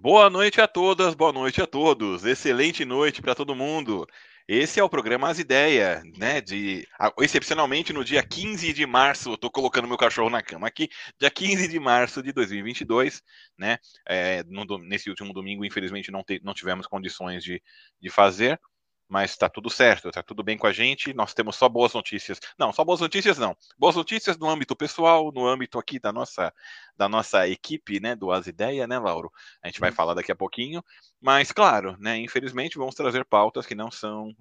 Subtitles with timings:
[0.00, 2.24] Boa noite a todas, boa noite a todos.
[2.24, 4.06] Excelente noite para todo mundo.
[4.46, 6.40] Esse é o programa As Ideias, né?
[6.40, 6.86] De
[7.20, 10.88] excepcionalmente no dia 15 de março, estou colocando meu cachorro na cama aqui,
[11.18, 13.20] dia 15 de março de 2022,
[13.58, 13.78] né?
[14.08, 17.60] É, no, nesse último domingo, infelizmente, não, te, não tivemos condições de,
[18.00, 18.58] de fazer,
[19.08, 21.14] mas está tudo certo, está tudo bem com a gente.
[21.14, 22.38] Nós temos só boas notícias.
[22.58, 23.56] Não, só boas notícias não.
[23.78, 26.52] Boas notícias no âmbito pessoal, no âmbito aqui da nossa
[26.96, 29.32] da nossa equipe, né, do As Ideia, né, Lauro?
[29.62, 30.84] A gente vai falar daqui a pouquinho.
[31.20, 34.34] Mas claro, né, infelizmente vamos trazer pautas que não são,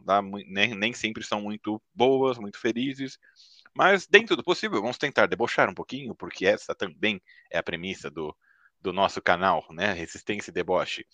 [0.47, 3.17] nem, nem sempre são muito boas, muito felizes.
[3.73, 7.21] Mas dentro do possível, vamos tentar debochar um pouquinho, porque essa também
[7.51, 8.35] é a premissa do,
[8.81, 9.93] do nosso canal, né?
[9.93, 11.05] Resistência e deboche.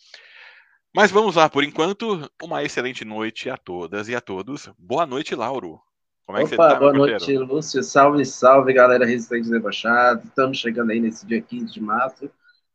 [0.95, 4.69] Mas vamos lá, por enquanto, uma excelente noite a todas e a todos.
[4.77, 5.81] Boa noite, Lauro.
[6.23, 7.81] Como é Opa, que você tá, boa noite, Lúcio.
[7.81, 10.21] Salve, salve, galera Resistente Debochado.
[10.23, 12.29] Estamos chegando aí nesse dia 15 de março.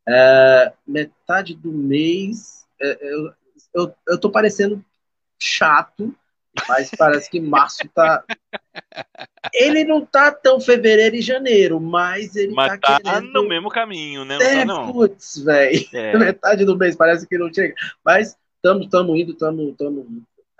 [0.09, 3.32] É, metade do mês, é, eu,
[3.73, 4.84] eu, eu tô parecendo
[5.38, 6.12] chato,
[6.68, 8.24] mas parece que março tá.
[9.52, 14.24] Ele não tá tão fevereiro e janeiro, mas ele mas tá, tá no mesmo caminho,
[14.24, 14.38] né?
[14.38, 14.92] Não é, tá, não.
[14.92, 15.87] putz, velho.
[15.92, 16.16] É.
[16.18, 17.74] Metade do mês parece que não chega.
[18.04, 18.87] Mas estamos
[19.18, 19.74] indo, estamos.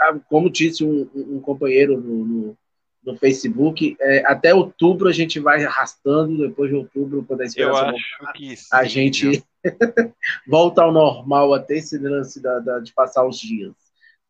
[0.01, 2.59] Ah, como disse um, um companheiro no, no,
[3.05, 7.87] no Facebook, é, até outubro a gente vai arrastando, depois de outubro, quando a esperança
[7.87, 9.45] Eu voltar, sim, a gente
[10.47, 13.75] volta ao normal até esse lance da, da, de passar os dias.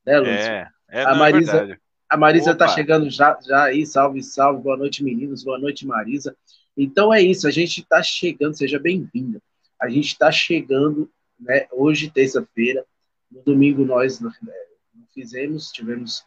[0.07, 0.33] Né, Lúcio?
[0.33, 0.71] É.
[0.91, 5.05] É, a, Marisa, é a Marisa está chegando já, já aí, salve, salve, boa noite,
[5.05, 6.35] meninos, boa noite, Marisa.
[6.77, 9.43] Então é isso, a gente está chegando, seja bem-vinda.
[9.81, 12.85] A gente está chegando, né, hoje, terça-feira,
[13.31, 14.33] no domingo nós né,
[15.15, 16.25] fizemos, tivemos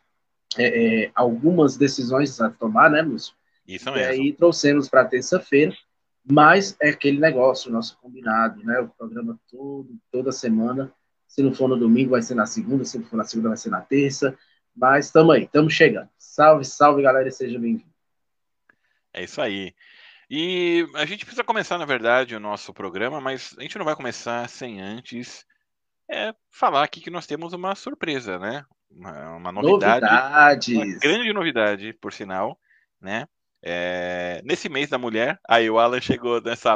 [0.58, 3.34] é, é, algumas decisões a tomar, né, Lúcio?
[3.68, 4.00] Isso mesmo.
[4.00, 5.76] E aí trouxemos para terça-feira,
[6.24, 10.94] mas é aquele negócio, nosso combinado, né, o programa todo, toda semana,
[11.28, 13.58] se não for no domingo, vai ser na segunda, se não for na segunda, vai
[13.58, 14.38] ser na terça,
[14.76, 16.10] mas estamos aí, estamos chegando.
[16.18, 17.92] Salve, salve, galera, e seja bem-vindo.
[19.14, 19.74] É isso aí.
[20.30, 23.96] E a gente precisa começar, na verdade, o nosso programa, mas a gente não vai
[23.96, 25.46] começar sem antes
[26.10, 28.66] é, falar aqui que nós temos uma surpresa, né?
[28.90, 30.06] Uma, uma novidade.
[30.06, 30.76] Novidades.
[30.76, 32.60] Uma grande novidade, por sinal,
[33.00, 33.28] né?
[33.64, 36.76] É, nesse mês da mulher, aí o Alan chegou nessa.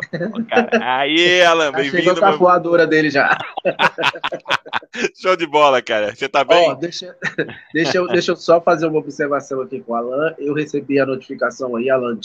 [0.81, 2.03] Aí, Alan, bem-vindo.
[2.03, 3.35] Chegou com a voadora dele já.
[5.19, 6.16] Show de bola, cara.
[6.16, 6.69] Você tá bem?
[6.69, 7.18] Oh, deixa,
[7.73, 10.35] deixa, eu, deixa eu só fazer uma observação aqui com o Alan.
[10.38, 12.19] Eu recebi a notificação aí, Alan,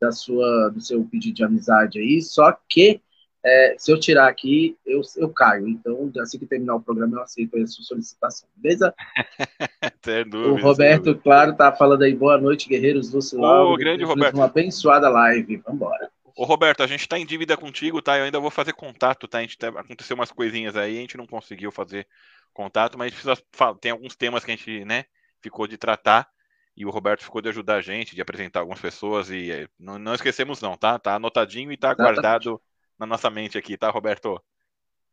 [0.00, 3.00] da sua, do seu pedido de amizade aí, só que
[3.44, 5.68] é, se eu tirar aqui, eu, eu caio.
[5.68, 8.94] Então, assim que terminar o programa, eu aceito a sua solicitação, beleza?
[10.28, 13.72] dúvida, o Roberto, claro, tá falando aí, boa noite, guerreiros do Silão.
[13.72, 14.34] Ô, grande Roberto.
[14.34, 16.10] Uma abençoada live, vambora.
[16.36, 18.16] Ô, Roberto, a gente tá em dívida contigo, tá?
[18.16, 19.38] Eu ainda vou fazer contato, tá?
[19.38, 22.06] A gente tá, aconteceu umas coisinhas aí, a gente não conseguiu fazer
[22.52, 23.36] contato, mas precisa,
[23.80, 25.04] tem alguns temas que a gente, né,
[25.40, 26.28] ficou de tratar
[26.76, 29.98] e o Roberto ficou de ajudar a gente, de apresentar algumas pessoas e eh, não,
[29.98, 30.98] não esquecemos não, tá?
[30.98, 32.60] Tá anotadinho e tá guardado
[33.02, 34.40] na nossa mente aqui, tá, Roberto?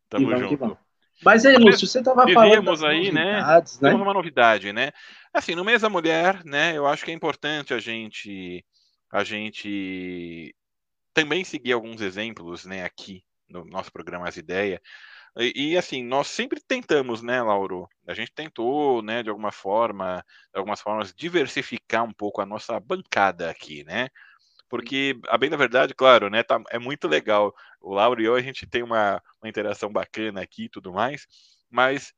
[0.07, 0.77] Tamo junto.
[1.23, 3.41] Mas aí, Lúcio, você estava falando aí, né?
[3.41, 3.61] né?
[3.89, 4.91] Temos uma novidade, né?
[5.33, 6.77] Assim, no mês da mulher, né?
[6.77, 8.63] Eu acho que é importante a gente
[9.11, 10.55] a gente
[11.13, 14.79] também seguir alguns exemplos, né, aqui no nosso programa As Ideias.
[15.35, 17.89] E, e, assim, nós sempre tentamos, né, Lauro?
[18.07, 20.23] A gente tentou, né, de alguma forma,
[20.53, 24.09] de algumas formas, diversificar um pouco a nossa bancada aqui, né?
[24.69, 27.53] Porque, a bem da verdade, claro, né, tá, é muito legal.
[27.81, 31.27] O Lauro e eu, a gente tem uma, uma interação bacana aqui e tudo mais,
[31.69, 32.13] mas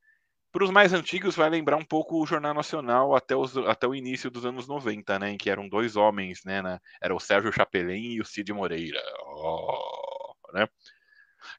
[0.52, 3.94] para os mais antigos vai lembrar um pouco o Jornal Nacional até, os, até o
[3.94, 6.62] início dos anos 90, né, em que eram dois homens, né,
[7.00, 10.68] era o Sérgio Chapelin e o Cid Moreira, oh, né?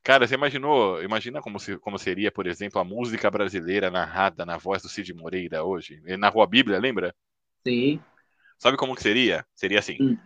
[0.01, 4.57] Cara, você imaginou, imagina como, se, como seria, por exemplo, a música brasileira narrada na
[4.57, 7.13] voz do Cid Moreira hoje, na Rua Bíblia, lembra?
[7.67, 8.01] Sim.
[8.57, 9.45] Sabe como que seria?
[9.53, 10.17] Seria assim, hum.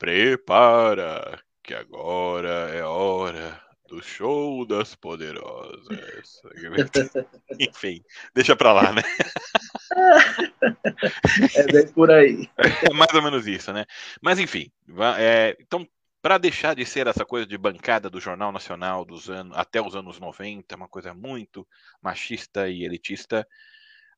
[0.00, 6.40] Prepara, que agora é hora do show das poderosas.
[7.60, 8.02] Enfim,
[8.34, 9.02] deixa pra lá, né?
[11.54, 12.48] É bem por aí.
[12.90, 13.84] É mais ou menos isso, né?
[14.22, 14.72] Mas enfim,
[15.18, 15.86] é, então,
[16.22, 19.94] para deixar de ser essa coisa de bancada do Jornal Nacional dos anos até os
[19.94, 21.68] anos 90, uma coisa muito
[22.00, 23.46] machista e elitista,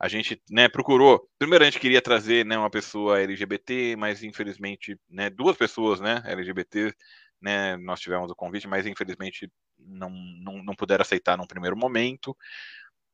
[0.02, 1.24] a gente né, procurou.
[1.38, 6.20] Primeiro a gente queria trazer né, uma pessoa LGBT, mas infelizmente, né, duas pessoas né,
[6.26, 6.92] LGBT,
[7.40, 12.36] né, nós tivemos o convite, mas infelizmente não, não, não puderam aceitar num primeiro momento.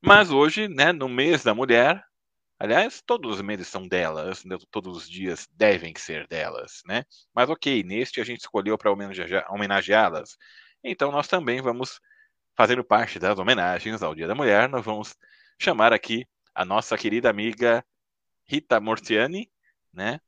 [0.02, 2.02] Mas hoje, né, no mês da mulher,
[2.58, 7.04] aliás, todos os meses são delas, né, todos os dias devem ser delas, né?
[7.34, 8.90] Mas ok, neste a gente escolheu para
[9.50, 10.38] homenageá-las.
[10.82, 12.00] Então nós também vamos
[12.56, 15.14] fazendo parte das homenagens ao Dia da Mulher, nós vamos
[15.60, 16.26] chamar aqui
[16.58, 17.84] a nossa querida amiga
[18.44, 19.48] Rita Mortiani,
[19.94, 20.18] né?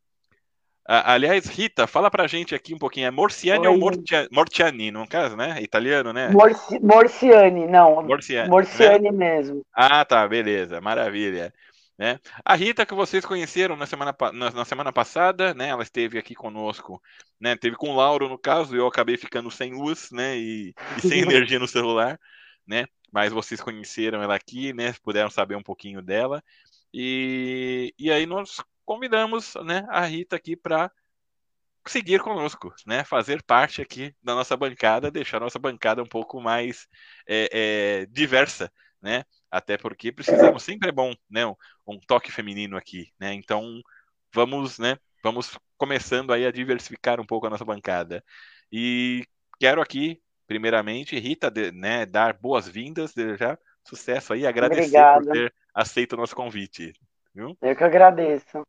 [0.86, 3.08] aliás, Rita, fala pra gente aqui um pouquinho.
[3.08, 3.72] É Morciani Oi.
[3.72, 5.56] ou Mortia, Mortiani, no caso, né?
[5.58, 6.30] É italiano, né?
[6.30, 8.02] Morci, Morciani, não.
[8.02, 9.12] Morciani, Morciani né?
[9.12, 9.62] mesmo.
[9.72, 11.52] Ah, tá, beleza, maravilha.
[11.98, 12.18] Né?
[12.44, 15.68] A Rita que vocês conheceram na semana, na, na, semana passada, né?
[15.68, 17.00] Ela esteve aqui conosco,
[17.40, 17.56] né?
[17.56, 20.36] Teve com o Lauro no caso, eu acabei ficando sem luz, né?
[20.36, 22.18] E, e sem energia no celular,
[22.66, 22.86] né?
[23.12, 24.92] Mas vocês conheceram ela aqui, né?
[25.02, 26.42] Puderam saber um pouquinho dela.
[26.92, 30.90] E, e aí nós convidamos né, a Rita aqui para
[31.86, 33.04] seguir conosco, né?
[33.04, 36.86] Fazer parte aqui da nossa bancada, deixar a nossa bancada um pouco mais
[37.26, 37.48] é,
[38.02, 38.70] é, diversa,
[39.00, 39.24] né?
[39.50, 41.46] Até porque precisamos, sempre é bom, né?
[41.46, 41.54] Um,
[41.86, 43.32] um, toque feminino aqui, né?
[43.34, 43.80] Então
[44.32, 44.96] vamos, né?
[45.22, 48.24] Vamos começando aí a diversificar um pouco a nossa bancada.
[48.72, 49.24] E
[49.58, 55.24] quero aqui, primeiramente, Rita, de, né, dar boas-vindas, já sucesso aí, agradecer Obrigada.
[55.24, 56.92] por ter aceito o nosso convite.
[57.32, 57.56] Viu?
[57.62, 58.66] Eu que agradeço.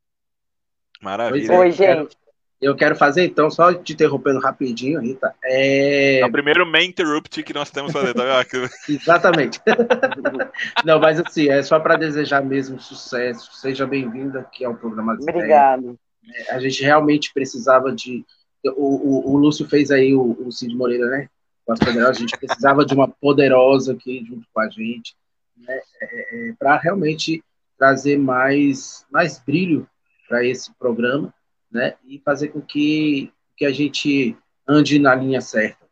[1.01, 1.57] Maravilha.
[1.57, 2.15] Oi, gente.
[2.61, 5.33] Eu quero fazer, então, só te interrompendo rapidinho, Rita.
[5.43, 6.19] É...
[6.19, 8.23] é o primeiro main interrupt que nós temos fazer, tá
[8.87, 9.59] Exatamente.
[10.85, 13.51] Não, mas assim, é só para desejar mesmo sucesso.
[13.55, 15.97] Seja bem-vinda aqui ao programa Obrigado.
[16.31, 18.23] É, a gente realmente precisava de.
[18.63, 21.27] O, o, o Lúcio fez aí o, o Cid Moreira, né?
[21.65, 22.17] Com as poderosas.
[22.17, 25.15] A gente precisava de uma poderosa aqui junto com a gente,
[25.57, 25.79] né?
[26.01, 27.43] É, é, para realmente
[27.77, 29.87] trazer mais, mais brilho
[30.27, 31.33] para esse programa,
[31.71, 31.95] né?
[32.05, 34.37] E fazer com que, que a gente
[34.67, 35.85] ande na linha certa.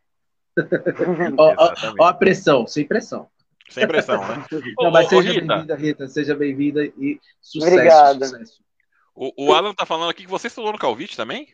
[1.38, 3.30] ó, ó, ó, a pressão, sem pressão.
[3.70, 4.46] Sem pressão, né?
[4.80, 8.26] Não, mas seja bem-vinda, Rita, seja bem-vinda e sucesso, Obrigada.
[8.26, 8.62] sucesso.
[9.16, 11.48] O, o Alan tá falando aqui que você estudou no Calvite também?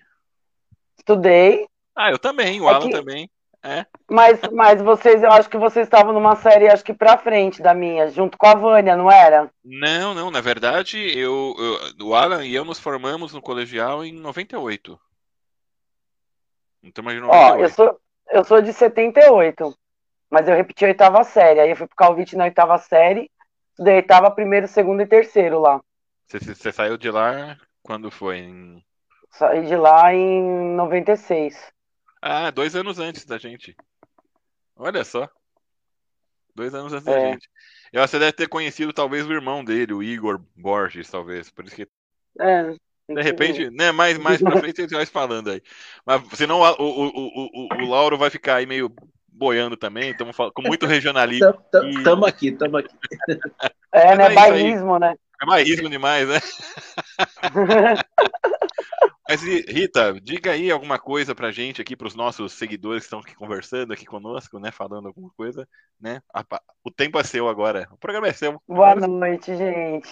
[0.97, 1.65] Estudei.
[1.95, 2.91] Ah, eu também, o é Alan que...
[2.91, 3.29] também.
[3.65, 3.83] É.
[4.07, 7.73] Mas, mas vocês, eu acho que vocês estavam numa série, acho que pra frente da
[7.73, 9.50] minha, junto com a Vânia, não era?
[9.63, 14.13] Não, não, na verdade, eu, eu, o Alan e eu nos formamos no colegial em
[14.13, 15.00] 98.
[16.83, 19.75] Então, imagina Ó, eu sou, eu sou de 78,
[20.29, 23.31] mas eu repeti a oitava série, aí eu fui pro Calvite na oitava série,
[23.79, 25.81] daí oitava, primeiro, segundo e terceiro lá.
[26.27, 28.38] Você, você saiu de lá quando foi?
[28.38, 28.83] Em...
[29.31, 31.73] Saí de lá em 96.
[32.27, 33.77] Ah, dois anos antes da gente.
[34.75, 35.30] Olha só.
[36.56, 37.12] Dois anos antes é.
[37.12, 37.48] da gente.
[37.94, 41.51] Eu você deve ter conhecido talvez o irmão dele, o Igor Borges, talvez.
[41.51, 41.88] Por isso que.
[42.39, 42.74] É.
[43.07, 45.62] De repente, né, mais, mais pra frente a gente vai falando aí.
[46.04, 48.92] Mas senão o, o, o, o, o Lauro vai ficar aí meio
[49.27, 51.54] boiando também, estamos com muito regionalismo.
[51.72, 52.95] Estamos aqui, estamos aqui.
[53.94, 54.25] É, né?
[54.25, 55.16] É bairrismo, né?
[55.41, 56.39] É bairrismo demais, né?
[59.27, 63.19] Mas Rita, diga aí alguma coisa pra gente aqui, para os nossos seguidores que estão
[63.19, 65.67] aqui conversando aqui conosco, né, falando alguma coisa,
[65.99, 66.21] né?
[66.83, 68.61] O tempo é seu agora, o programa é seu.
[68.67, 70.07] Boa noite, gente.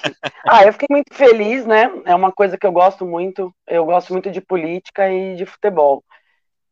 [0.49, 1.91] Ah, eu fiquei muito feliz, né?
[2.05, 3.53] É uma coisa que eu gosto muito.
[3.67, 6.03] Eu gosto muito de política e de futebol.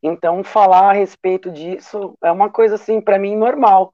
[0.02, 3.92] Então, falar a respeito disso é uma coisa assim para mim normal.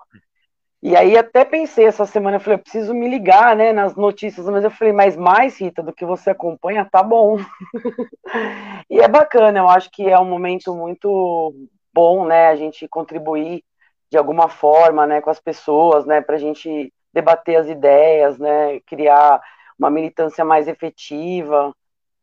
[0.81, 4.45] E aí até pensei essa semana, eu falei, eu preciso me ligar, né, nas notícias,
[4.47, 7.37] mas eu falei, mas mais, Rita, do que você acompanha, tá bom.
[8.89, 11.53] e é bacana, eu acho que é um momento muito
[11.93, 13.63] bom, né, a gente contribuir
[14.11, 18.79] de alguma forma, né, com as pessoas, né, para a gente debater as ideias, né,
[18.81, 19.41] criar
[19.79, 21.73] uma militância mais efetiva,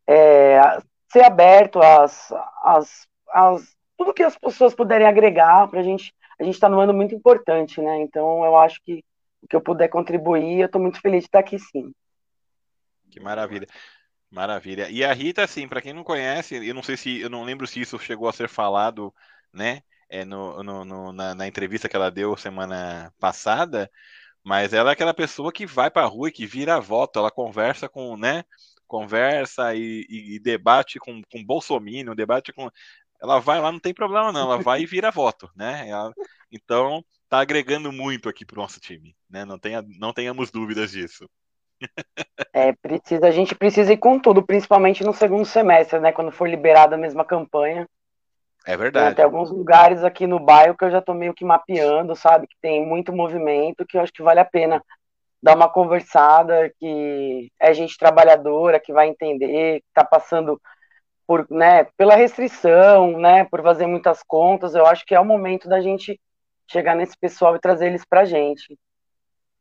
[0.07, 0.61] é,
[1.11, 2.33] ser aberto às,
[2.63, 6.81] às, às tudo que as pessoas puderem agregar para a gente a gente está num
[6.81, 8.01] ano muito importante, né?
[8.01, 9.05] Então eu acho que
[9.43, 11.93] o que eu puder contribuir, eu estou muito feliz de estar aqui sim.
[13.11, 13.67] Que maravilha.
[14.31, 14.91] Maravilha.
[14.91, 17.67] E a Rita, assim, para quem não conhece, eu não sei se, eu não lembro
[17.67, 19.15] se isso chegou a ser falado,
[19.53, 23.89] né, é, no, no, no na, na, entrevista que ela deu semana passada,
[24.43, 27.31] mas ela é aquela pessoa que vai para a rua e que vira voto, ela
[27.31, 28.45] conversa com, né,
[28.89, 32.69] conversa e, e, e debate com, com Bolsonaro, debate com
[33.23, 35.89] ela vai lá, não tem problema não, ela vai e vira voto, né?
[35.89, 36.13] Ela,
[36.51, 39.45] então, tá agregando muito aqui pro nosso time, né?
[39.45, 41.29] Não, tenha, não tenhamos dúvidas disso.
[42.53, 46.13] É, precisa, a gente precisa ir com tudo, principalmente no segundo semestre, né?
[46.13, 47.89] Quando for liberada a mesma campanha.
[48.67, 49.07] É verdade.
[49.07, 52.47] Tem até alguns lugares aqui no bairro que eu já tô meio que mapeando, sabe?
[52.47, 54.83] Que tem muito movimento, que eu acho que vale a pena
[55.43, 60.59] dar uma conversada, que é gente trabalhadora, que vai entender, que tá passando
[61.27, 65.69] por, né, pela restrição, né, por fazer muitas contas, eu acho que é o momento
[65.69, 66.21] da gente
[66.71, 68.79] chegar nesse pessoal e trazer eles para a gente.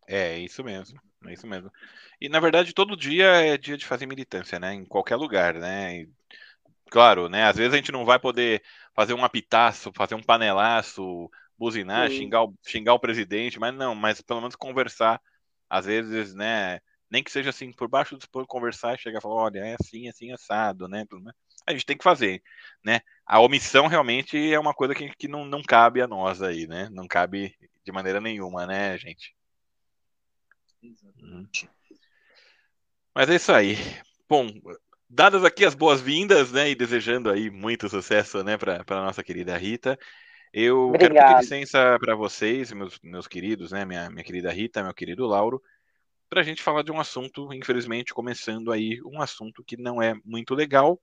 [0.08, 1.72] É, isso mesmo, é isso mesmo.
[2.20, 6.02] E na verdade todo dia é dia de fazer militância, né, em qualquer lugar, né.
[6.02, 6.10] E,
[6.90, 8.62] claro, né, às vezes a gente não vai poder
[8.94, 14.22] fazer um apitaço, fazer um panelaço, buzinar, xingar o, xingar o presidente, mas não, mas
[14.22, 15.22] pelo menos conversar,
[15.70, 16.80] às vezes, né,
[17.10, 19.76] nem que seja assim, por baixo do pano, conversar e chegar e falar, olha, é
[19.80, 21.06] assim, assim, assado, né,
[21.66, 22.42] a gente tem que fazer,
[22.84, 26.68] né, a omissão realmente é uma coisa que, que não, não cabe a nós aí,
[26.68, 29.36] né, não cabe de maneira nenhuma, né, gente.
[30.82, 31.70] Exatamente.
[33.16, 33.78] Mas é isso aí.
[34.28, 34.50] Bom,
[35.10, 39.58] dadas aqui as boas-vindas, né, e desejando aí muito sucesso, né, para a nossa querida
[39.58, 39.98] Rita,
[40.52, 41.14] eu Obrigada.
[41.14, 45.26] quero pedir licença para vocês, meus, meus queridos, né, minha, minha querida Rita, meu querido
[45.26, 45.62] Lauro,
[46.30, 50.16] para a gente falar de um assunto, infelizmente, começando aí, um assunto que não é
[50.26, 51.00] muito legal,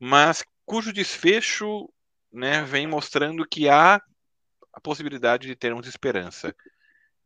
[0.00, 1.88] mas cujo desfecho,
[2.32, 4.00] né, vem mostrando que há
[4.72, 6.54] a possibilidade de termos esperança,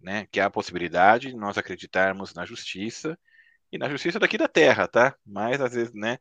[0.00, 3.18] né, que há a possibilidade de nós acreditarmos na justiça,
[3.74, 5.16] e na justiça daqui da terra, tá?
[5.26, 6.18] Mas às vezes, né?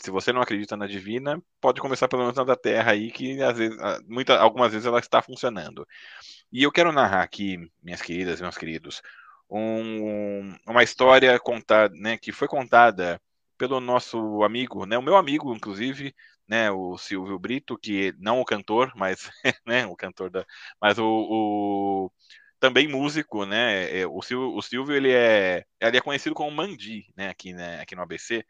[0.00, 3.40] Se você não acredita na divina, pode começar pelo menos na da terra aí, que
[3.42, 5.86] às vezes, muita, algumas vezes ela está funcionando.
[6.50, 9.02] E eu quero narrar aqui, minhas queridas meus queridos,
[9.50, 13.20] um, uma história contada, né, que foi contada
[13.68, 16.14] pelo nosso amigo, né, o meu amigo, inclusive,
[16.46, 19.30] né, o Silvio Brito, que não o cantor, mas,
[19.66, 20.44] né, o cantor da,
[20.80, 22.12] mas o, o
[22.60, 24.00] também músico, né?
[24.00, 27.28] É, o Silvio, o Silvio ele é, ele é conhecido como Mandi, né?
[27.28, 27.80] Aqui, né?
[27.80, 28.44] aqui no ABC.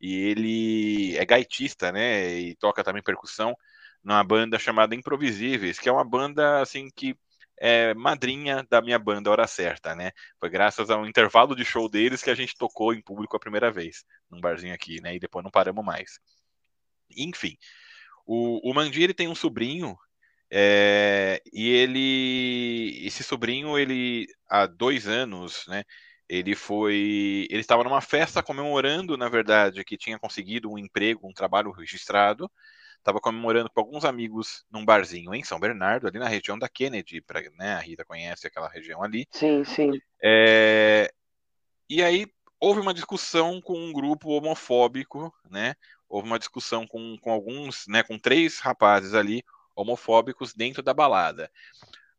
[0.00, 2.30] E ele é gaitista, né?
[2.38, 3.54] E toca também percussão
[4.02, 7.14] numa banda chamada Improvisíveis, que é uma banda assim que
[7.60, 10.12] é madrinha da minha banda Hora Certa, né?
[10.38, 13.70] Foi graças ao intervalo de show deles que a gente tocou em público a primeira
[13.70, 15.14] vez, num barzinho aqui, né?
[15.14, 16.18] E depois não paramos mais.
[17.16, 17.56] Enfim,
[18.26, 19.96] o, o ele tem um sobrinho
[20.50, 25.84] é, e ele, esse sobrinho, ele há dois anos, né?
[26.28, 31.32] Ele foi, ele estava numa festa comemorando, na verdade, que tinha conseguido um emprego, um
[31.32, 32.50] trabalho registrado.
[32.98, 37.20] Estava comemorando com alguns amigos num barzinho em São Bernardo, ali na região da Kennedy,
[37.20, 37.74] pra, né?
[37.74, 39.26] A Rita conhece aquela região ali.
[39.30, 40.00] Sim, sim.
[40.22, 41.10] É,
[41.88, 42.26] e aí
[42.60, 45.74] houve uma discussão com um grupo homofóbico, né?
[46.08, 48.02] Houve uma discussão com, com alguns, né?
[48.02, 49.42] Com três rapazes ali
[49.74, 51.50] homofóbicos dentro da balada.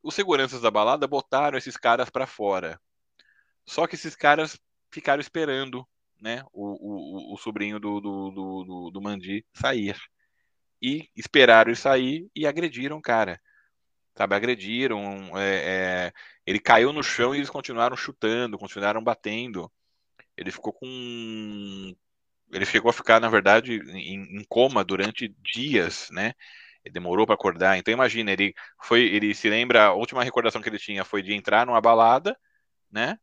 [0.02, 2.80] Os seguranças da balada botaram esses caras para fora.
[3.66, 4.58] Só que esses caras
[4.90, 5.86] ficaram esperando
[6.20, 9.96] né, o, o, o sobrinho do, do, do, do, Mandi sair.
[10.82, 13.40] E esperaram ele sair e agrediram o cara.
[14.16, 15.38] Sabe, agrediram.
[15.38, 16.14] É, é,
[16.46, 19.72] ele caiu no chão e eles continuaram chutando, continuaram batendo.
[20.38, 21.96] Ele ficou com.
[22.52, 26.34] Ele chegou a ficar, na verdade, em, em coma durante dias, né?
[26.84, 27.78] Ele demorou para acordar.
[27.78, 31.34] Então imagina, ele foi, ele se lembra, a última recordação que ele tinha foi de
[31.34, 32.38] entrar numa balada,
[32.92, 33.20] né?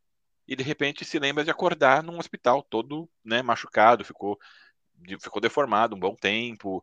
[0.49, 4.39] E de repente se lembra de acordar num hospital todo, né, machucado, ficou
[5.21, 6.83] ficou deformado um bom tempo.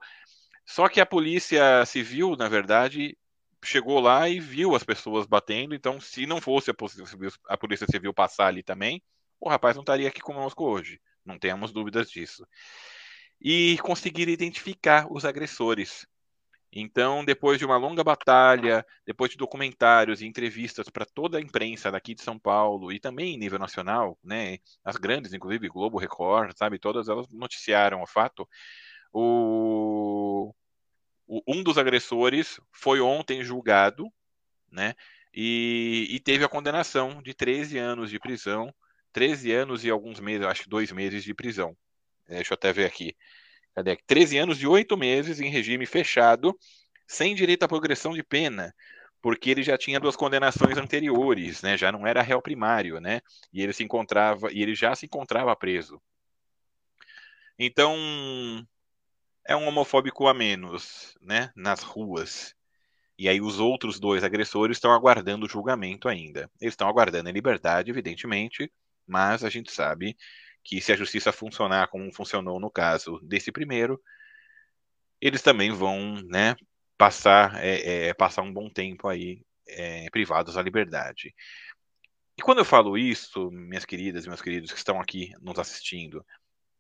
[0.66, 3.18] Só que a polícia civil, na verdade,
[3.64, 7.58] chegou lá e viu as pessoas batendo, então se não fosse a polícia civil, a
[7.58, 9.02] polícia civil passar ali também,
[9.40, 11.00] o rapaz não estaria aqui conosco hoje.
[11.26, 12.46] Não temos dúvidas disso.
[13.42, 16.06] E conseguir identificar os agressores.
[16.76, 21.92] Então, depois de uma longa batalha, depois de documentários e entrevistas para toda a imprensa
[21.92, 26.58] daqui de São Paulo e também em nível nacional, né, as grandes, inclusive Globo, Record,
[26.58, 28.48] sabe, todas elas noticiaram o fato.
[29.14, 30.54] O,
[31.28, 34.12] o um dos agressores foi ontem julgado,
[34.72, 34.96] né,
[35.34, 38.74] e, e teve a condenação de 13 anos de prisão,
[39.12, 41.78] 13 anos e alguns meses, acho que dois meses de prisão.
[42.28, 43.16] Deixa eu até ver aqui.
[43.76, 43.98] Cadê?
[44.08, 46.58] 13 anos e 8 meses em regime fechado,
[47.08, 48.74] sem direito à progressão de pena,
[49.22, 51.78] porque ele já tinha duas condenações anteriores, né?
[51.78, 53.22] Já não era réu primário, né?
[53.52, 56.02] E ele se encontrava e ele já se encontrava preso.
[57.58, 57.96] Então,
[59.46, 62.56] é um homofóbico a menos, né, nas ruas.
[63.18, 66.50] E aí os outros dois agressores estão aguardando o julgamento ainda.
[66.60, 68.72] Eles estão aguardando em liberdade, evidentemente,
[69.06, 70.18] mas a gente sabe
[70.64, 74.02] que se a justiça funcionar como funcionou no caso desse primeiro,
[75.22, 76.56] eles também vão, né,
[76.98, 81.34] passar, é, é, passar um bom tempo aí é, privados da liberdade.
[82.38, 86.26] E quando eu falo isso, minhas queridas e meus queridos que estão aqui nos assistindo,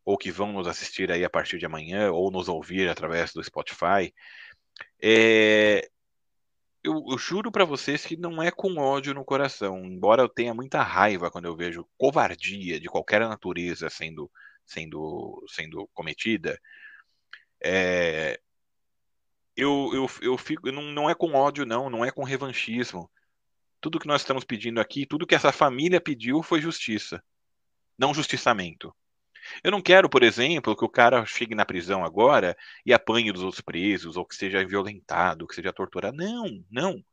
[0.05, 3.43] ou que vão nos assistir aí a partir de amanhã, ou nos ouvir através do
[3.43, 4.13] Spotify,
[5.01, 5.89] é,
[6.83, 10.53] eu, eu juro para vocês que não é com ódio no coração, embora eu tenha
[10.53, 14.29] muita raiva quando eu vejo covardia de qualquer natureza sendo
[14.65, 16.59] sendo sendo cometida.
[17.63, 18.39] É,
[19.55, 23.09] eu, eu, eu fico, não, não é com ódio, não, não é com revanchismo.
[23.79, 27.23] Tudo que nós estamos pedindo aqui, tudo que essa família pediu foi justiça,
[27.97, 28.93] não justiçamento.
[29.63, 32.55] Eu não quero, por exemplo, que o cara chegue na prisão agora
[32.85, 36.15] e apanhe dos outros presos, ou que seja violentado, que seja torturado.
[36.15, 37.03] Não, não.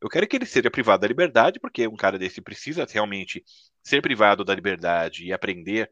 [0.00, 3.44] Eu quero que ele seja privado da liberdade, porque um cara desse precisa realmente
[3.82, 5.90] ser privado da liberdade e aprender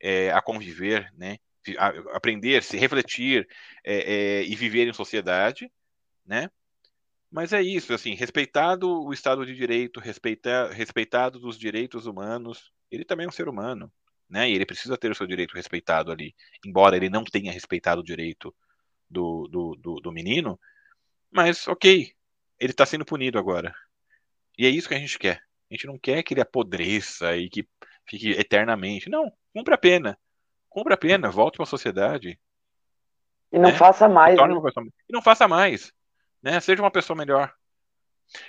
[0.00, 1.38] é, a conviver, né?
[1.76, 3.46] A, aprender, se refletir
[3.84, 5.70] é, é, e viver em sociedade,
[6.24, 6.50] né?
[7.30, 13.04] Mas é isso, assim, respeitado o Estado de Direito, respeita, respeitado os direitos humanos, ele
[13.04, 13.92] também é um ser humano,
[14.28, 14.48] né?
[14.48, 18.04] E ele precisa ter o seu direito respeitado ali, embora ele não tenha respeitado o
[18.04, 18.54] direito
[19.08, 20.58] do, do, do, do menino,
[21.30, 22.12] mas ok,
[22.58, 23.74] ele está sendo punido agora.
[24.58, 25.42] E é isso que a gente quer.
[25.70, 27.66] A gente não quer que ele apodreça e que
[28.08, 29.08] fique eternamente.
[29.08, 30.18] Não, cumpra a pena.
[30.68, 32.38] Cumpra a pena, volte para a sociedade.
[33.52, 33.76] E não né?
[33.76, 34.36] faça mais.
[34.36, 34.92] Né?
[35.08, 35.92] E não faça mais.
[36.42, 36.58] Né?
[36.60, 37.52] Seja uma pessoa melhor.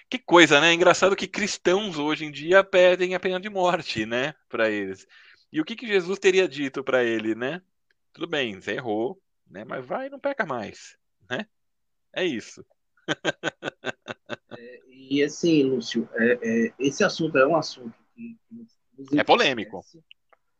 [0.10, 0.74] Que coisa, né?
[0.74, 5.08] Engraçado que cristãos hoje em dia pedem a pena de morte, né, para eles.
[5.51, 7.62] E o que, que Jesus teria dito para ele, né?
[8.13, 9.63] Tudo bem, você errou, né?
[9.65, 10.98] Mas vai e não peca mais,
[11.29, 11.48] né?
[12.13, 12.65] É isso.
[14.58, 18.38] é, e assim, Lúcio, é, é, esse assunto é um assunto que,
[19.10, 19.82] que é polêmico.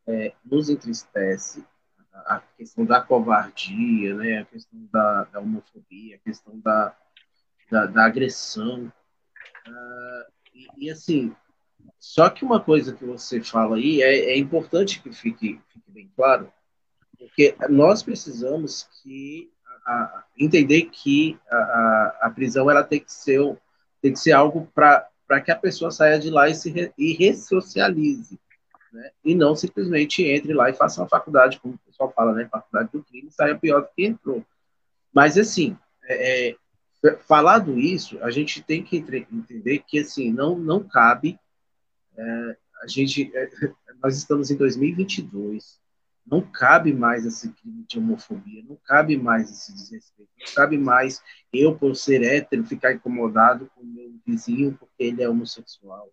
[0.06, 1.64] É, nos entristece
[2.12, 4.38] a questão da covardia, né?
[4.38, 6.96] A questão da, da homofobia, a questão da,
[7.70, 8.92] da, da agressão.
[9.66, 11.34] Uh, e, e, assim,
[12.00, 16.10] só que uma coisa que você fala aí é, é importante que fique, fique bem
[16.16, 16.50] claro,
[17.18, 19.52] porque nós precisamos que
[19.86, 23.38] a, entender que a, a, prisão ela tem que ser,
[24.00, 27.12] tem que ser algo para que a pessoa saia de lá e se re, e
[27.12, 28.40] ressocialize.
[28.90, 29.10] Né?
[29.22, 32.48] E não simplesmente entre lá e faça uma faculdade, como o pessoal fala, né?
[32.50, 34.42] Faculdade do crime, saia pior do que entrou.
[35.12, 36.56] Mas, assim, é, é
[37.28, 41.38] falado isso, a gente tem que entender que, assim, não, não cabe
[42.20, 43.30] é, a gente...
[43.34, 43.48] É,
[44.02, 45.78] nós estamos em 2022,
[46.26, 51.22] não cabe mais esse crime de homofobia, não cabe mais esse desrespeito, não cabe mais
[51.52, 56.10] eu, por ser hétero, ficar incomodado com o meu vizinho porque ele é homossexual.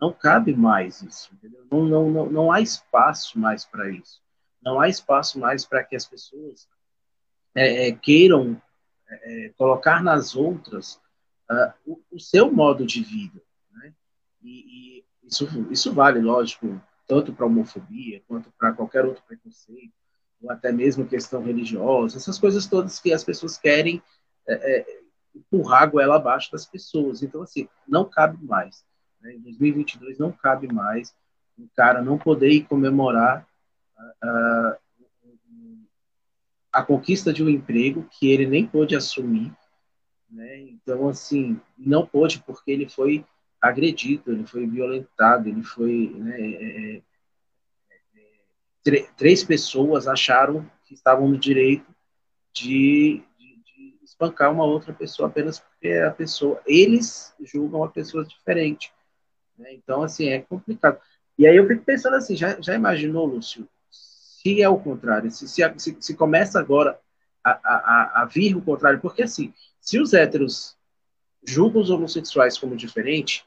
[0.00, 1.64] Não cabe mais isso, entendeu?
[1.70, 4.20] Não, não, não, não há espaço mais para isso.
[4.60, 6.68] Não há espaço mais para que as pessoas
[7.54, 8.60] é, é, queiram
[9.08, 10.94] é, é, colocar nas outras
[11.50, 13.40] uh, o, o, seu modo de vida.
[13.72, 13.94] Né?
[14.42, 19.92] E, e isso, isso vale, lógico, tanto para homofobia quanto para qualquer outro preconceito,
[20.42, 24.02] ou até mesmo questão religiosa, essas coisas todas que as pessoas querem
[24.46, 25.00] é, é,
[25.34, 27.22] empurrar a goela abaixo das pessoas.
[27.22, 28.84] Então, assim, não cabe mais.
[29.20, 29.34] Né?
[29.34, 31.14] Em 2022 não cabe mais
[31.58, 33.46] um cara não poder ir comemorar
[33.98, 34.76] uh,
[36.72, 39.52] a conquista de um emprego que ele nem pôde assumir.
[40.30, 40.60] Né?
[40.60, 43.24] Então, assim, não pôde porque ele foi
[43.62, 46.12] agredido, ele foi violentado, ele foi.
[46.16, 47.02] Né, é, é,
[48.94, 51.86] é três pessoas acharam que estavam no direito
[52.52, 56.60] de, de, de, espancar uma outra pessoa apenas porque a pessoa.
[56.66, 58.92] Eles julgam a pessoa diferente.
[59.56, 59.74] Né?
[59.74, 60.98] Então, assim, é complicado.
[61.38, 65.30] E aí eu fico pensando assim: já, já imaginou, Lúcio, se é o contrário?
[65.30, 66.98] Se, se, se, se começa agora
[67.44, 69.00] a, a, a vir o contrário?
[69.00, 70.76] Porque, assim, se os héteros
[71.46, 73.46] julgam os homossexuais como diferente,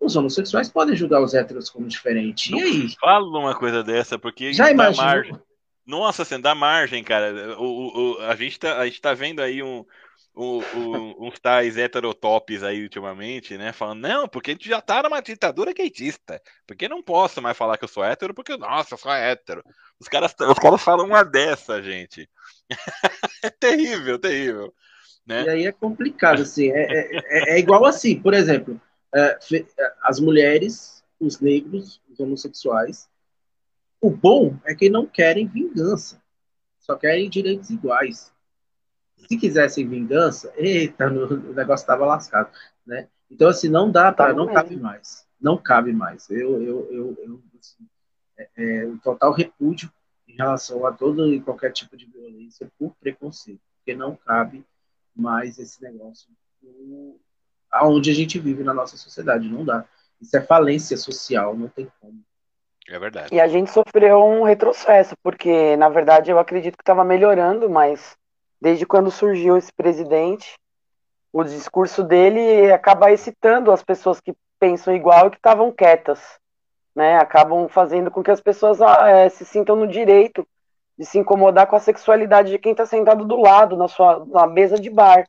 [0.00, 2.54] os homossexuais podem julgar os héteros como diferente.
[2.54, 2.94] E aí?
[2.98, 5.06] Fala uma coisa dessa, porque já imaginou?
[5.06, 5.40] Margem.
[5.86, 7.58] Nossa, assim, dá margem, cara.
[7.58, 9.84] O, o, a, gente tá, a gente tá vendo aí um,
[10.34, 13.72] um, um, uns tais heterotops aí ultimamente, né?
[13.72, 16.40] Falando, não, porque a gente já tá numa ditadura gaitista.
[16.66, 19.62] Porque não posso mais falar que eu sou hétero, porque, nossa, eu sou hétero.
[19.98, 22.28] Os caras, os caras falam uma dessa, gente.
[23.44, 24.72] é terrível, terrível.
[25.26, 25.44] Né?
[25.44, 26.70] E aí é complicado, assim.
[26.70, 28.80] É, é, é, é igual assim, por exemplo
[29.14, 33.08] é, é, as mulheres, os negros, os homossexuais.
[34.00, 36.22] O bom é que não querem vingança,
[36.78, 38.32] só querem direitos iguais.
[39.28, 42.50] Se quisessem vingança, eita, o negócio estava lascado,
[42.86, 43.08] né?
[43.30, 46.28] Então assim não dá para, não cabe mais, não cabe mais.
[46.30, 47.86] Eu, eu, eu, eu assim,
[48.38, 49.92] é, é, um total repúdio
[50.26, 54.64] em relação a todo e qualquer tipo de violência por preconceito, porque não cabe
[55.14, 56.28] mais esse negócio
[57.70, 59.48] aonde a gente vive na nossa sociedade.
[59.48, 59.84] Não dá.
[60.20, 62.20] Isso é falência social, não tem como.
[62.88, 63.34] É verdade.
[63.34, 68.16] E a gente sofreu um retrocesso, porque, na verdade, eu acredito que estava melhorando, mas
[68.60, 70.58] desde quando surgiu esse presidente,
[71.32, 76.20] o discurso dele acaba excitando as pessoas que pensam igual e que estavam quietas.
[76.94, 77.16] Né?
[77.16, 80.46] Acabam fazendo com que as pessoas é, se sintam no direito
[80.98, 84.46] de se incomodar com a sexualidade de quem está sentado do lado, na sua na
[84.46, 85.26] mesa de bar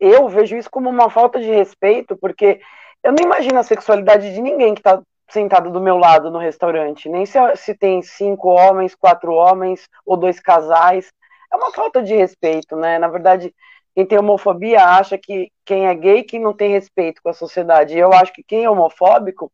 [0.00, 2.60] eu vejo isso como uma falta de respeito, porque
[3.02, 7.08] eu não imagino a sexualidade de ninguém que está sentado do meu lado no restaurante,
[7.08, 11.12] nem se, se tem cinco homens, quatro homens ou dois casais.
[11.52, 12.98] É uma falta de respeito, né?
[12.98, 13.54] Na verdade,
[13.94, 17.98] quem tem homofobia acha que quem é gay que não tem respeito com a sociedade.
[17.98, 19.50] Eu acho que quem é homofóbico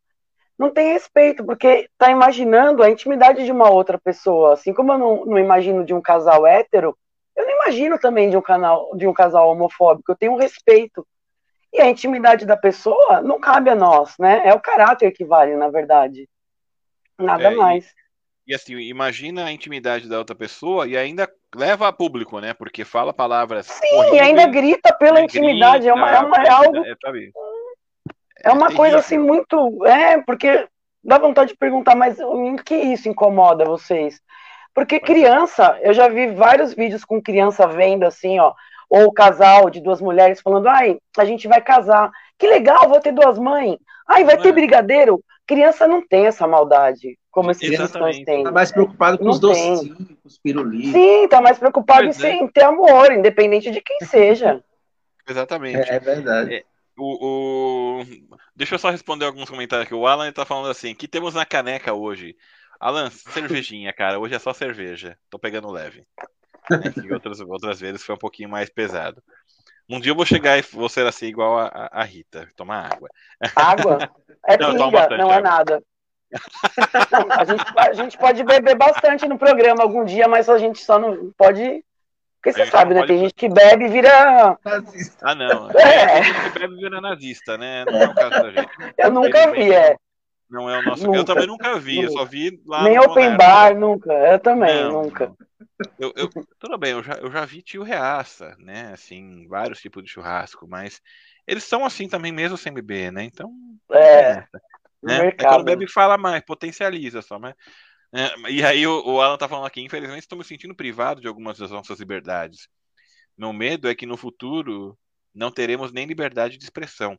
[0.59, 4.54] não tem respeito, porque está imaginando a intimidade de uma outra pessoa.
[4.54, 6.96] Assim como eu não, não, imagino de um casal hétero,
[7.37, 10.11] eu não imagino também de um, canal, de um casal homofóbico.
[10.11, 11.07] Eu tenho um respeito.
[11.72, 14.42] E a intimidade da pessoa não cabe a nós, né?
[14.46, 16.27] É o caráter que vale, na verdade.
[17.18, 17.92] Nada é, mais.
[18.46, 22.55] E, e, assim, imagina a intimidade da outra pessoa e ainda leva a público, né?
[22.55, 23.66] Porque fala palavras.
[23.66, 25.85] Sim, e ainda grita pela intimidade.
[25.85, 26.77] Grita, é, uma, é, uma, é algo.
[26.79, 26.94] É,
[28.44, 29.85] é uma é coisa assim muito.
[29.85, 30.66] É, porque
[31.05, 34.20] dá vontade de perguntar, mas em que isso incomoda vocês?
[34.76, 38.52] Porque criança, eu já vi vários vídeos com criança vendo assim, ó,
[38.90, 42.10] ou casal de duas mulheres falando, ai, a gente vai casar.
[42.38, 43.78] Que legal, vou ter duas mães.
[44.06, 44.52] Ai, vai ter é.
[44.52, 45.24] brigadeiro.
[45.46, 48.44] Criança não tem essa maldade, como esses cristãos têm.
[48.44, 50.92] Tá mais preocupado com não os docinhos, com os pirulitos.
[50.92, 52.48] Sim, tá mais preocupado em, é.
[52.48, 54.62] ter amor, independente de quem seja.
[55.26, 55.90] Exatamente.
[55.90, 56.54] É, é verdade.
[56.54, 56.64] É,
[56.98, 58.04] o, o,
[58.54, 59.94] Deixa eu só responder alguns comentários aqui.
[59.94, 62.36] O Alan tá falando assim: que temos na caneca hoje?
[62.80, 64.18] Alan, cervejinha, cara.
[64.18, 65.16] Hoje é só cerveja.
[65.30, 66.06] Tô pegando leve.
[67.12, 69.22] Outras, outras vezes foi um pouquinho mais pesado.
[69.88, 73.08] Um dia eu vou chegar e vou ser assim igual a, a Rita, tomar água.
[73.54, 73.98] Água?
[74.48, 75.82] É não, pinga, não é nada.
[77.36, 81.00] a, gente, a gente pode beber bastante no programa algum dia, mas a gente só
[81.00, 81.82] não pode
[82.46, 83.04] porque você sabe, né?
[83.04, 84.56] Tem gente que bebe e vira.
[84.64, 85.18] Nazista.
[85.28, 85.68] Ah, não.
[85.70, 86.20] É.
[86.20, 87.84] Tem gente que bebe e vira nazista, né?
[87.84, 88.70] Não é o caso da gente.
[88.96, 89.96] Eu nunca vi, é.
[90.48, 91.04] Não é o nosso.
[91.04, 91.18] Nunca.
[91.18, 92.09] Eu também nunca vi, nunca.
[92.09, 92.85] eu só vi lá.
[92.85, 94.12] Nem open bar, nunca.
[94.12, 95.37] Eu também, não, nunca.
[95.98, 98.92] Eu, eu, tudo bem, eu já, eu já vi tio reaça, né?
[98.92, 101.00] Assim, vários tipos de churrasco, mas
[101.46, 103.24] eles são assim também mesmo sem beber, né?
[103.24, 103.52] Então.
[103.92, 104.44] É.
[105.02, 105.28] Né?
[105.28, 107.54] é quando bebe fala mais, potencializa só, mas
[108.14, 111.28] é, e aí o, o, Alan tá falando aqui, infelizmente estou me sentindo privado de
[111.28, 112.68] algumas das nossas liberdades.
[113.37, 114.98] Meu medo é que no futuro
[115.35, 117.18] não teremos nem liberdade de expressão.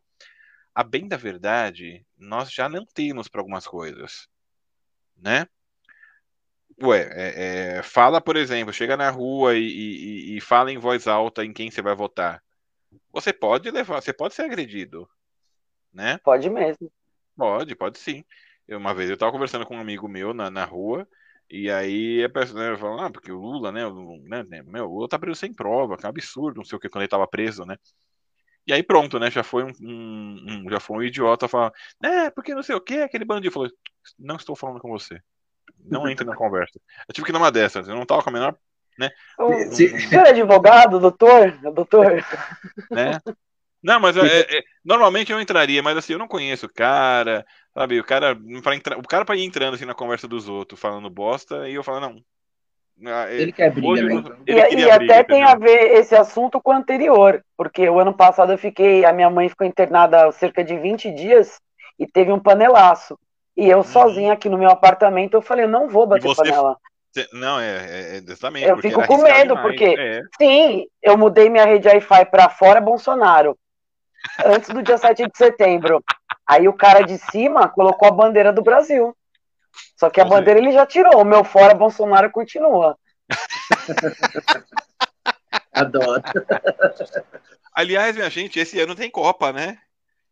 [0.78, 4.28] A bem da verdade, nós já não temos para algumas coisas,
[5.18, 5.48] né?
[6.80, 11.08] Ué, é, é, fala, por exemplo, chega na rua e, e, e fala em voz
[11.08, 12.44] alta em quem você vai votar.
[13.12, 15.10] Você pode levar, você pode ser agredido,
[15.92, 16.20] né?
[16.20, 16.92] Pode mesmo.
[17.36, 18.24] Pode, pode sim.
[18.68, 21.08] Eu, uma vez eu tava conversando com um amigo meu na, na rua,
[21.50, 24.86] e aí a pessoa né, falou, ah, porque o Lula, né, o, né, né, meu,
[24.86, 27.02] o Lula tá preso sem prova, que é um absurdo, não sei o que, quando
[27.02, 27.78] ele tava preso, né?
[28.68, 32.30] E aí pronto, né, já foi um, um, um já foi um idiota falar, né,
[32.32, 33.70] porque não sei o que, aquele bandido falou,
[34.20, 35.22] não estou falando com você,
[35.86, 36.80] não entre na conversa.
[37.08, 38.58] Eu tive que dar uma dessas, eu não tava com a menor,
[39.00, 39.10] né?
[39.40, 41.52] O, Você é advogado, doutor?
[41.74, 42.26] Doutor?
[42.92, 43.22] Né?
[43.82, 48.00] Não, mas é, é, normalmente eu entraria, mas assim, eu não conheço o cara, sabe?
[48.00, 51.10] O cara, para entrar, o cara para ir entrando assim na conversa dos outros, falando
[51.10, 52.22] bosta, e eu falo, não.
[53.06, 54.14] Ah, ele quer briga, né?
[54.16, 54.36] Então.
[54.48, 58.52] E, e até tem a ver esse assunto com o anterior, porque o ano passado
[58.52, 61.60] eu fiquei, a minha mãe ficou internada cerca de 20 dias
[62.00, 63.18] e teve um panelaço.
[63.56, 63.84] E eu uhum.
[63.84, 66.42] sozinha aqui no meu apartamento, eu falei, eu não vou bater você...
[66.44, 66.78] panela.
[67.34, 68.68] Não, é, é, é exatamente.
[68.68, 69.62] Eu fico com medo, demais.
[69.62, 70.22] porque é.
[70.40, 73.58] sim, eu mudei minha rede Wi-Fi para fora Bolsonaro
[74.46, 76.04] antes do dia 7 de setembro.
[76.46, 79.16] Aí o cara de cima colocou a bandeira do Brasil.
[79.96, 81.22] Só que a bandeira ele já tirou.
[81.22, 82.98] O meu fora Bolsonaro continua.
[85.74, 86.24] Adoro.
[87.74, 89.78] Aliás, minha gente, esse ano tem Copa, né?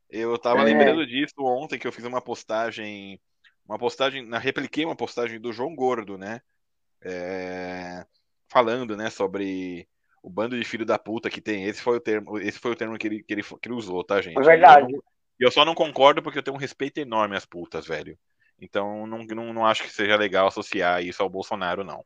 [0.09, 0.63] Eu tava é.
[0.63, 3.19] lembrando disso ontem que eu fiz uma postagem,
[3.67, 6.41] uma postagem, na repliquei uma postagem do João Gordo, né?
[7.03, 8.05] É,
[8.47, 9.87] falando, né, sobre
[10.23, 11.65] o bando de filho da puta que tem.
[11.65, 14.03] Esse foi o termo, esse foi o termo que ele, que ele, que ele usou,
[14.03, 14.37] tá, gente?
[14.37, 14.91] É verdade.
[14.91, 15.03] Eu,
[15.39, 18.17] eu, só não concordo porque eu tenho um respeito enorme às putas, velho.
[18.59, 22.05] Então não, não, não acho que seja legal associar isso ao Bolsonaro, não.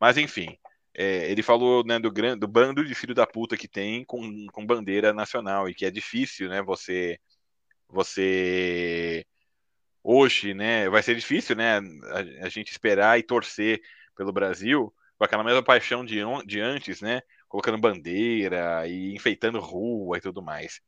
[0.00, 0.58] Mas enfim,
[0.94, 4.66] é, ele falou né, do, do bando de filho da puta que tem com, com
[4.66, 7.18] bandeira nacional e que é difícil, né, você
[7.88, 9.24] você
[10.02, 13.80] hoje, né, vai ser difícil, né, a, a gente esperar e torcer
[14.16, 20.18] pelo Brasil com aquela mesma paixão de, de antes, né, colocando bandeira e enfeitando rua
[20.18, 20.80] e tudo mais.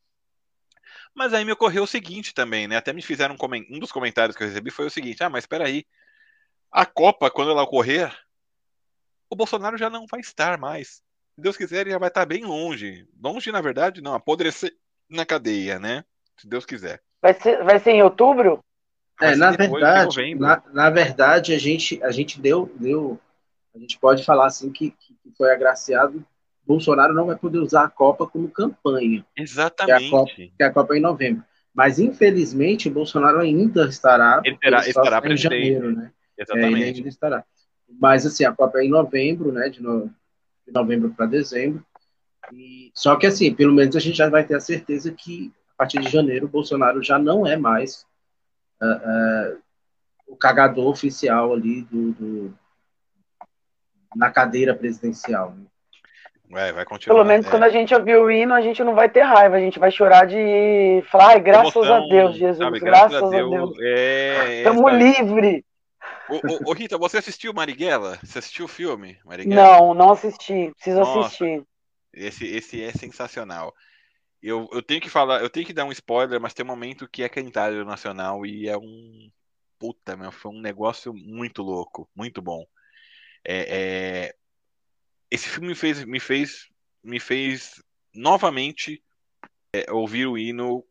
[1.18, 2.76] Mas aí me ocorreu o seguinte também, né?
[2.76, 5.42] Até me fizeram um, um dos comentários que eu recebi foi o seguinte: ah, mas
[5.42, 5.84] espera aí,
[6.70, 8.16] a Copa quando ela ocorrer,
[9.28, 11.02] o Bolsonaro já não vai estar mais.
[11.34, 13.04] Se Deus quiser, ele já vai estar bem longe.
[13.20, 14.72] Longe, na verdade, não, apodrecer
[15.10, 16.04] na cadeia, né?
[16.36, 17.02] Se Deus quiser.
[17.20, 18.64] Vai ser, vai ser em outubro?
[19.20, 23.20] É, na verdade, na, na, verdade, a gente, a gente deu, deu,
[23.74, 26.24] a gente pode falar assim que, que foi agraciado
[26.68, 29.24] Bolsonaro não vai poder usar a Copa como campanha.
[29.34, 29.98] Exatamente.
[29.98, 31.42] Que a Copa, que a Copa é em novembro.
[31.74, 34.42] Mas, infelizmente, Bolsonaro ainda estará.
[34.44, 36.12] Ele terá, ele estará em janeiro, né?
[36.36, 36.74] Exatamente.
[36.74, 37.44] É, ele ainda estará.
[37.98, 39.70] Mas, assim, a Copa é em novembro, né?
[39.70, 40.10] De, no,
[40.66, 41.82] de novembro para dezembro.
[42.52, 45.78] E, só que assim, pelo menos a gente já vai ter a certeza que a
[45.78, 48.06] partir de janeiro o Bolsonaro já não é mais
[48.82, 49.62] uh, uh,
[50.26, 52.54] o cagador oficial ali do, do
[54.16, 55.54] na cadeira presidencial.
[55.54, 55.66] Né?
[56.50, 57.16] É, vai continuar.
[57.16, 57.50] Pelo menos é.
[57.50, 59.90] quando a gente ouvir o hino, a gente não vai ter raiva, a gente vai
[59.90, 63.50] chorar de falar, ai, graças Emoção, a Deus, Jesus, sabe, graças, graças, a Deus.
[63.50, 63.78] Deus.
[63.80, 65.62] É, Estamos livres.
[66.28, 68.18] Ô, ô, Rita, você assistiu Marighella?
[68.22, 69.18] Você assistiu o filme?
[69.24, 69.78] Marighella?
[69.78, 70.72] Não, não assisti.
[70.74, 71.62] Preciso Nossa, assistir.
[72.12, 73.74] Esse, esse é sensacional.
[74.42, 77.08] Eu, eu tenho que falar, eu tenho que dar um spoiler, mas tem um momento
[77.08, 79.30] que é cantário nacional e é um.
[79.78, 82.64] Puta, meu, foi um negócio muito louco, muito bom.
[83.44, 84.34] É, é,
[85.30, 86.68] esse filme me fez, me fez,
[87.02, 87.82] me fez
[88.14, 89.02] novamente
[89.72, 90.84] é, ouvir o hino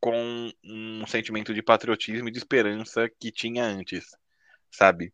[0.00, 4.04] com um sentimento de patriotismo e de esperança que tinha antes,
[4.70, 5.12] sabe?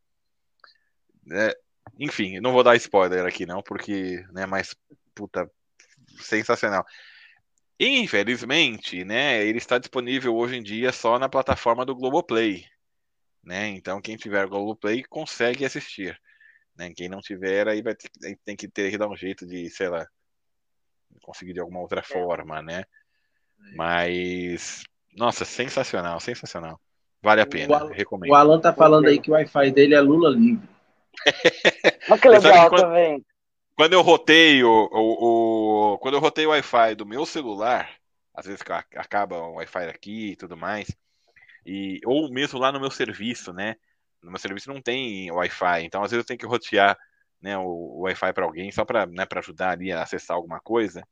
[1.31, 1.55] É,
[1.99, 4.75] enfim, não vou dar spoiler aqui não, porque, né, mas
[5.15, 5.51] puta,
[6.21, 6.87] sensacional.
[7.79, 12.65] Infelizmente, né, ele está disponível hoje em dia só na plataforma do Globoplay,
[13.43, 13.69] né?
[13.69, 16.19] Então quem tiver Globoplay consegue assistir.
[16.79, 16.93] Né?
[16.95, 18.09] Quem não tiver, aí vai ter,
[18.45, 20.07] tem que ter que dar um jeito de, sei lá,
[21.23, 22.05] conseguir de alguma outra é.
[22.05, 22.81] forma, né?
[22.81, 23.75] É.
[23.75, 26.81] Mas, nossa, sensacional, sensacional.
[27.21, 28.31] Vale a pena, Al recomendo.
[28.31, 30.69] O Alan tá falando aí que o Wi-Fi dele é Lula livre.
[32.09, 33.27] Olha que legal quando, também.
[33.75, 37.91] Quando eu roteio o, o, quando eu roteio o Wi-Fi do meu celular,
[38.33, 38.63] às vezes
[38.95, 40.97] acaba o Wi-Fi aqui e tudo mais,
[41.67, 43.75] e ou mesmo lá no meu serviço, né?
[44.23, 46.99] No meu serviço não tem Wi-Fi, então às vezes eu tenho que rotear
[47.41, 51.03] né, o, o Wi-Fi para alguém só para né, ajudar ali a acessar alguma coisa.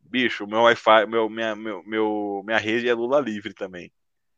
[0.00, 3.92] Bicho, meu Wi-Fi, meu, minha, meu, meu, minha rede é Lula livre também.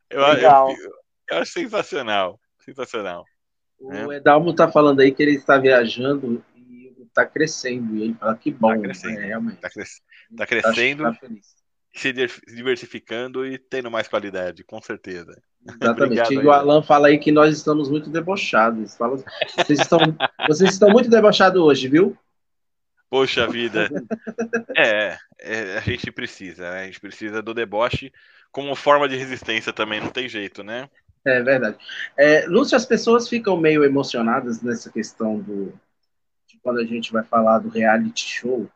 [0.09, 0.71] Eu, Legal.
[0.71, 0.93] eu,
[1.31, 2.41] eu acho sensacional.
[2.59, 3.25] Sensacional.
[3.79, 4.17] O né?
[4.17, 7.97] Edalmo tá falando aí que ele está viajando e está crescendo.
[7.97, 9.61] E ele fala que bom, tá crescendo, né, realmente.
[9.61, 10.03] Tá, cres...
[10.37, 11.05] tá crescendo.
[11.05, 11.19] Tá
[11.93, 15.41] se diversificando e tendo mais qualidade, com certeza.
[15.67, 16.35] Exatamente.
[16.35, 18.97] e o Alan fala aí que nós estamos muito debochados.
[18.97, 19.23] Fala,
[19.57, 19.99] vocês, estão,
[20.49, 22.17] vocês estão muito debochados hoje, viu?
[23.09, 23.89] Poxa vida.
[24.77, 26.83] É, é, a gente precisa, né?
[26.83, 28.11] A gente precisa do deboche
[28.51, 30.89] como forma de resistência também, não tem jeito, né?
[31.25, 31.77] É verdade.
[32.17, 35.73] É, Lúcio, as pessoas ficam meio emocionadas nessa questão do.
[36.47, 38.71] De quando a gente vai falar do reality show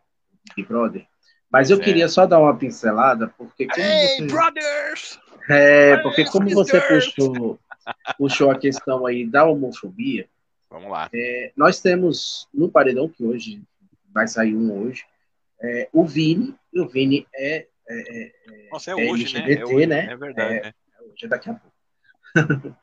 [0.54, 1.06] Big Brother.
[1.50, 1.80] Mas eu é.
[1.80, 4.26] queria só dar uma pincelada, porque como hey, você...
[4.26, 5.20] brothers!
[5.48, 7.58] É, porque como você puxou,
[8.16, 10.26] puxou a questão aí da homofobia,
[10.70, 11.08] vamos lá.
[11.12, 13.62] É, nós temos no paredão que hoje
[14.12, 15.04] vai sair um hoje,
[15.60, 19.60] é, o Vini, e o Vini é, é, é Nossa, é, hoje, LGBT, né?
[19.60, 20.12] É, hoje, né?
[20.12, 20.54] é verdade.
[20.54, 21.76] É, hoje é daqui a pouco.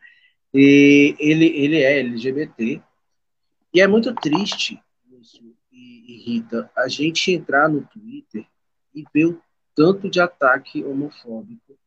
[0.54, 2.82] e ele, ele é LGBT.
[3.74, 4.82] E é muito triste,
[5.71, 8.45] e, e Rita, a gente entrar no Twitter
[8.93, 9.41] e ver o
[9.74, 11.78] tanto de ataque homofóbico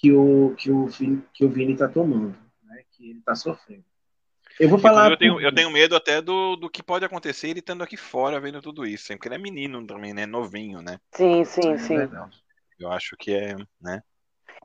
[0.00, 0.88] que o, que o,
[1.32, 2.82] que o Vini está tomando, né?
[2.92, 3.84] que ele está sofrendo.
[4.58, 5.10] Eu vou falar.
[5.10, 8.40] Eu tenho, eu tenho medo até do, do que pode acontecer ele estando aqui fora
[8.40, 10.24] vendo tudo isso, porque ele é menino também, né?
[10.24, 10.98] Novinho, né?
[11.12, 11.96] Sim, sim, é sim.
[12.78, 14.00] Eu acho que é, né?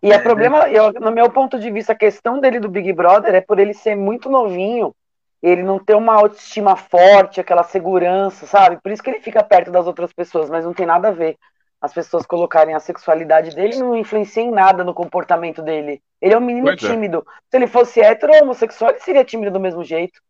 [0.01, 2.91] E é, é problema, eu, no meu ponto de vista, a questão dele do Big
[2.93, 4.95] Brother é por ele ser muito novinho,
[5.41, 8.79] ele não ter uma autoestima forte, aquela segurança, sabe?
[8.81, 11.37] Por isso que ele fica perto das outras pessoas, mas não tem nada a ver
[11.83, 16.01] as pessoas colocarem a sexualidade dele não influencia em nada no comportamento dele.
[16.21, 16.87] Ele é um menino pois é.
[16.87, 17.17] tímido.
[17.17, 17.31] É.
[17.51, 20.21] Se ele fosse hétero ou homossexual, ele seria tímido do mesmo jeito.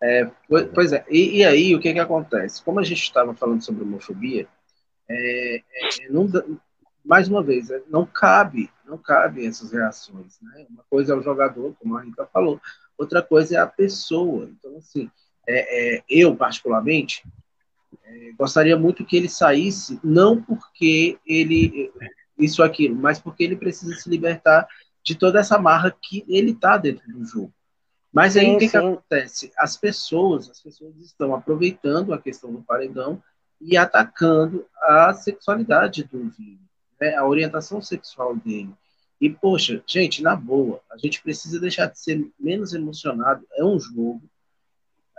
[0.00, 0.30] É,
[0.72, 2.62] pois é, e, e, aí o que que acontece?
[2.62, 4.46] Como a gente estava falando sobre homofobia,
[5.08, 6.30] é, é, não,
[7.04, 10.38] mais uma vez, é, não cabe, não cabe essas reações.
[10.40, 10.66] Né?
[10.70, 12.60] Uma coisa é o jogador, como a Rita falou,
[12.96, 14.48] outra coisa é a pessoa.
[14.56, 15.10] Então, assim,
[15.44, 17.24] é, é eu particularmente,
[18.38, 21.92] gostaria muito que ele saísse, não porque ele
[22.38, 24.66] isso aquilo, mas porque ele precisa se libertar
[25.04, 27.52] de toda essa marra que ele está dentro do jogo.
[28.12, 29.52] Mas aí o que, que, acontece?
[29.56, 33.22] As pessoas, as pessoas estão aproveitando a questão do paredão
[33.60, 36.60] e atacando a sexualidade do Vini,
[37.00, 37.14] né?
[37.14, 38.74] a orientação sexual dele.
[39.20, 43.46] E, poxa, gente, na boa, a gente precisa deixar de ser menos emocionado.
[43.56, 44.20] É um jogo,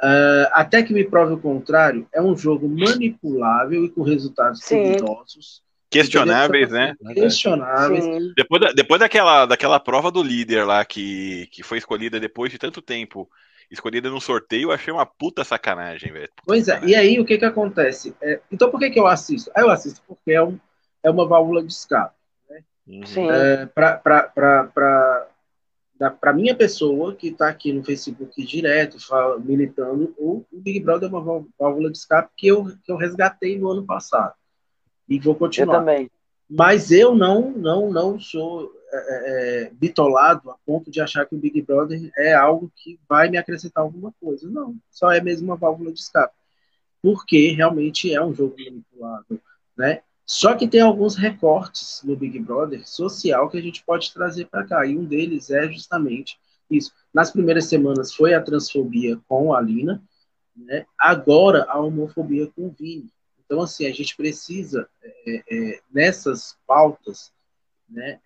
[0.04, 5.64] Uh, até que me prove o contrário, é um jogo manipulável e com resultados duvidosos.
[5.90, 6.94] Questionáveis, né?
[7.14, 8.34] Questionáveis.
[8.36, 12.58] Depois, da, depois daquela, daquela prova do líder lá, que, que foi escolhida depois de
[12.58, 13.30] tanto tempo,
[13.72, 16.30] escolhida no sorteio, eu achei uma puta sacanagem, velho.
[16.46, 18.14] Pois é, e aí o que que acontece?
[18.22, 19.52] É, então por que que eu assisto?
[19.56, 20.60] Ah, eu assisto porque é, um,
[21.02, 22.14] é uma válvula de escape.
[22.50, 22.62] Né?
[23.06, 23.30] Sim.
[23.30, 25.28] É, pra, pra, pra, pra
[26.10, 31.12] para minha pessoa que está aqui no Facebook direto, fala, militando, o, Big Brother é
[31.16, 34.34] uma válvula de escape que eu, que eu resgatei no ano passado.
[35.08, 35.76] E vou continuar.
[35.76, 36.12] Eu também.
[36.50, 41.36] Mas eu não, não, não sou é, é, é, bitolado a ponto de achar que
[41.36, 44.50] o Big Brother é algo que vai me acrescentar alguma coisa.
[44.50, 46.36] Não, só é mesmo uma válvula de escape.
[47.02, 49.42] Porque realmente é um jogo manipulado,
[49.76, 50.02] né?
[50.26, 54.66] Só que tem alguns recortes no Big Brother social que a gente pode trazer para
[54.66, 54.86] cá.
[54.86, 56.94] E um deles é justamente isso.
[57.14, 60.02] Nas primeiras semanas foi a transfobia com a Lina,
[60.56, 60.86] né?
[60.98, 63.12] agora a homofobia com o Vini.
[63.46, 67.32] Então, assim, a gente precisa, é, é, nessas pautas,
[67.88, 68.20] né, é,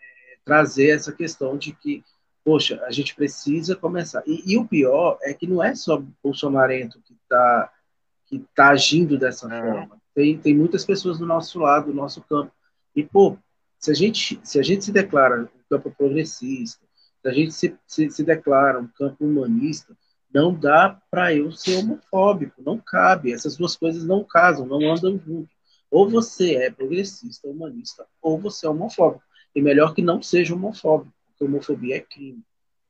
[0.46, 2.04] trazer essa questão de que,
[2.46, 4.24] poxa, a gente precisa começar.
[4.26, 7.74] E, e o pior é que não é só Bolsonaro que está
[8.28, 9.62] que tá agindo dessa é.
[9.62, 12.52] forma tem, tem muitas pessoas do nosso lado, do nosso campo.
[12.96, 13.38] E, pô,
[13.78, 16.84] se a gente se, a gente se declara um campo progressista,
[17.22, 19.96] se a gente se, se, se declara um campo humanista,
[20.34, 23.32] não dá para eu ser homofóbico, não cabe.
[23.32, 25.56] Essas duas coisas não casam, não andam juntos.
[25.92, 29.24] Ou você é progressista, humanista, ou você é homofóbico.
[29.54, 32.42] E melhor que não seja homofóbico, porque homofobia é crime.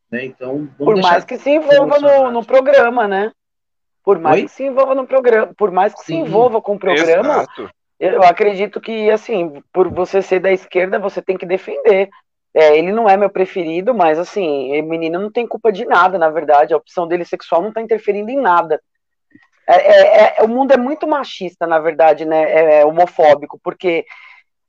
[0.09, 0.23] Né?
[0.23, 3.33] Então, Por mais que se envolva no, no programa, né?
[4.07, 4.43] Por mais Oi?
[4.43, 6.05] que se envolva no programa, por mais que Sim.
[6.05, 7.69] se envolva com o programa, Exato.
[7.99, 12.07] eu acredito que, assim, por você ser da esquerda, você tem que defender.
[12.53, 16.29] É, ele não é meu preferido, mas, assim, menino não tem culpa de nada, na
[16.29, 16.73] verdade.
[16.73, 18.81] A opção dele sexual não está interferindo em nada.
[19.67, 22.43] É, é, é, o mundo é muito machista, na verdade, né?
[22.43, 24.05] É, é, homofóbico, porque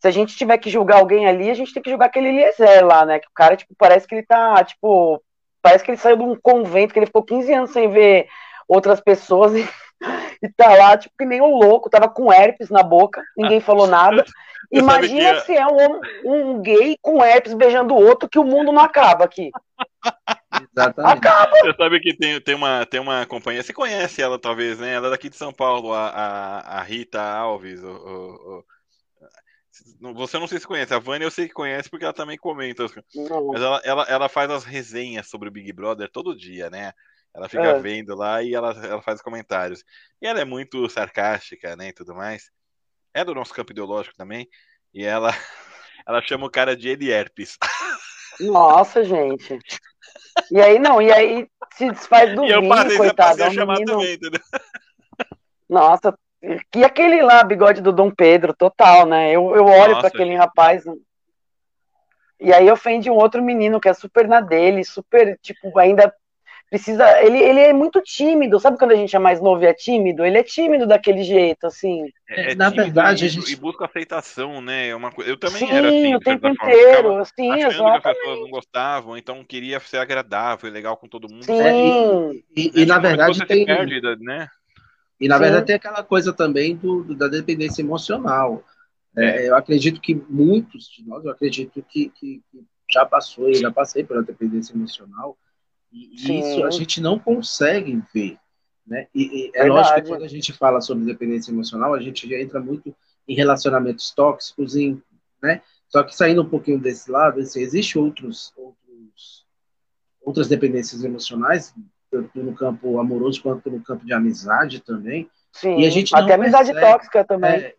[0.00, 2.84] se a gente tiver que julgar alguém ali, a gente tem que julgar aquele Eliezer
[2.84, 3.20] lá, né?
[3.20, 5.22] Que o cara, tipo, parece que ele tá, tipo,
[5.62, 8.26] parece que ele saiu de um convento, que ele ficou 15 anos sem ver
[8.68, 9.68] outras pessoas e,
[10.42, 13.86] e tá lá, tipo, que nem um louco, tava com herpes na boca, ninguém falou
[13.86, 14.24] nada.
[14.70, 18.82] Imagina se é um, um gay com herpes beijando o outro, que o mundo não
[18.82, 19.50] acaba aqui.
[20.72, 21.18] Exatamente.
[21.18, 21.56] Acaba.
[21.58, 24.92] Você sabe que tem, tem, uma, tem uma companhia, você conhece ela talvez, né?
[24.92, 27.82] Ela é daqui de São Paulo, a, a, a Rita Alves.
[27.82, 28.64] O, o,
[30.02, 32.36] o, você não sei se conhece, a Vânia eu sei que conhece porque ela também
[32.36, 32.84] comenta.
[32.84, 36.92] Mas ela, ela, ela faz as resenhas sobre o Big Brother todo dia, né?
[37.34, 37.78] Ela fica é.
[37.78, 39.84] vendo lá e ela, ela faz comentários.
[40.20, 42.50] E ela é muito sarcástica, né, e tudo mais.
[43.14, 44.48] É do nosso campo ideológico também.
[44.92, 45.30] E ela,
[46.06, 47.56] ela chama o cara de Elierpes.
[48.40, 49.58] Nossa, gente.
[50.50, 53.42] E aí, não, e aí se desfaz do e vinho, passei, coitado.
[53.42, 54.40] É um chamar também, entendeu?
[55.68, 56.16] Nossa,
[56.74, 59.30] e aquele lá, bigode do Dom Pedro, total, né?
[59.30, 60.38] Eu, eu olho para aquele gente.
[60.38, 60.84] rapaz.
[62.40, 66.14] E aí ofende um outro menino que é super na dele, super, tipo, ainda
[66.68, 67.20] precisa.
[67.22, 70.24] Ele, ele é muito tímido, sabe quando a gente é mais novo e é tímido?
[70.24, 72.04] Ele é tímido daquele jeito, assim.
[72.28, 73.52] É, é Na verdade, a gente.
[73.52, 74.88] E busca aceitação, né?
[74.88, 75.30] É uma coisa.
[75.30, 76.14] Eu também Sim, era assim.
[76.14, 78.02] o tempo inteiro, assim, exatamente.
[78.02, 81.44] que as pessoas não gostavam, então queria ser agradável, legal com todo mundo.
[81.44, 81.60] Sim.
[81.60, 83.64] É, e, e, e, na verdade tem.
[83.64, 84.48] Né?
[85.20, 85.42] E na Sim.
[85.42, 88.62] verdade tem aquela coisa também do, do da dependência emocional.
[89.16, 89.48] É, é.
[89.48, 93.70] eu acredito que muitos de nós, eu acredito que, que, que já passou, eu já
[93.70, 95.36] passei pela dependência emocional,
[95.92, 96.40] e Sim.
[96.40, 98.36] isso a gente não consegue ver.
[98.86, 99.06] Né?
[99.14, 102.38] E, e é lógico que quando a gente fala sobre dependência emocional, a gente já
[102.38, 102.94] entra muito
[103.26, 105.02] em relacionamentos tóxicos, em,
[105.42, 105.60] né?
[105.88, 109.46] Só que saindo um pouquinho desse lado, assim, existe outros, outros,
[110.22, 111.74] outras dependências emocionais,
[112.10, 115.28] tanto no campo amoroso quanto no campo de amizade também.
[115.52, 117.50] Sim, e a gente até amizade percebe, tóxica também.
[117.50, 117.74] É,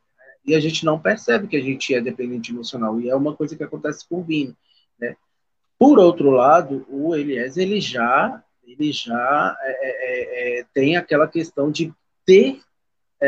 [0.45, 3.00] e a gente não percebe que a gente é dependente emocional.
[3.00, 4.56] E é uma coisa que acontece com o Vini.
[5.00, 5.15] Né?
[5.79, 11.25] Por outro lado, o Eliezer ele já, ele já é, é, é, é tem aquela
[11.25, 11.93] questão de
[12.25, 12.59] ter
[13.21, 13.27] é,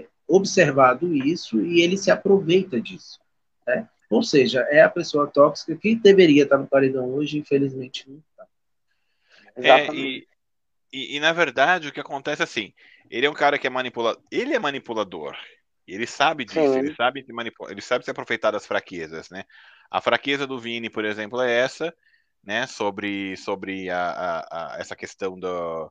[0.00, 3.20] é, observado isso e ele se aproveita disso.
[3.64, 3.88] Né?
[4.10, 8.46] Ou seja, é a pessoa tóxica que deveria estar no paredão hoje, infelizmente não está.
[9.56, 10.26] É, e,
[10.92, 12.72] e, e, na verdade o que acontece assim,
[13.08, 15.36] ele é um cara que é manipulador, ele é manipulador,
[15.86, 16.78] ele sabe disso, Sim.
[16.78, 19.44] ele sabe manipular, ele sabe se aproveitar das fraquezas, né?
[19.90, 21.94] A fraqueza do Vini, por exemplo, é essa,
[22.44, 22.66] né?
[22.66, 25.90] Sobre, sobre a, a, a essa questão do,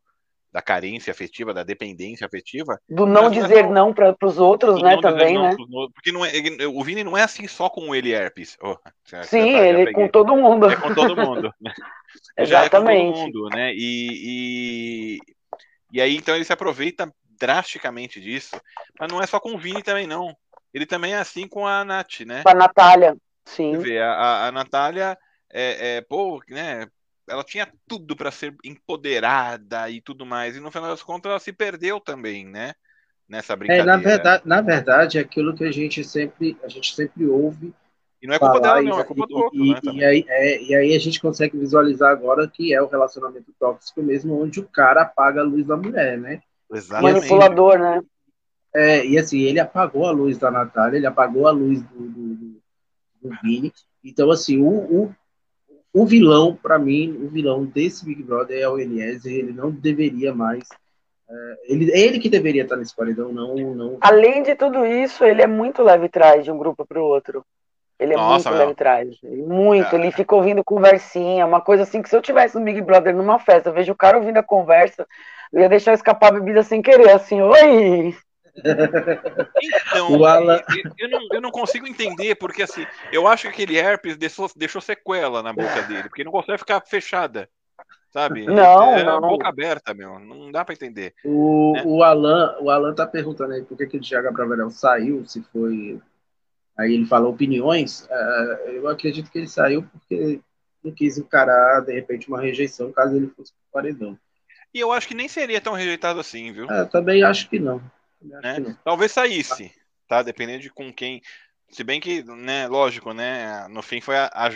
[0.52, 2.80] da carência afetiva, da dependência afetiva.
[2.90, 5.56] Do não dizer não, não para os outros, né, também, né?
[5.94, 8.58] Porque não é, ele, o Vini não é assim só com ele herpes.
[8.62, 8.76] Oh,
[9.24, 10.70] Sim, tá, ele é com todo mundo.
[10.70, 11.54] É com todo mundo.
[12.36, 12.44] Né?
[12.44, 13.20] Exatamente.
[13.20, 13.72] É com todo mundo, né?
[13.72, 14.10] E,
[15.14, 15.20] e,
[15.94, 18.60] e aí, então, ele se aproveita drasticamente disso.
[19.00, 20.36] Mas não é só com o Vini também, não.
[20.74, 22.42] Ele também é assim com a Nath, né?
[22.42, 23.16] Com a Natália.
[23.50, 23.76] Sim.
[23.76, 25.18] Você vê, a, a Natália,
[25.52, 26.88] é, é, pô, né?
[27.28, 30.56] Ela tinha tudo para ser empoderada e tudo mais.
[30.56, 32.74] E no final das contas ela se perdeu também, né?
[33.28, 33.92] Nessa brincadeira.
[33.92, 37.74] É, na verdade, na verdade, é aquilo que a gente sempre, a gente sempre ouve
[38.20, 39.60] E não é culpa dela, não, é culpa do outro.
[39.60, 42.88] E, né, e, aí, é, e aí a gente consegue visualizar agora que é o
[42.88, 46.42] relacionamento tóxico mesmo, onde o cara apaga a luz da mulher, né?
[46.72, 47.14] Exatamente.
[47.14, 48.02] Manipulador, né?
[48.74, 52.36] É, e assim, ele apagou a luz da Natália, ele apagou a luz do, do,
[52.36, 52.49] do,
[53.22, 53.74] do Vini.
[54.04, 55.16] Então, assim, o, o,
[55.94, 60.34] o vilão, para mim, o vilão desse Big Brother é o Eliezer, ele não deveria
[60.34, 60.68] mais.
[61.30, 63.98] É, ele, ele que deveria estar nesse paredão, não, não.
[64.02, 67.46] Além de tudo isso, ele é muito leve trás de um grupo para o outro.
[68.00, 69.18] Ele é Nossa, muito leve trás.
[69.22, 69.96] Muito.
[69.96, 70.00] É.
[70.00, 73.38] Ele fica ouvindo conversinha, uma coisa assim que se eu tivesse no Big Brother numa
[73.40, 75.06] festa, eu vejo o cara ouvindo a conversa,
[75.52, 78.16] eu ia deixar escapar a bebida sem querer, assim, oi!
[79.92, 80.62] Então, Alan...
[80.98, 84.82] eu, não, eu não consigo entender, porque assim, eu acho que aquele herpes deixou, deixou
[84.82, 87.50] sequela na boca dele, porque não consegue ficar fechada.
[88.12, 88.46] Sabe?
[88.46, 89.22] Não, é não.
[89.22, 90.20] boca aberta, meu.
[90.20, 91.14] Não dá para entender.
[91.24, 91.84] O, né?
[91.86, 95.44] o, Alan, o Alan tá perguntando aí por que, que o Thiago Bravanel saiu, se
[95.44, 96.00] foi.
[96.78, 98.08] Aí ele fala opiniões.
[98.10, 100.40] Uh, eu acredito que ele saiu porque
[100.84, 104.18] não quis encarar, de repente, uma rejeição caso ele fosse pro paredão.
[104.74, 106.70] E eu acho que nem seria tão rejeitado assim, viu?
[106.70, 107.82] É, também acho que não.
[108.22, 108.78] Né?
[108.84, 109.74] Talvez saísse,
[110.08, 110.22] tá?
[110.22, 111.22] Dependendo de com quem.
[111.70, 113.68] Se bem que, né, lógico, né?
[113.70, 114.50] No fim foi a, a,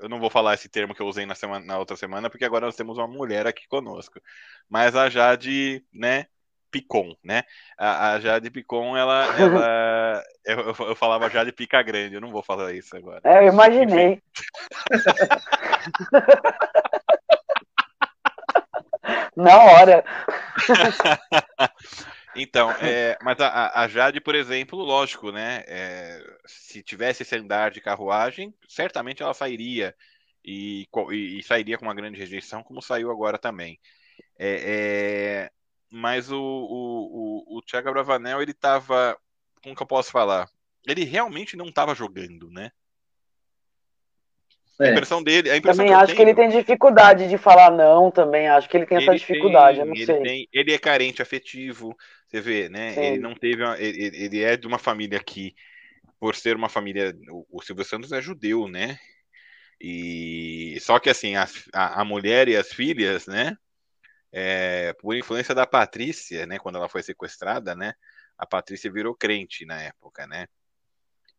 [0.00, 2.44] eu não vou falar esse termo que eu usei na, semana, na outra semana, porque
[2.44, 4.20] agora nós temos uma mulher aqui conosco.
[4.68, 6.26] Mas a Jade, né?
[6.70, 7.44] Picon, né?
[7.78, 9.24] A, a Jade Picon, ela.
[9.38, 13.20] ela eu, eu, falava Jade Pica Grande, eu não vou falar isso agora.
[13.24, 14.20] É, eu imaginei.
[19.36, 20.04] Na hora.
[22.38, 25.64] Então, é, mas a, a, Jade, por exemplo, lógico, né?
[25.66, 29.94] É, se tivesse esse andar de carruagem, certamente ela sairia
[30.44, 33.78] e, e, e sairia com uma grande rejeição, como saiu agora também.
[34.38, 35.50] É, é
[35.90, 39.18] mas o, o, o, o Thiago Bravanel, ele estava,
[39.62, 40.48] como que eu posso falar?
[40.86, 42.70] Ele realmente não estava jogando, né?
[44.80, 44.88] É.
[44.88, 45.50] A impressão dele.
[45.50, 48.76] A impressão também que acho que ele tem dificuldade de falar não, também acho que
[48.76, 50.22] ele tem essa dificuldade, tem, eu não ele sei.
[50.22, 52.92] Tem, ele é carente afetivo, você vê, né?
[52.92, 53.00] Sim.
[53.00, 53.62] Ele não teve.
[53.62, 55.54] Uma, ele, ele, é de uma família que,
[56.20, 57.12] por ser uma família.
[57.30, 58.98] O, o Silvio Santos é judeu, né?
[59.80, 63.56] E só que assim, a, a, a mulher e as filhas, né?
[64.30, 66.58] É, por influência da Patrícia, né?
[66.58, 67.94] Quando ela foi sequestrada, né?
[68.36, 70.46] A Patrícia virou crente na época, né?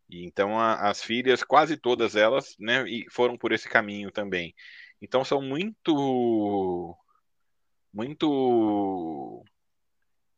[0.09, 4.55] E então a, as filhas, quase todas elas, né, foram por esse caminho também.
[5.01, 6.97] Então são muito
[7.93, 9.43] muito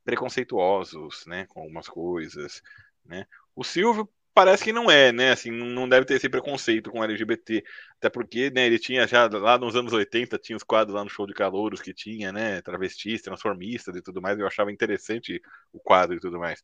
[0.03, 2.61] preconceituosos, né, com algumas coisas,
[3.05, 3.25] né?
[3.55, 5.31] O Silvio parece que não é, né?
[5.31, 7.63] Assim, não deve ter esse preconceito com LGBT,
[7.97, 11.09] até porque, né, ele tinha já lá nos anos 80 tinha os quadros lá no
[11.09, 15.41] show de calouros que tinha, né, travestis, transformistas e tudo mais, eu achava interessante
[15.73, 16.61] o quadro e tudo mais.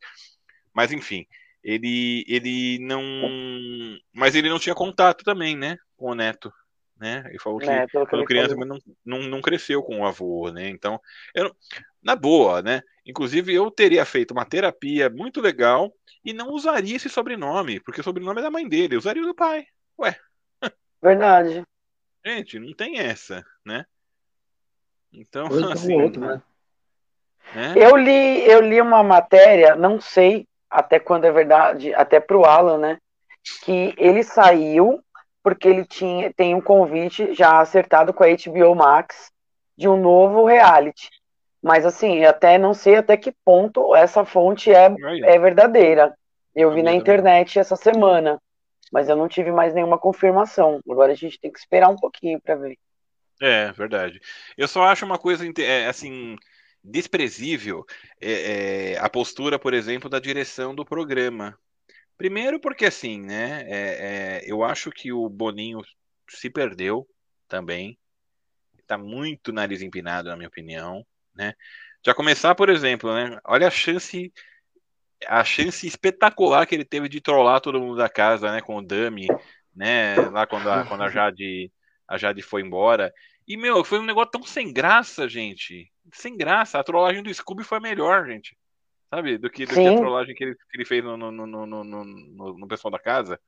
[0.74, 1.26] Mas enfim,
[1.68, 3.04] ele, ele não.
[4.14, 5.78] Mas ele não tinha contato também, né?
[5.98, 6.52] Com o neto.
[6.98, 7.24] Né?
[7.28, 10.70] Ele falou que é, quando criança mas não, não, não cresceu com o avô, né?
[10.70, 11.00] Então,
[11.36, 11.54] eu,
[12.02, 12.82] na boa, né?
[13.06, 15.94] Inclusive, eu teria feito uma terapia muito legal
[16.24, 19.28] e não usaria esse sobrenome, porque o sobrenome é da mãe dele, eu usaria o
[19.28, 19.68] do pai.
[20.00, 20.18] Ué.
[21.04, 21.64] Verdade.
[22.26, 23.86] Gente, não tem essa, né?
[25.14, 26.02] Então, assim.
[26.02, 26.42] Outro, né?
[27.54, 27.74] né?
[27.76, 32.46] Eu li, eu li uma matéria, não sei até quando é verdade, até para o
[32.46, 32.98] Alan, né?
[33.64, 35.02] Que ele saiu
[35.44, 39.32] porque ele tinha tem um convite já acertado com a HBO Max
[39.78, 41.10] de um novo reality.
[41.62, 44.94] Mas assim, até não sei até que ponto essa fonte é,
[45.24, 46.14] é verdadeira.
[46.54, 48.42] Eu vi na internet essa semana,
[48.92, 50.80] mas eu não tive mais nenhuma confirmação.
[50.90, 52.78] Agora a gente tem que esperar um pouquinho para ver.
[53.40, 54.20] É, verdade.
[54.58, 56.36] Eu só acho uma coisa é, assim
[56.88, 57.86] desprezível
[58.20, 61.58] é, é, a postura, por exemplo, da direção do programa.
[62.18, 63.64] Primeiro porque assim, né?
[63.68, 65.82] É, é eu acho que o Boninho
[66.30, 67.08] se perdeu
[67.48, 67.98] também.
[68.80, 71.54] Está muito nariz empinado, na minha opinião, né?
[72.06, 73.38] Já começar, por exemplo, né?
[73.44, 74.32] Olha a chance
[75.28, 78.86] a chance espetacular que ele teve de trollar todo mundo da casa, né, com o
[78.86, 79.28] Dami,
[79.76, 81.72] né, lá quando a, quando a Jade
[82.08, 83.14] a Jade foi embora.
[83.48, 86.80] E meu, foi um negócio tão sem graça, gente sem graça.
[86.80, 88.58] A trollagem do Scooby foi melhor, gente.
[89.10, 89.38] Sabe?
[89.38, 92.68] Do que, do que a trollagem que ele, que ele fez no, no, no, no,
[92.68, 93.40] pessoal da casa.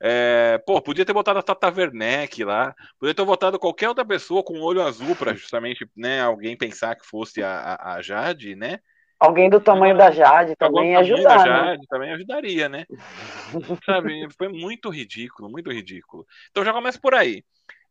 [0.00, 4.44] É, pô, podia ter botado a Tata Werneck lá, podia ter botado qualquer outra pessoa
[4.44, 8.78] com olho azul para justamente né, alguém pensar que fosse a, a, a Jade, né?
[9.18, 11.38] Alguém do tamanho da Jade também ia ajudar.
[11.38, 11.44] Da né?
[11.44, 11.86] Jade né?
[11.88, 12.86] também ajudaria, né?
[13.84, 14.28] Sabe?
[14.38, 16.24] Foi muito ridículo, muito ridículo.
[16.52, 17.42] Então já começa por aí.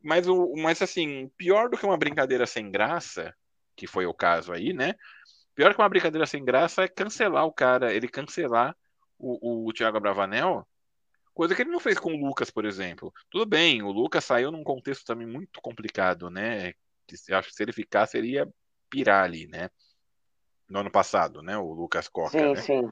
[0.04, 3.34] Mas, o, mas assim, pior do que uma brincadeira sem graça
[3.76, 4.96] que foi o caso aí, né?
[5.54, 8.76] Pior que uma brincadeira sem graça é cancelar o cara, ele cancelar
[9.18, 10.68] o, o, Thiago Bravanel,
[11.38, 13.14] Coisa que ele não fez com o Lucas, por exemplo.
[13.30, 16.74] Tudo bem, o Lucas saiu num contexto também muito complicado, né?
[17.30, 18.50] Acho que se ele ficar, seria
[18.90, 19.70] pirar ali, né?
[20.68, 21.56] No ano passado, né?
[21.56, 22.32] O Lucas Coca.
[22.32, 22.56] Sim, né?
[22.56, 22.90] sim.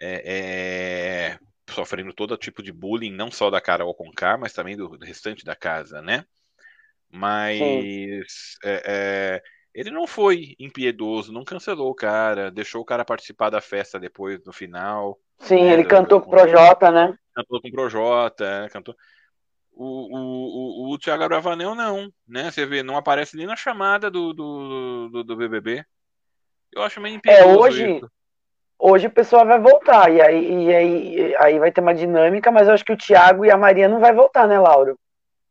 [0.00, 1.38] É, é,
[1.72, 5.44] sofrendo todo tipo de bullying, não só da Carol Conká, mas também do, do restante
[5.44, 6.24] da casa, né?
[7.10, 9.42] Mas é, é,
[9.74, 14.42] ele não foi impiedoso, não cancelou o cara, deixou o cara participar da festa depois,
[14.44, 15.18] no final.
[15.38, 17.16] Sim, né, ele cantou com o Projota, né?
[17.34, 18.94] Cantou com o Projota, é, cantou.
[19.74, 22.50] O, o, o, o Thiago Abravanel não, né?
[22.50, 25.84] Você vê, não aparece nem na chamada do, do, do, do BBB.
[26.70, 28.10] Eu acho meio é, impiedoso É, hoje, isso.
[28.82, 32.66] Hoje o pessoal vai voltar, e aí, e aí, aí vai ter uma dinâmica, mas
[32.66, 34.98] eu acho que o Thiago e a Maria não vai voltar, né, Lauro?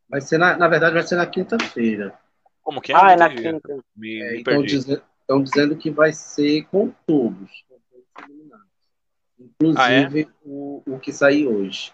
[0.10, 2.14] Vai ser, na, na verdade, vai ser na quinta-feira.
[2.62, 2.96] Como que é?
[2.96, 3.80] Ah, é na quinta.
[3.96, 7.50] Me, é, me estão, dizendo, estão dizendo que vai ser com todos.
[9.40, 10.28] Inclusive ah, é?
[10.44, 11.94] o, o que saiu hoje.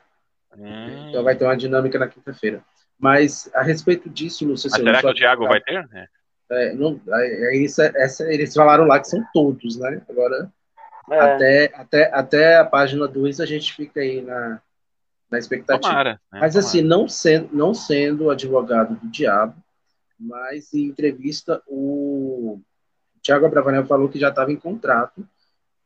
[0.58, 1.10] Hum.
[1.10, 2.64] Então vai ter uma dinâmica na quinta-feira.
[3.00, 4.70] Mas a respeito disso, Lúcio.
[4.72, 5.88] Mas será que o Thiago vai ter?
[5.94, 6.08] É.
[6.50, 10.02] É, não, é, isso, é, essa, eles falaram lá que são todos, né?
[10.10, 10.50] Agora,
[11.10, 11.20] é.
[11.20, 14.62] até, até, até a página 2 a gente fica aí na,
[15.30, 15.90] na expectativa.
[15.90, 16.40] Tomara, né?
[16.40, 19.56] Mas assim, não sendo, não sendo advogado do diabo,
[20.20, 22.60] mas em entrevista o
[23.22, 25.28] Tiago Abravanel falou que já estava em contrato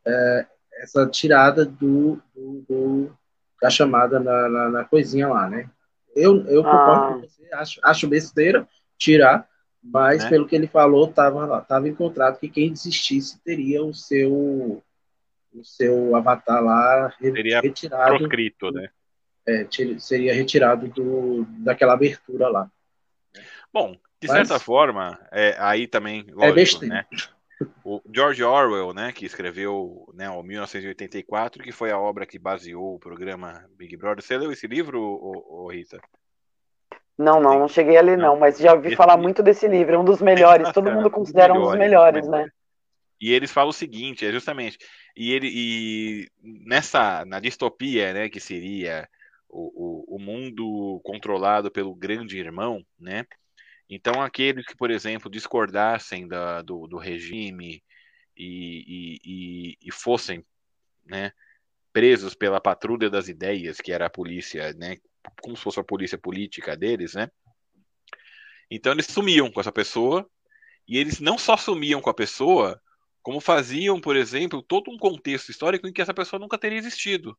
[0.05, 0.45] é,
[0.81, 3.17] essa tirada do, do, do
[3.61, 5.69] da chamada na, na, na, coisinha lá, né?
[6.15, 7.13] Eu, eu concordo ah.
[7.13, 8.67] com você, acho, acho besteira
[8.97, 9.47] tirar,
[9.83, 10.29] mas né?
[10.29, 14.81] pelo que ele falou, estava tava em contrato que quem desistisse teria o seu
[15.53, 18.17] o seu avatar lá seria retirado.
[18.17, 18.89] Proscrito, né?
[19.47, 19.67] É,
[19.99, 22.71] seria retirado do, daquela abertura lá.
[23.73, 27.05] Bom, de mas, certa forma, é, aí também, é lógico, é né?
[27.83, 32.95] O George Orwell, né, que escreveu né, o 1984, que foi a obra que baseou
[32.95, 34.23] o programa Big Brother.
[34.23, 35.99] Você leu esse livro, ô, ô, Rita?
[37.17, 39.67] Não, não, não cheguei a ler, não, não mas já ouvi esse falar muito desse
[39.67, 42.49] livro, é um dos melhores, todo mundo considera um dos melhores, né?
[43.21, 44.79] E eles falam o seguinte, é justamente,
[45.15, 49.07] e ele e nessa na distopia, né, que seria
[49.47, 53.25] o, o, o mundo controlado pelo grande irmão, né?
[53.87, 57.83] Então, aqueles que, por exemplo, discordassem da, do, do regime
[58.35, 60.45] e, e, e, fossem
[61.05, 61.33] né,
[61.91, 64.97] presos pela patrulha das ideias, que era a polícia, né,
[65.41, 67.29] como se fosse a polícia política deles, né?
[68.69, 70.27] Então, eles sumiam com essa pessoa,
[70.87, 72.81] e eles não só sumiam com a pessoa,
[73.21, 77.37] como faziam, por exemplo, todo um contexto histórico em que essa pessoa nunca teria existido.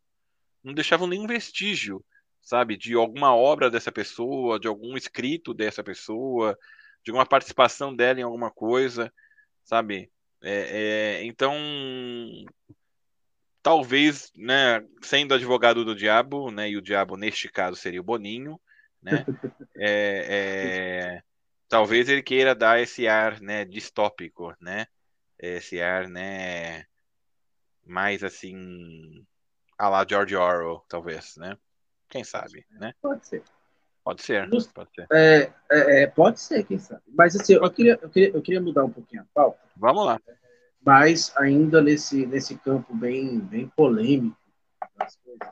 [0.63, 2.05] Não deixavam nenhum vestígio
[2.43, 6.59] sabe, de alguma obra dessa pessoa, de algum escrito dessa pessoa,
[7.05, 9.13] de alguma participação dela em alguma coisa,
[9.65, 10.11] sabe?
[10.43, 11.55] É, é, então,
[13.63, 18.61] talvez, né, sendo advogado do diabo, né, e o diabo neste caso seria o Boninho,
[19.01, 19.25] né,
[19.77, 21.23] é, é,
[21.69, 24.87] talvez ele queira dar esse ar, né, distópico, né,
[25.43, 26.87] esse ar, né,
[27.85, 29.27] mais assim,
[29.77, 31.59] a lá George Orwell, talvez, né.
[32.09, 32.95] Quem sabe, né?
[33.01, 33.43] Pode ser.
[34.05, 34.49] Pode ser.
[34.75, 35.07] Pode ser.
[35.11, 37.03] É, é, é, pode ser, quem sabe.
[37.09, 39.61] Mas assim, eu queria, eu, queria, eu queria mudar um pouquinho a pauta.
[39.77, 40.21] Vamos lá.
[40.85, 44.37] Mas ainda nesse, nesse campo bem, bem polêmico
[44.97, 45.49] das coisas.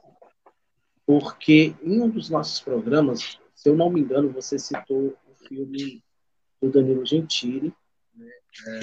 [1.06, 6.02] Porque em um dos nossos programas, se eu não me engano, você citou o filme
[6.60, 7.72] do Danilo Gentili,
[8.66, 8.80] né?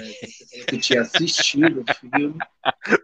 [0.53, 2.37] É, que tinha assistido o filme.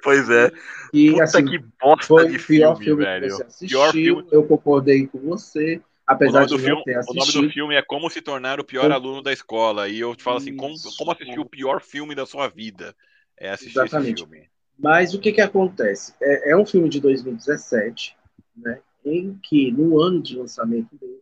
[0.02, 0.52] Pois é.
[0.94, 3.28] E, Puta assim, que bosta foi de o pior filme, filme velho.
[3.28, 3.68] que você assistiu.
[3.68, 4.28] Pior filme.
[4.32, 5.82] Eu concordei com você.
[6.06, 7.22] Apesar de filme, ter assistido.
[7.22, 9.88] O nome do filme é Como se tornar o pior aluno da escola.
[9.88, 12.96] E eu te falo assim, como, como assistir o pior filme da sua vida?
[13.38, 14.22] É assistir Exatamente.
[14.22, 14.50] esse filme.
[14.78, 16.14] Mas o que que acontece?
[16.22, 18.18] É, é um filme de 2017,
[18.58, 21.22] né, em que no ano de lançamento dele,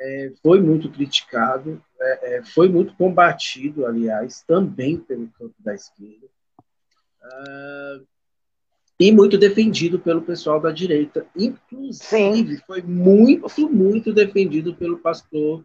[0.00, 6.26] é, foi muito criticado, é, é, foi muito combatido, aliás, também pelo campo da esquerda,
[7.22, 8.06] uh,
[8.98, 11.26] e muito defendido pelo pessoal da direita.
[11.36, 12.62] Inclusive, Sim.
[12.66, 15.64] foi muito, muito defendido pelo pastor.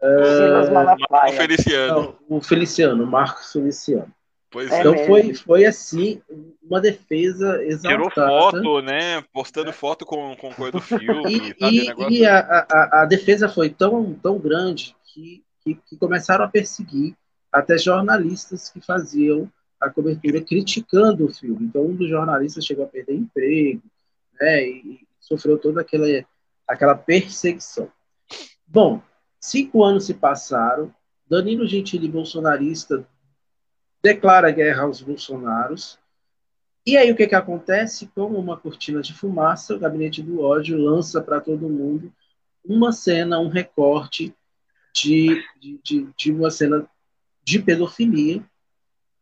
[0.00, 2.16] Uh, Feliciano.
[2.28, 4.12] Não, o Feliciano, Marcos Feliciano.
[4.50, 4.80] Pois é.
[4.80, 6.22] Então foi, foi assim,
[6.62, 8.10] uma defesa exaltada.
[8.10, 9.22] Tirou foto, né?
[9.32, 11.36] Postando foto com, com coisa do filme.
[11.36, 15.96] E, sabe, e, e a, a, a, defesa foi tão, tão grande que, que, que,
[15.96, 17.14] começaram a perseguir
[17.52, 21.66] até jornalistas que faziam a cobertura criticando o filme.
[21.66, 23.82] Então um dos jornalistas chegou a perder emprego,
[24.40, 24.64] né?
[24.64, 26.06] E, e sofreu toda aquela,
[26.66, 27.90] aquela perseguição.
[28.66, 29.02] Bom,
[29.38, 30.92] cinco anos se passaram.
[31.28, 33.06] Danilo Gentili, bolsonarista,
[34.08, 35.98] declara guerra aos bolsonaros
[36.86, 38.06] E aí o que, que acontece?
[38.14, 42.10] Como uma cortina de fumaça, o gabinete do ódio lança para todo mundo
[42.64, 44.34] uma cena, um recorte
[44.94, 46.88] de, de, de, de, uma cena
[47.44, 48.42] de pedofilia.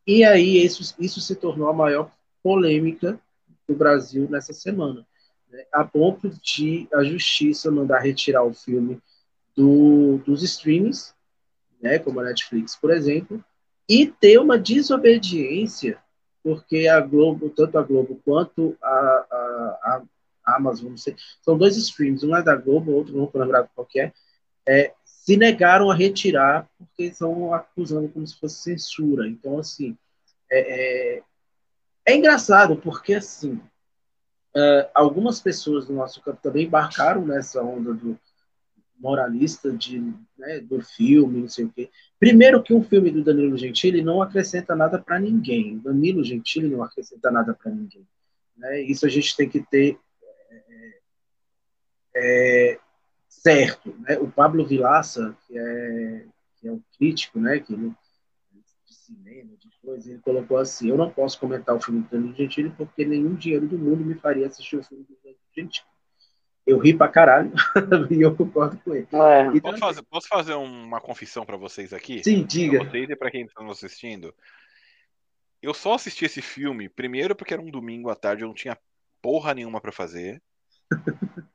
[0.07, 2.11] E aí isso, isso se tornou a maior
[2.41, 3.19] polêmica
[3.69, 5.05] do Brasil nessa semana,
[5.51, 5.65] né?
[5.73, 9.01] a ponto de a justiça mandar retirar o filme
[9.57, 11.13] do, dos streams,
[11.83, 13.45] né, como a Netflix, por exemplo,
[13.89, 15.99] e ter uma desobediência
[16.47, 20.03] porque a Globo, tanto a Globo quanto a, a,
[20.45, 23.69] a Amazon, não sei, são dois streams, um é da Globo, outro não estou lembrado
[23.75, 24.13] qual é,
[24.65, 29.27] é, se negaram a retirar porque estão acusando como se fosse censura.
[29.27, 29.99] Então, assim,
[30.49, 31.23] é, é,
[32.07, 33.61] é engraçado porque, assim,
[34.55, 38.17] é, algumas pessoas do nosso campo também embarcaram nessa onda do,
[38.99, 40.01] moralista de,
[40.39, 41.91] né, do filme, não sei o quê.
[42.19, 45.79] Primeiro que um filme do Danilo Gentili não acrescenta nada para ninguém.
[45.79, 48.07] Danilo Gentili não acrescenta nada para ninguém.
[48.57, 48.81] Né?
[48.83, 49.99] Isso a gente tem que ter
[50.51, 51.01] é,
[52.17, 52.79] é,
[53.29, 53.95] certo.
[54.01, 54.19] Né?
[54.19, 56.27] O Pablo Vilaça, que é,
[56.59, 57.93] que é um crítico, né, que ele,
[58.85, 62.35] de cinema, de coisa, ele colocou assim: eu não posso comentar o filme do Danilo
[62.35, 65.96] Gentili porque nenhum dinheiro do mundo me faria assistir o filme do Danilo Gentili
[66.67, 67.53] eu ri pra caralho
[68.11, 69.07] e eu concordo com ele.
[69.13, 69.47] É.
[69.55, 72.25] Então, posso, fazer, posso, fazer, uma confissão para vocês aqui?
[72.25, 72.81] Sim, diga.
[72.81, 74.35] Pra vocês e pra quem está nos assistindo.
[75.63, 78.77] Eu só assisti esse filme, primeiro porque era um domingo à tarde, eu não tinha
[79.23, 80.43] porra nenhuma para fazer.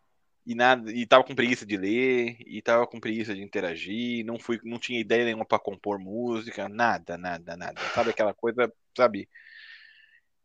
[0.47, 4.39] e nada, e tava com preguiça de ler, e tava com preguiça de interagir, não
[4.39, 7.81] fui, não tinha ideia nenhuma para compor música, nada, nada, nada.
[7.93, 9.27] Sabe aquela coisa, sabe?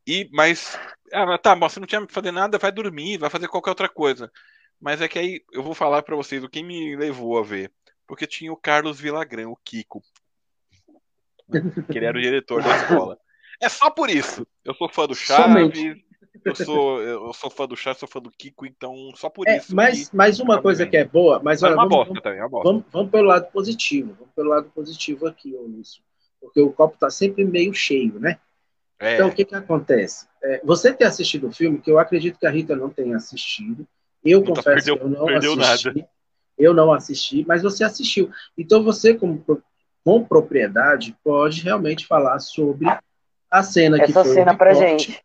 [0.06, 0.78] E mas
[1.12, 4.30] ah, tá, você não tinha que fazer nada, vai dormir, vai fazer qualquer outra coisa.
[4.80, 7.72] Mas é que aí eu vou falar para vocês o que me levou a ver.
[8.06, 10.02] Porque tinha o Carlos Villagrán, o Kiko.
[11.90, 13.18] Que ele era o diretor da escola.
[13.60, 14.46] É só por isso.
[14.64, 15.96] Eu sou fã do Chaves.
[16.44, 19.56] Eu sou, eu sou fã do Chaves, sou fã do Kiko, então só por é,
[19.56, 19.74] isso.
[19.74, 22.68] Mas, mas uma coisa que é boa, mas, olha, uma vamos, bosta também, uma bosta.
[22.68, 26.02] Vamos, vamos, pelo lado positivo, vamos pelo lado positivo aqui, Onísio.
[26.40, 28.38] Porque o copo tá sempre meio cheio, né?
[29.00, 29.14] É.
[29.14, 30.26] Então, o que que acontece?
[30.42, 33.86] É, você ter assistido o filme, que eu acredito que a Rita não tenha assistido,
[34.30, 35.88] eu Puta, confesso perdeu, que eu não assisti.
[35.88, 36.08] Nada.
[36.58, 38.30] Eu não assisti, mas você assistiu.
[38.56, 39.44] Então você, como
[40.06, 42.86] com propriedade, pode realmente falar sobre
[43.50, 44.78] a cena Essa que foi cena um recorte,
[45.10, 45.24] gente.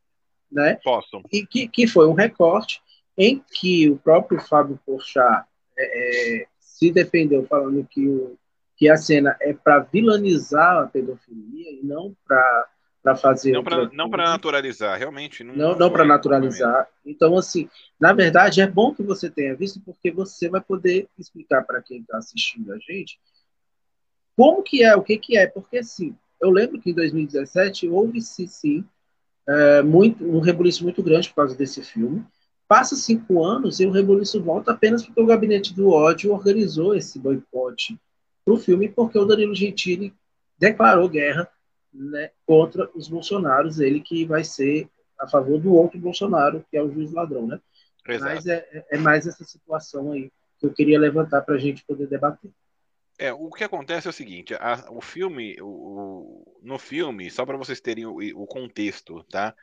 [0.52, 0.80] né?
[0.84, 1.22] Posso.
[1.32, 2.82] E que, que foi um recorte
[3.16, 5.46] em que o próprio Fábio Porchat
[5.78, 8.36] é, é, se defendeu falando que, o,
[8.76, 12.68] que a cena é para vilanizar a pedofilia e não para
[13.02, 13.52] para fazer.
[13.94, 15.44] Não para naturalizar, realmente.
[15.44, 16.88] Não, não, não para naturalizar.
[17.06, 21.64] Então, assim, na verdade, é bom que você tenha visto, porque você vai poder explicar
[21.64, 23.20] para quem está assistindo a gente
[24.36, 25.48] como que é, o que, que é.
[25.48, 28.86] Porque, assim, eu lembro que em 2017 houve-se, sim,
[29.48, 32.24] é, muito, um rebuliço muito grande por causa desse filme.
[32.68, 37.20] Passa cinco anos e o rebuliço volta apenas porque o Gabinete do Ódio organizou esse
[37.20, 38.00] boicote
[38.46, 40.14] para o filme, porque o Danilo Gentili
[40.58, 41.50] declarou guerra
[41.94, 44.88] né, contra os Bolsonaros, ele que vai ser
[45.20, 47.60] a favor do outro Bolsonaro, que é o juiz ladrão, né?
[48.08, 48.34] Exato.
[48.34, 51.84] Mas é, é, é mais essa situação aí que eu queria levantar para a gente
[51.84, 52.52] poder debater.
[53.20, 57.58] É, o que acontece é o seguinte, a, o filme, o, no filme, só para
[57.58, 59.54] vocês terem o, o, contexto, tá?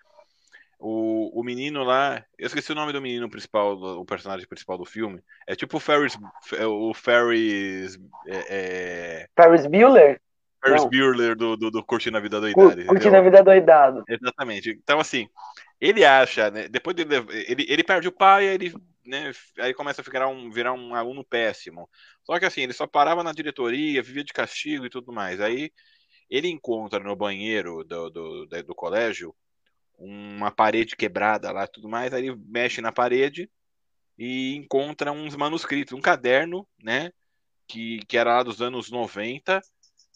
[0.78, 4.84] O, o menino lá, eu esqueci o nome do menino principal, o personagem principal do
[4.84, 6.16] filme, é tipo o Ferris,
[6.68, 7.98] o Ferris,
[8.28, 9.28] é, é...
[9.34, 10.20] Ferris Bueller?
[10.62, 12.86] Ferris Bueller do, do, do Curtindo a Vida Doidado.
[12.86, 14.04] Curtindo a Vida Doidado.
[14.08, 14.70] Exatamente.
[14.70, 15.28] Então, assim,
[15.80, 17.14] ele acha, né, depois dele,
[17.48, 18.74] ele, ele perde o pai, ele,
[19.06, 21.88] né, aí começa a ficar um, virar um aluno péssimo.
[22.24, 25.40] Só que, assim, ele só parava na diretoria, vivia de castigo e tudo mais.
[25.40, 25.70] Aí
[26.28, 29.34] ele encontra no banheiro do, do, do, do colégio
[29.98, 33.50] uma parede quebrada lá e tudo mais, aí ele mexe na parede
[34.16, 37.10] e encontra uns manuscritos, um caderno, né,
[37.66, 39.60] que, que era lá dos anos 90,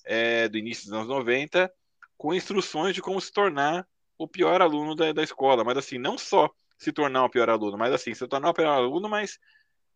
[0.04, 1.72] é, do início dos anos 90,
[2.16, 3.86] com instruções de como se tornar
[4.18, 5.64] o pior aluno da, da escola.
[5.64, 8.68] Mas assim, não só se tornar o pior aluno, mas assim, se tornar o pior
[8.68, 9.38] aluno, mas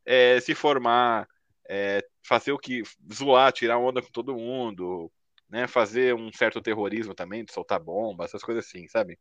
[0.05, 1.29] é, se formar,
[1.69, 2.83] é, fazer o que.
[3.13, 5.11] zoar, tirar onda com todo mundo,
[5.49, 5.67] né?
[5.67, 9.19] Fazer um certo terrorismo também, de soltar bomba, essas coisas assim, sabe?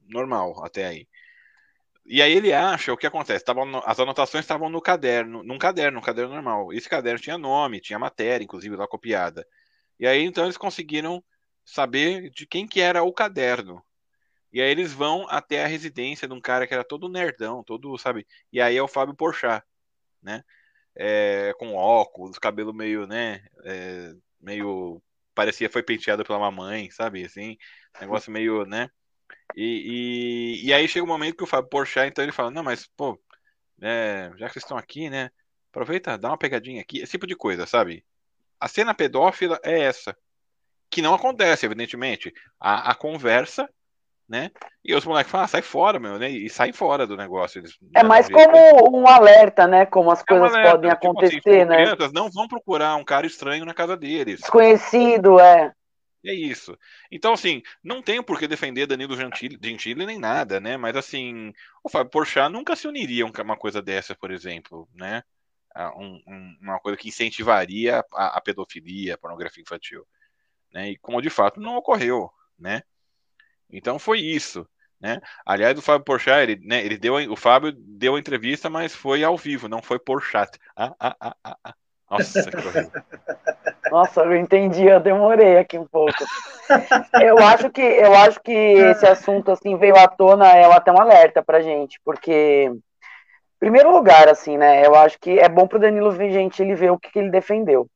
[0.00, 1.08] Normal até aí.
[2.04, 3.44] E aí ele acha o que acontece.
[3.44, 6.72] Tavam, as anotações estavam no caderno, num caderno, um caderno normal.
[6.72, 9.46] Esse caderno tinha nome, tinha matéria, inclusive, lá copiada.
[9.98, 11.22] E aí então eles conseguiram
[11.64, 13.82] saber de quem que era o caderno.
[14.52, 17.96] E aí eles vão até a residência de um cara que era todo nerdão, todo,
[17.98, 18.26] sabe?
[18.52, 19.64] E aí é o Fábio Porchat,
[20.22, 20.42] né?
[20.94, 23.46] É, com óculos, cabelo meio, né?
[23.64, 25.02] É, meio
[25.34, 27.24] parecia foi penteado pela mamãe, sabe?
[27.24, 27.56] Assim,
[28.00, 28.90] negócio meio, né?
[29.54, 32.62] E, e, e, aí chega um momento que o Fábio Porchat, então ele fala, não,
[32.62, 33.18] mas, pô,
[33.80, 35.30] é, já que vocês estão aqui, né,
[35.70, 38.04] aproveita, dá uma pegadinha aqui, esse tipo de coisa, sabe?
[38.60, 40.16] A cena pedófila é essa,
[40.90, 42.32] que não acontece, evidentemente.
[42.60, 43.68] A, a conversa,
[44.28, 44.50] né,
[44.84, 47.58] e os moleques falam, ah, sai fora, meu, né, e saem fora do negócio.
[47.58, 51.06] Eles, é mais como um alerta, né, como as é coisas um alerta, podem tipo
[51.06, 51.76] acontecer, assim, né?
[51.76, 54.40] Crianças não vão procurar um cara estranho na casa deles.
[54.40, 55.72] Desconhecido, é.
[56.24, 56.78] É isso.
[57.10, 60.76] Então, assim, não tenho por que defender Danilo Gentili, Gentili nem nada, né?
[60.76, 61.52] Mas, assim,
[61.82, 65.22] o Fábio Porchat nunca se uniria a uma coisa dessa, por exemplo, né?
[65.96, 70.06] Um, um, uma coisa que incentivaria a, a, pedofilia, a pornografia infantil,
[70.72, 70.90] né?
[70.90, 72.82] E como de fato não ocorreu, né?
[73.70, 74.68] Então foi isso,
[75.00, 75.20] né?
[75.46, 79.24] Aliás, o Fábio Porchat, ele, né, ele deu, o Fábio deu a entrevista, mas foi
[79.24, 80.58] ao vivo, não foi por chat.
[80.76, 81.74] Ah, ah, ah, ah, ah.
[82.12, 83.02] Nossa, que horrível.
[83.90, 86.24] Nossa, eu entendi, eu demorei aqui um pouco.
[87.20, 91.00] Eu acho que eu acho que esse assunto assim veio à tona, é até um
[91.00, 92.80] alerta pra gente, porque em
[93.58, 97.10] primeiro lugar, assim, né, eu acho que é bom pro Danilo Gentili ver o que,
[97.10, 97.86] que ele defendeu,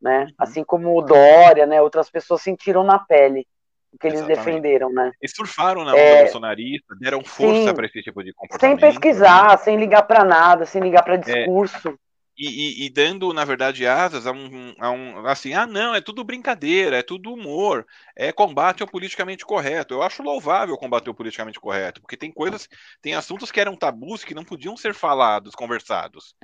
[0.00, 0.24] né?
[0.24, 0.34] Uhum.
[0.38, 3.46] Assim como o Dória, né, outras pessoas sentiram na pele
[3.92, 4.44] o que eles Exatamente.
[4.44, 5.12] defenderam, né?
[5.22, 6.22] E surfaram na onda é...
[6.24, 8.80] bolsonarista, deram força para esse tipo de comportamento.
[8.80, 9.56] Sem pesquisar, né?
[9.58, 11.96] sem ligar para nada, sem ligar para é, discurso.
[12.36, 16.00] E, e, e, dando, na verdade, asas a um, a um, assim, ah, não, é
[16.00, 19.94] tudo brincadeira, é tudo humor, é combate ao politicamente correto.
[19.94, 22.68] Eu acho louvável combater o politicamente correto, porque tem coisas,
[23.00, 26.34] tem assuntos que eram tabus que não podiam ser falados, conversados.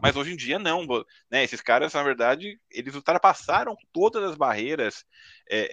[0.00, 0.86] Mas hoje em dia não,
[1.30, 1.42] né?
[1.42, 5.02] Esses caras, na verdade, eles ultrapassaram todas as barreiras
[5.50, 5.70] é,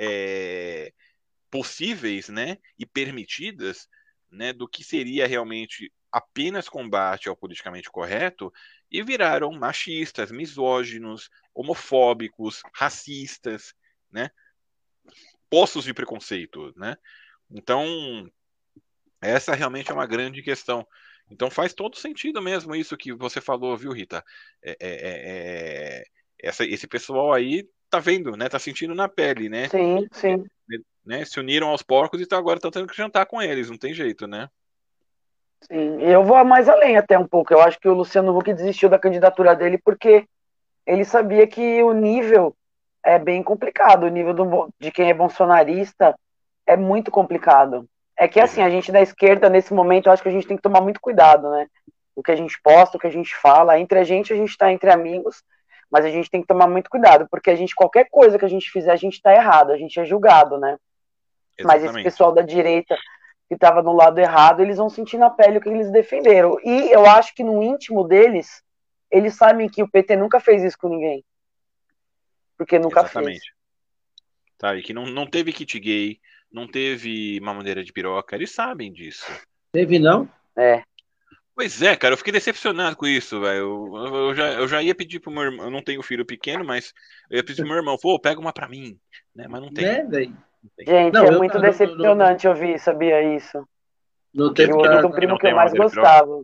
[0.87, 0.93] é,
[1.51, 3.87] possíveis, né, e permitidas,
[4.31, 8.51] né, do que seria realmente apenas combate ao politicamente correto
[8.91, 13.73] e viraram machistas, misóginos, homofóbicos, racistas,
[14.11, 14.29] né?
[15.49, 16.95] Postos de preconceito, né?
[17.49, 18.29] Então,
[19.21, 20.85] essa realmente é uma grande questão.
[21.29, 24.23] Então faz todo sentido mesmo isso que você falou, viu, Rita?
[24.61, 26.03] É, é, é, é
[26.39, 28.47] essa, esse pessoal aí tá vendo, né?
[28.47, 29.67] Tá sentindo na pele, né?
[29.69, 30.43] Sim, sim.
[31.05, 31.23] Né?
[31.25, 33.93] Se uniram aos porcos e tá, agora estão tendo que jantar com eles, não tem
[33.93, 34.49] jeito, né?
[35.71, 37.53] Sim, eu vou mais além até um pouco.
[37.53, 40.27] Eu acho que o Luciano Huck desistiu da candidatura dele porque
[40.85, 42.55] ele sabia que o nível
[43.03, 44.03] é bem complicado.
[44.03, 46.15] O nível do, de quem é bolsonarista
[46.67, 47.87] é muito complicado.
[48.17, 50.55] É que assim, a gente da esquerda, nesse momento, eu acho que a gente tem
[50.55, 51.67] que tomar muito cuidado, né?
[52.15, 53.79] O que a gente posta, o que a gente fala.
[53.79, 55.43] Entre a gente, a gente está entre amigos,
[55.91, 58.49] mas a gente tem que tomar muito cuidado, porque a gente, qualquer coisa que a
[58.49, 60.77] gente fizer, a gente está errado, a gente é julgado, né?
[61.57, 61.85] Exatamente.
[61.85, 62.95] Mas esse pessoal da direita
[63.47, 66.57] que estava no lado errado, eles vão sentir na pele o que eles defenderam.
[66.63, 68.63] E eu acho que no íntimo deles,
[69.11, 71.23] eles sabem que o PT nunca fez isso com ninguém.
[72.57, 73.39] Porque nunca Exatamente.
[73.39, 73.55] fez.
[74.57, 76.19] Tá, e que não, não teve kit gay,
[76.51, 79.25] não teve mamadeira de piroca, eles sabem disso.
[79.71, 80.27] Teve não?
[80.57, 80.81] É.
[81.53, 83.95] Pois é, cara, eu fiquei decepcionado com isso, velho.
[83.95, 86.65] Eu, eu, já, eu já ia pedir pro meu irmão, eu não tenho filho pequeno,
[86.65, 86.93] mas
[87.29, 88.99] eu ia pedir pro meu irmão, pô, pega uma pra mim,
[89.33, 89.47] né?
[89.47, 89.85] Mas não tem.
[89.85, 90.35] É, velho.
[90.79, 93.67] Gente, não, é eu, muito eu, decepcionante eu, ouvir, sabia isso.
[94.33, 96.43] No tempo o do primo que eu mais gostava.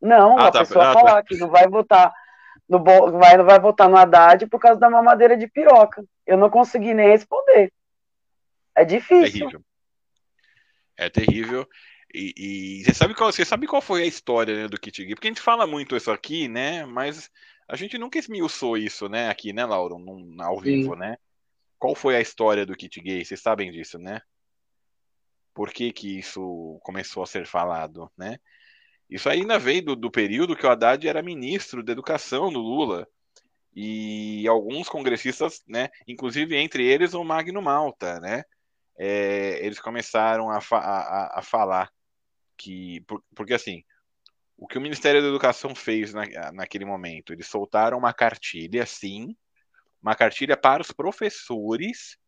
[0.00, 1.22] Não, ah, a tá, pessoa ah, falar tá.
[1.22, 2.12] que não vai votar
[2.68, 6.04] no vai, não vai votar no Haddad por causa da mamadeira de piroca.
[6.26, 7.72] Eu não consegui nem responder.
[8.74, 9.40] É difícil.
[9.40, 9.64] Terrível.
[10.96, 11.68] É terrível.
[12.14, 15.14] E, e, você, sabe qual, você sabe qual foi a história né, do Kit Gay?
[15.14, 16.84] Porque a gente fala muito isso aqui, né?
[16.84, 17.30] Mas
[17.68, 19.28] a gente nunca esmiuçou isso, né?
[19.28, 19.98] Aqui, né, Lauro?
[19.98, 21.00] Num, ao vivo, Sim.
[21.00, 21.16] né?
[21.82, 23.24] Qual foi a história do kit gay?
[23.24, 24.20] Vocês sabem disso, né?
[25.52, 28.38] Por que, que isso começou a ser falado, né?
[29.10, 33.04] Isso ainda veio do, do período que o Haddad era ministro da educação do Lula.
[33.74, 38.44] E alguns congressistas, né, inclusive entre eles o Magno Malta, né,
[38.96, 41.90] é, eles começaram a, a, a falar
[42.56, 43.82] que, por, porque assim,
[44.56, 49.34] o que o Ministério da Educação fez na, naquele momento, eles soltaram uma cartilha, sim,
[50.02, 52.18] uma cartilha para os professores,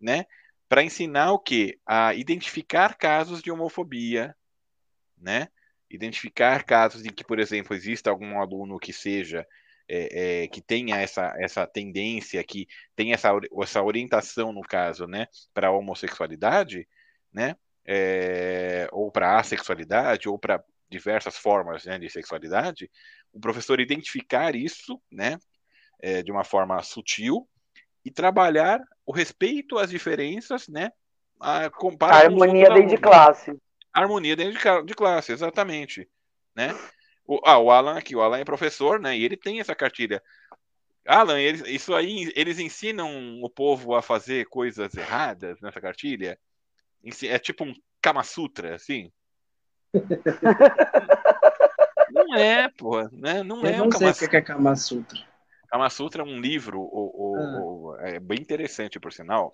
[0.00, 0.26] né,
[0.68, 1.80] para ensinar o que?
[1.86, 4.36] A identificar casos de homofobia,
[5.16, 5.48] né?
[5.90, 9.46] Identificar casos em que, por exemplo, exista algum aluno que seja
[9.88, 13.30] é, é, que tenha essa, essa tendência, que tenha essa,
[13.62, 16.86] essa orientação, no caso, né, para a homossexualidade,
[17.32, 17.56] né,
[17.86, 22.90] é, ou para assexualidade, ou para diversas formas né, de sexualidade,
[23.32, 25.38] o professor identificar isso, né,
[26.00, 27.48] é, de uma forma sutil
[28.04, 30.92] e trabalhar o respeito às diferenças, né?
[31.40, 33.56] A, a harmonia dentro de classe.
[33.92, 36.08] A harmonia dentro de, de, classe, exatamente,
[36.54, 36.74] né?
[37.24, 39.16] O, ah, o Alan aqui, o Alan é professor, né?
[39.16, 40.22] E ele tem essa cartilha.
[41.06, 46.38] Alan, eles, isso aí, eles ensinam o povo a fazer coisas erradas nessa cartilha?
[47.24, 49.10] É tipo um Kama Sutra, assim?
[52.12, 53.42] não é, pô, né?
[53.42, 55.27] Não Eu é não um sei Kama o que é Kama Sutra.
[55.68, 56.90] Kama Sutra é um livro,
[58.00, 58.08] Ah.
[58.08, 59.52] é bem interessante, por sinal.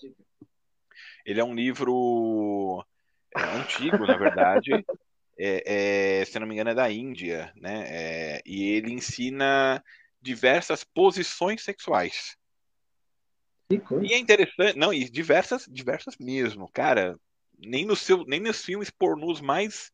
[1.27, 2.85] Ele é um livro
[3.37, 4.71] é, antigo, na verdade.
[5.37, 7.87] É, é, se não me engano, é da Índia, né?
[7.89, 9.83] É, e ele ensina
[10.23, 12.37] diversas posições sexuais.
[13.69, 14.07] Que coisa.
[14.07, 17.19] E é interessante, não, e diversas, diversas mesmo, cara.
[17.59, 19.91] Nem no seu, nem nos filmes pornôs mais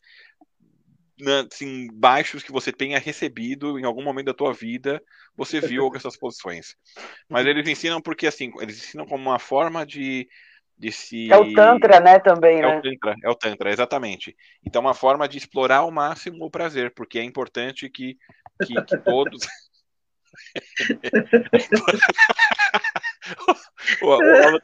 [1.29, 5.03] assim, baixos que você tenha recebido em algum momento da tua vida,
[5.37, 6.77] você viu essas posições.
[7.29, 10.29] Mas eles ensinam porque assim, eles ensinam como uma forma de,
[10.79, 12.81] de se É o Tantra, né, também, é o né?
[12.83, 14.37] Tantra, é o Tantra, exatamente.
[14.65, 18.17] Então, uma forma de explorar ao máximo o prazer, porque é importante que,
[18.65, 19.47] que, que todos.
[24.03, 24.61] o, Alan...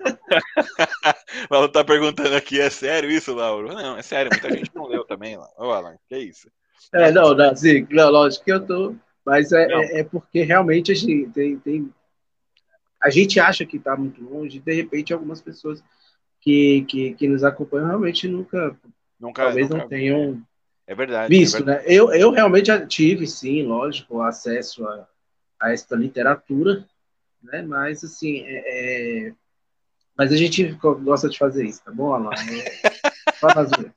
[1.50, 3.72] o Alan tá perguntando aqui, é sério isso, Lauro?
[3.74, 5.48] Não, é sério, muita gente não leu também, Alan.
[5.56, 6.50] Ô, Alan, que isso?
[6.92, 8.94] É, não, sim, não, lógico que eu tô.
[9.24, 11.92] Mas é, é, é porque realmente a gente tem, tem.
[13.02, 15.82] A gente acha que está muito longe, de repente algumas pessoas
[16.40, 18.78] que, que, que nos acompanham realmente nunca,
[19.18, 20.42] Nunca, talvez nunca- não tenham
[20.86, 21.28] É verdade.
[21.28, 21.86] visto, é verdade.
[21.88, 21.92] né?
[21.92, 25.08] Eu, eu realmente tive, sim, lógico, acesso a,
[25.60, 26.86] a esta literatura,
[27.46, 27.62] né?
[27.62, 29.32] Mas assim, é, é-
[30.16, 30.64] mas a gente
[31.02, 32.30] gosta de fazer isso, tá bom, Alan?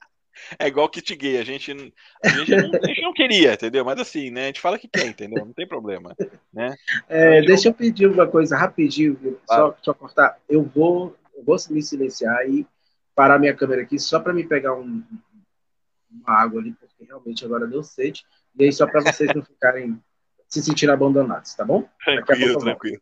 [0.60, 0.66] É.
[0.66, 3.84] É igual kit gay, a gente, a, gente não, a gente não queria, entendeu?
[3.86, 4.43] Mas assim, né?
[4.43, 5.45] A gente fala que quer, entendeu?
[5.45, 6.16] Não tem problema.
[6.52, 6.76] Né?
[7.08, 9.39] É, deixa eu pedir uma coisa rapidinho, viu?
[9.45, 9.76] Claro.
[9.78, 10.38] só, só cortar.
[10.47, 12.66] Eu vou, eu vou me silenciar e
[13.14, 15.04] parar minha câmera aqui só para me pegar um-
[16.12, 18.26] uma água ali, porque realmente agora deu sede.
[18.58, 20.02] E aí, só para vocês não ficarem
[20.47, 21.88] se sentirem abandonados, tá bom?
[22.04, 23.02] Tranquilo, tranquilo.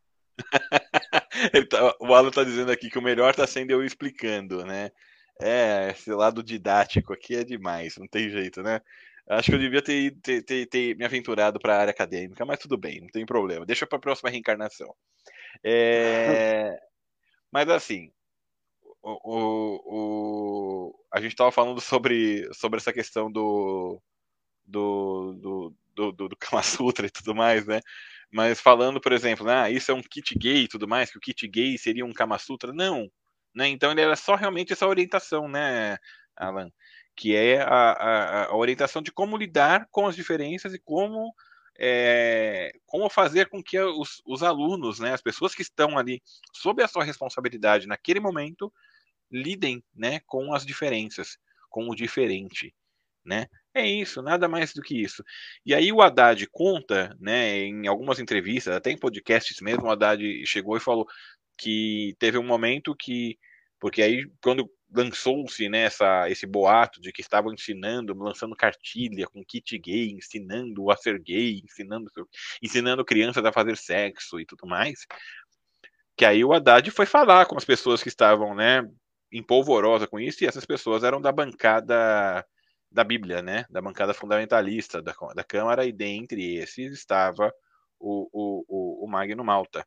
[1.69, 4.91] Tá- o Alan tá dizendo aqui que o melhor tá sendo eu explicando, né?
[5.41, 8.81] É, esse lado didático aqui é demais, não tem jeito, né?
[9.29, 12.59] Acho que eu devia ter, ter, ter, ter me aventurado para a área acadêmica, mas
[12.59, 13.65] tudo bem, não tem problema.
[13.65, 14.95] Deixa para a próxima reencarnação.
[15.63, 16.79] É,
[17.51, 18.11] mas assim,
[19.01, 24.01] o, o, o- a gente estava falando sobre, sobre essa questão do,
[24.65, 27.81] do, do, do, do, do Kama Sutra e tudo mais, né?
[28.31, 31.17] Mas falando, por exemplo, né, ah, isso é um kit gay e tudo mais, que
[31.17, 33.09] o kit gay seria um Kama Sutra, não.
[33.55, 33.67] Né?
[33.69, 35.97] Então ele era só realmente essa orientação, né,
[36.35, 36.69] Alan?
[37.15, 41.33] Que é a, a, a orientação de como lidar com as diferenças e como,
[41.79, 46.21] é, como fazer com que os, os alunos, né, as pessoas que estão ali
[46.53, 48.71] sob a sua responsabilidade naquele momento,
[49.31, 51.37] lidem né, com as diferenças,
[51.69, 52.73] com o diferente.
[53.25, 53.47] Né?
[53.77, 55.23] É isso, nada mais do que isso.
[55.63, 60.19] E aí o Haddad conta, né, em algumas entrevistas, até em podcasts mesmo, o Haddad
[60.47, 61.05] chegou e falou
[61.55, 63.37] que teve um momento que,
[63.79, 65.87] porque aí quando lançou-se né,
[66.27, 71.61] esse boato de que estavam ensinando, lançando cartilha com kit gay, ensinando a ser gay,
[71.63, 72.09] ensinando,
[72.63, 75.05] ensinando crianças a fazer sexo e tudo mais,
[76.17, 78.81] que aí o Haddad foi falar com as pessoas que estavam, né,
[79.31, 82.43] em polvorosa com isso, e essas pessoas eram da bancada
[82.91, 87.53] da Bíblia, né, da bancada fundamentalista da, da Câmara, e dentre esses estava
[87.99, 89.85] o, o, o, o Magno Malta.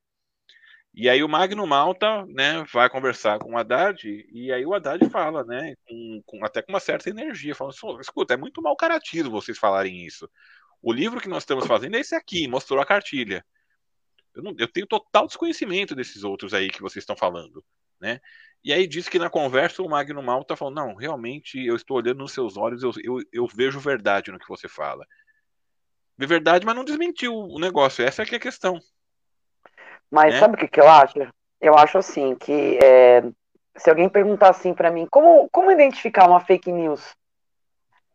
[0.93, 5.09] E aí o Magno Malta, né, vai conversar com o Haddad, e aí o Haddad
[5.09, 9.31] fala, né, com, com, até com uma certa energia, falando escuta, é muito mal caratismo
[9.31, 10.29] vocês falarem isso.
[10.83, 13.45] O livro que nós estamos fazendo é esse aqui, mostrou a cartilha.
[14.35, 17.65] Eu, não, eu tenho total desconhecimento desses outros aí que vocês estão falando,
[18.01, 18.21] né?
[18.63, 22.19] E aí diz que na conversa o Magno Malta falou, não, realmente eu estou olhando
[22.19, 25.07] nos seus olhos, eu, eu, eu vejo verdade no que você fala.
[26.17, 28.79] Vê verdade, mas não desmentiu o negócio, essa é que é a questão.
[30.11, 30.41] Mas né?
[30.41, 31.15] sabe o que, que eu acho?
[31.61, 33.23] Eu acho assim que é,
[33.77, 37.15] se alguém perguntar assim para mim, como, como identificar uma fake news?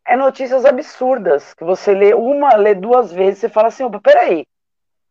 [0.08, 4.46] É notícias absurdas que você lê uma, lê duas vezes, você fala assim, opa, peraí,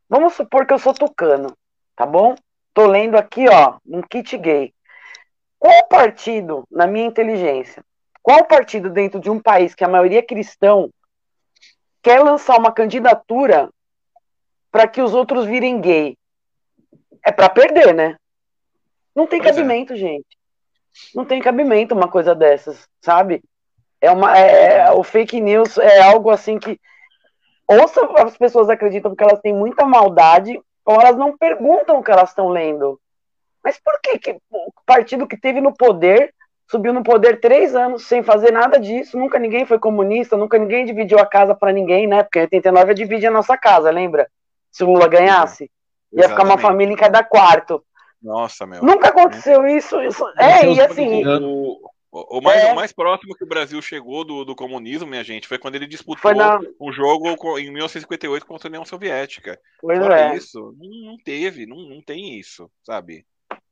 [0.09, 1.57] vamos supor que eu sou tucano,
[1.97, 2.37] tá bom?
[2.75, 4.75] Tô lendo aqui, ó, um kit gay.
[5.59, 7.83] Qual partido, na minha inteligência,
[8.20, 10.91] qual partido dentro de um país que a maioria é cristão
[12.03, 13.70] quer lançar uma candidatura
[14.70, 16.16] para que os outros virem gay?
[17.25, 18.16] É para perder, né?
[19.14, 19.97] Não tem pois cabimento, é.
[19.97, 20.37] gente.
[21.14, 23.43] Não tem cabimento uma coisa dessas, sabe?
[24.01, 26.79] É uma, é, o fake news é algo assim que
[27.66, 27.81] ou
[28.18, 32.30] as pessoas acreditam que elas têm muita maldade, ou elas não perguntam o que elas
[32.30, 33.01] estão lendo.
[33.62, 36.35] Mas por que, que o partido que teve no poder
[36.70, 39.18] subiu no poder três anos sem fazer nada disso?
[39.18, 42.22] Nunca ninguém foi comunista, nunca ninguém dividiu a casa para ninguém, né?
[42.22, 44.28] Porque em 89 eu dividi a nossa casa, lembra?
[44.70, 45.70] Se o Lula ganhasse.
[46.12, 47.82] Ia ficar uma família em cada quarto.
[48.22, 48.82] Nossa, meu.
[48.82, 50.01] Nunca aconteceu isso.
[50.03, 50.24] isso.
[50.39, 51.22] É, e assim.
[52.15, 52.73] O, o mais, é.
[52.73, 55.87] o mais próximo que o Brasil chegou do, do comunismo, minha gente, foi quando ele
[55.87, 56.61] disputou na...
[56.81, 59.61] um jogo em 1958 contra a União Soviética.
[59.81, 60.37] Pois Fora é.
[60.37, 63.27] isso, não, não teve, não, não tem isso, sabe?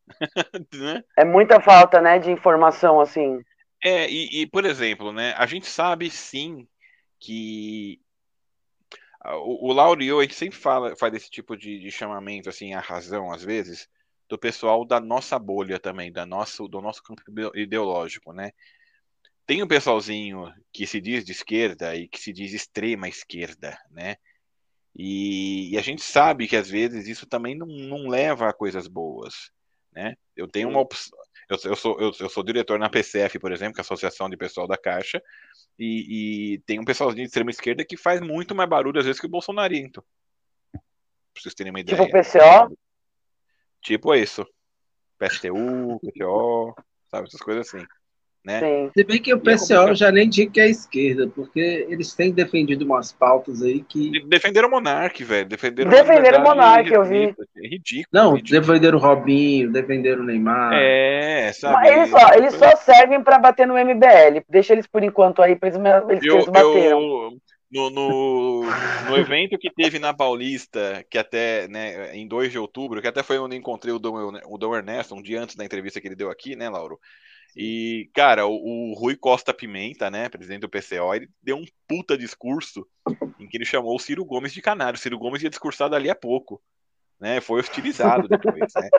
[0.75, 1.05] né?
[1.17, 3.41] É muita falta, né, de informação, assim.
[3.85, 6.67] É, e, e, por exemplo, né, a gente sabe sim
[7.21, 8.01] que
[9.25, 12.75] o, o Lauro eu, a gente sempre fala, faz esse tipo de, de chamamento, assim,
[12.75, 13.89] a razão, às vezes,
[14.33, 17.23] do pessoal da nossa bolha também, da nosso, do nosso campo
[17.55, 18.51] ideológico, né?
[19.45, 24.17] Tem um pessoalzinho que se diz de esquerda e que se diz extrema esquerda, né?
[24.97, 28.89] E, e a gente sabe que às vezes isso também não, não leva a coisas
[28.89, 29.51] boas,
[29.93, 30.15] né?
[30.35, 31.19] Eu tenho uma opção,
[31.51, 34.31] eu, eu, sou, eu, eu, sou diretor na PCF, por exemplo, que é a Associação
[34.31, 35.23] de Pessoal da Caixa,
[35.79, 39.21] e, e tem um pessoalzinho de extrema esquerda que faz muito mais barulho às vezes
[39.21, 40.03] que o Bolsonarento.
[40.73, 40.81] Pra
[41.43, 42.07] vocês terem uma tipo ideia.
[42.07, 42.83] Tipo o PCO?
[43.83, 44.47] Tipo isso.
[45.19, 46.75] PSTU, PTO,
[47.11, 47.85] sabe, essas coisas assim.
[48.45, 48.59] Né?
[48.59, 48.91] Sim.
[48.93, 52.85] Se bem que o PCO já nem digo que é esquerda, porque eles têm defendido
[52.85, 54.21] umas pautas aí que.
[54.27, 55.49] Defenderam o Monark, velho.
[55.49, 57.33] Defenderam, defenderam o Monark, eu vi.
[57.57, 58.09] É ridículo.
[58.13, 58.61] Não, ridículo.
[58.61, 60.73] defenderam o Robinho, defenderam o Neymar.
[60.75, 61.75] É, sabe?
[61.75, 64.43] Mas eles só, eles só servem pra bater no MBL.
[64.49, 67.01] Deixa eles por enquanto aí, pra eles, eles, eu, bateram.
[67.01, 67.39] Eu,
[67.73, 68.63] no, no,
[69.09, 73.23] no, evento que teve na Paulista, que até, né, em 2 de outubro, que até
[73.23, 76.15] foi onde encontrei o Dom, o Dom Ernesto, um dia antes da entrevista que ele
[76.15, 77.01] deu aqui, né, Lauro?
[77.57, 82.17] E, cara, o, o, Rui Costa Pimenta, né, presidente do PCO, ele deu um puta
[82.17, 82.87] discurso
[83.39, 84.99] em que ele chamou o Ciro Gomes de canário.
[84.99, 86.63] O Ciro Gomes ia discursar dali a pouco,
[87.19, 88.91] né, foi hostilizado depois, né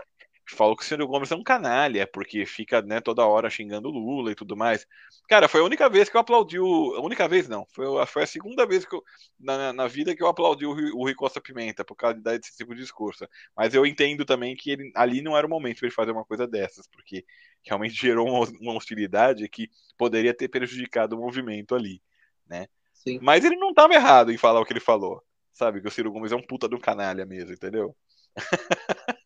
[0.46, 3.92] falou que o Ciro Gomes é um canalha, porque fica né, toda hora xingando o
[3.92, 4.86] Lula e tudo mais.
[5.28, 6.96] Cara, foi a única vez que eu aplaudi o.
[6.96, 9.04] A única vez não, foi, foi a segunda vez que eu,
[9.40, 12.36] na, na vida que eu aplaudi o, o Rui Costa Pimenta, por causa de dar
[12.36, 13.28] esse tipo de discurso.
[13.56, 16.26] Mas eu entendo também que ele, ali não era o momento para ele fazer uma
[16.26, 17.26] coisa dessas, porque
[17.64, 22.02] realmente gerou uma, uma hostilidade que poderia ter prejudicado o movimento ali,
[22.48, 22.68] né?
[22.94, 23.20] Sim.
[23.22, 25.22] Mas ele não estava errado em falar o que ele falou,
[25.52, 25.82] sabe?
[25.82, 27.96] Que o Ciro Gomes é um puta do canalha mesmo, entendeu?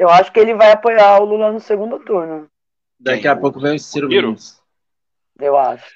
[0.00, 2.48] Eu acho que ele vai apoiar o Lula no segundo turno.
[2.98, 4.58] Daqui a pouco vem o Ciro Gomes.
[5.38, 5.92] Eu acho.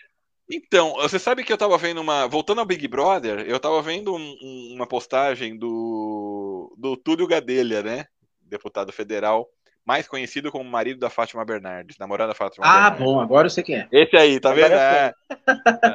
[0.51, 2.29] Então, você sabe que eu tava vendo uma.
[2.29, 7.83] Voltando ao Big Brother, eu tava vendo um, um, uma postagem do, do Túlio Gadelha,
[7.83, 8.05] né?
[8.43, 9.49] Deputado federal,
[9.87, 13.01] mais conhecido como marido da Fátima Bernardes, namorada da Fátima ah, Bernardes.
[13.01, 13.89] bom, agora eu sei quem é.
[13.91, 14.75] Esse aí, tá vendo?
[14.75, 15.15] É.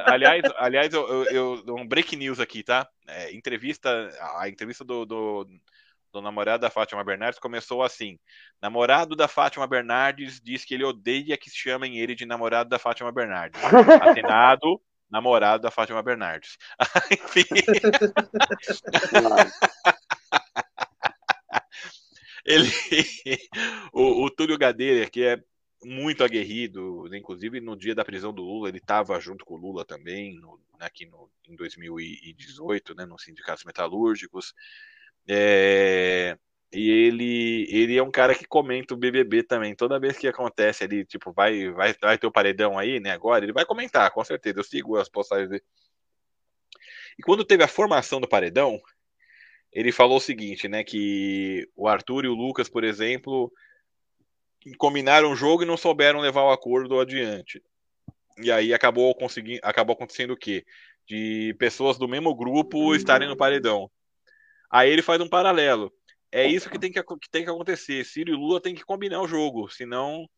[0.06, 2.88] aliás, aliás eu, eu, eu, um break news aqui, tá?
[3.06, 3.88] É, entrevista,
[4.36, 5.46] a entrevista do, do
[6.12, 8.18] do namorado da Fátima Bernardes começou assim:
[8.60, 13.12] namorado da Fátima Bernardes diz que ele odeia que chamem ele de namorado da Fátima
[13.12, 13.60] Bernardes.
[14.02, 14.80] Assinado,
[15.10, 16.56] namorado da Fátima Bernardes.
[17.10, 17.44] Enfim.
[22.44, 22.68] ele,
[23.92, 25.40] o, o Túlio Gadeira, que é
[25.82, 29.84] muito aguerrido, inclusive no dia da prisão do Lula, ele estava junto com o Lula
[29.84, 34.54] também, no, aqui no, em 2018, né, nos sindicatos metalúrgicos.
[35.32, 36.36] É,
[36.72, 39.76] e ele, ele é um cara que comenta o BBB também.
[39.76, 43.12] Toda vez que acontece ali, tipo, vai, vai, vai ter o paredão aí, né?
[43.12, 44.58] Agora, ele vai comentar, com certeza.
[44.58, 45.62] Eu sigo as postagens dele.
[47.16, 48.80] E quando teve a formação do paredão,
[49.72, 50.82] ele falou o seguinte, né?
[50.82, 53.52] Que o Arthur e o Lucas, por exemplo,
[54.78, 57.62] combinaram o jogo e não souberam levar o acordo adiante.
[58.42, 60.64] E aí acabou, conseguindo, acabou acontecendo o quê?
[61.06, 63.88] De pessoas do mesmo grupo estarem no paredão.
[64.70, 65.92] Aí ele faz um paralelo.
[66.32, 68.04] É isso que tem que, que tem que acontecer.
[68.04, 70.28] Ciro e Lula tem que combinar o jogo, senão,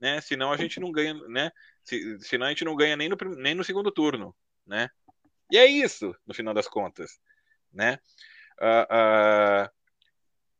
[0.00, 0.20] né?
[0.20, 1.50] Senão a gente não ganha, né?
[1.82, 4.34] Se, senão a gente não ganha nem no, nem no segundo turno,
[4.64, 4.88] né?
[5.50, 7.18] E é isso, no final das contas,
[7.72, 7.98] né?
[8.60, 9.70] Uh, uh,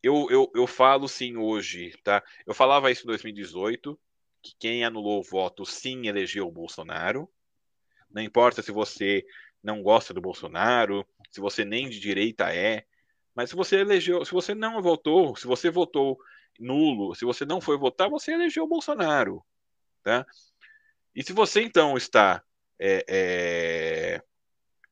[0.03, 2.24] eu, eu, eu falo sim hoje, tá?
[2.45, 3.99] Eu falava isso em 2018,
[4.43, 7.31] que quem anulou o voto sim elegeu o Bolsonaro.
[8.11, 9.24] Não importa se você
[9.62, 12.87] não gosta do Bolsonaro, se você nem de direita é,
[13.35, 16.18] mas se você elegeu, se você não votou, se você votou
[16.59, 19.45] nulo, se você não foi votar, você elegeu o Bolsonaro,
[20.03, 20.26] tá?
[21.14, 22.43] E se você então está
[22.78, 24.22] é, é,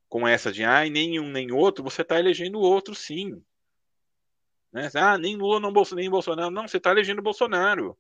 [0.09, 3.43] com essa de ah, nenhum nem outro, você está elegendo o outro sim.
[4.73, 4.91] Né?
[4.95, 6.51] Ah, nem Lula, não Bolsonaro, nem Bolsonaro.
[6.51, 7.97] Não, você está elegendo o Bolsonaro.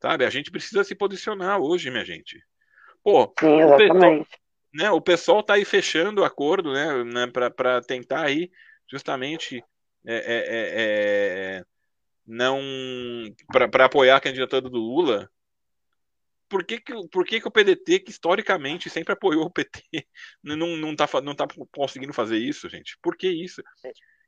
[0.00, 0.24] Sabe?
[0.24, 2.42] A gente precisa se posicionar hoje, minha gente.
[3.02, 4.26] Pô, sim, o pessoal,
[4.74, 8.50] né, o pessoal tá aí fechando o acordo, né, né para tentar aí
[8.90, 9.64] justamente
[10.06, 11.64] é, é, é, é
[12.26, 12.60] não
[13.52, 15.28] para apoiar a candidatura do Lula.
[16.48, 19.82] Por que, que, por que, que o PDT, que historicamente sempre apoiou o PT,
[20.42, 22.96] não, não, tá, não tá conseguindo fazer isso, gente?
[23.02, 23.62] Por que isso?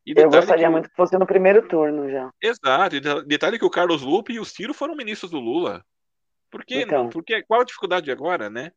[0.04, 0.70] Eu gostaria que...
[0.70, 2.30] muito que fosse no primeiro turno já.
[2.40, 3.00] Exato.
[3.24, 5.84] Detalhe que o Carlos Lupe e o Ciro foram ministros do Lula.
[6.50, 7.04] Por que então.
[7.04, 7.10] não?
[7.10, 8.72] Porque, qual a dificuldade agora, né?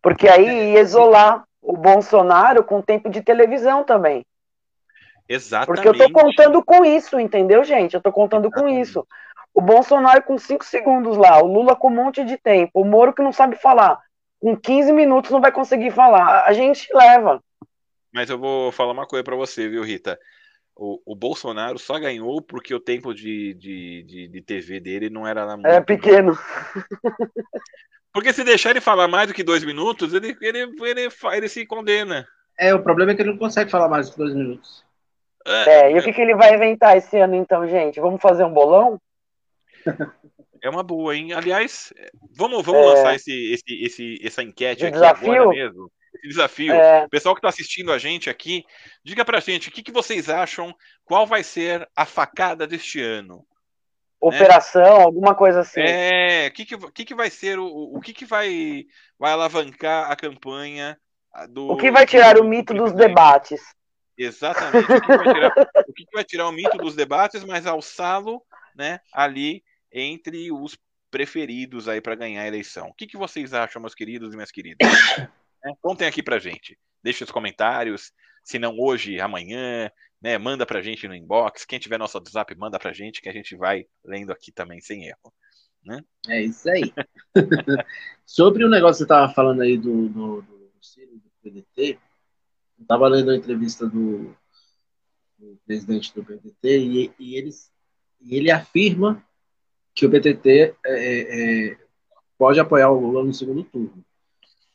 [0.00, 4.24] Porque aí ia isolar o Bolsonaro com tempo de televisão também.
[5.28, 5.82] Exatamente.
[5.82, 7.94] Porque eu tô contando com isso, entendeu, gente?
[7.94, 8.74] Eu tô contando Exatamente.
[8.74, 9.06] com isso.
[9.54, 13.12] O Bolsonaro com 5 segundos lá, o Lula com um monte de tempo, o Moro
[13.12, 14.00] que não sabe falar,
[14.40, 16.44] com 15 minutos não vai conseguir falar.
[16.44, 17.42] A gente leva.
[18.12, 20.18] Mas eu vou falar uma coisa para você, viu, Rita?
[20.74, 25.26] O, o, Bolsonaro só ganhou porque o tempo de, de, de, de TV dele não
[25.26, 25.66] era muito...
[25.66, 26.36] É pequeno.
[28.12, 31.64] Porque se deixar ele falar mais do que dois minutos, ele, ele, ele, ele se
[31.64, 32.26] condena.
[32.58, 34.84] É, o problema é que ele não consegue falar mais do que dois minutos.
[35.46, 38.00] É, é e o que, que ele vai inventar esse ano, então, gente?
[38.00, 39.00] Vamos fazer um bolão?
[40.62, 41.32] É uma boa, hein?
[41.32, 41.92] Aliás,
[42.36, 42.84] vamos, vamos é...
[42.84, 45.32] lançar esse, esse, esse, essa enquete de aqui desafio?
[45.32, 45.90] agora mesmo.
[46.14, 46.72] Esse desafio.
[46.72, 47.08] É...
[47.08, 48.64] Pessoal que está assistindo a gente aqui,
[49.04, 50.72] diga pra gente o que, que vocês acham,
[51.04, 53.36] qual vai ser a facada deste ano.
[53.36, 53.42] Né?
[54.20, 55.04] Operação, né?
[55.04, 55.80] alguma coisa assim.
[55.80, 58.84] É, o que, que, que, que vai ser, o, o que, que vai,
[59.18, 60.96] vai alavancar a campanha
[61.48, 61.72] do.
[61.72, 63.60] O que vai tirar o mito dos debates?
[64.24, 64.92] Exatamente.
[64.92, 65.54] O que, vai tirar,
[65.88, 68.42] o que vai tirar o mito dos debates, mas alçá-lo
[68.74, 69.62] né, ali
[69.92, 70.76] entre os
[71.10, 72.88] preferidos aí para ganhar a eleição.
[72.88, 74.88] O que, que vocês acham, meus queridos e minhas queridas?
[75.64, 76.78] é, contem aqui pra gente.
[77.02, 78.12] Deixe os comentários.
[78.42, 80.38] Se não hoje, amanhã, né?
[80.38, 81.64] Manda pra gente no inbox.
[81.64, 85.06] Quem tiver nosso WhatsApp, manda pra gente, que a gente vai lendo aqui também sem
[85.06, 85.32] erro.
[85.84, 86.00] Né?
[86.28, 86.92] É isso aí.
[88.24, 91.98] Sobre o negócio que você estava falando aí do, do, do Ciro, do PDT,
[92.82, 94.34] estava lendo a entrevista do,
[95.38, 97.70] do, presidente do PDT e, e, eles,
[98.20, 99.24] e ele afirma
[99.94, 101.78] que o PTT é, é, é,
[102.38, 104.04] pode apoiar o Lula no segundo turno.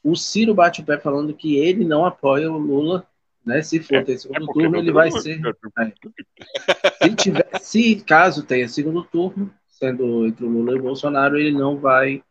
[0.03, 3.07] O Ciro bate o pé falando que ele não apoia o Lula,
[3.45, 3.61] né?
[3.61, 5.39] Se for ter segundo é turno, ele vai ser.
[5.79, 7.03] É.
[7.03, 11.51] Se, tiver, se caso tenha segundo turno, sendo entre o Lula e o Bolsonaro, ele
[11.51, 12.23] não vai.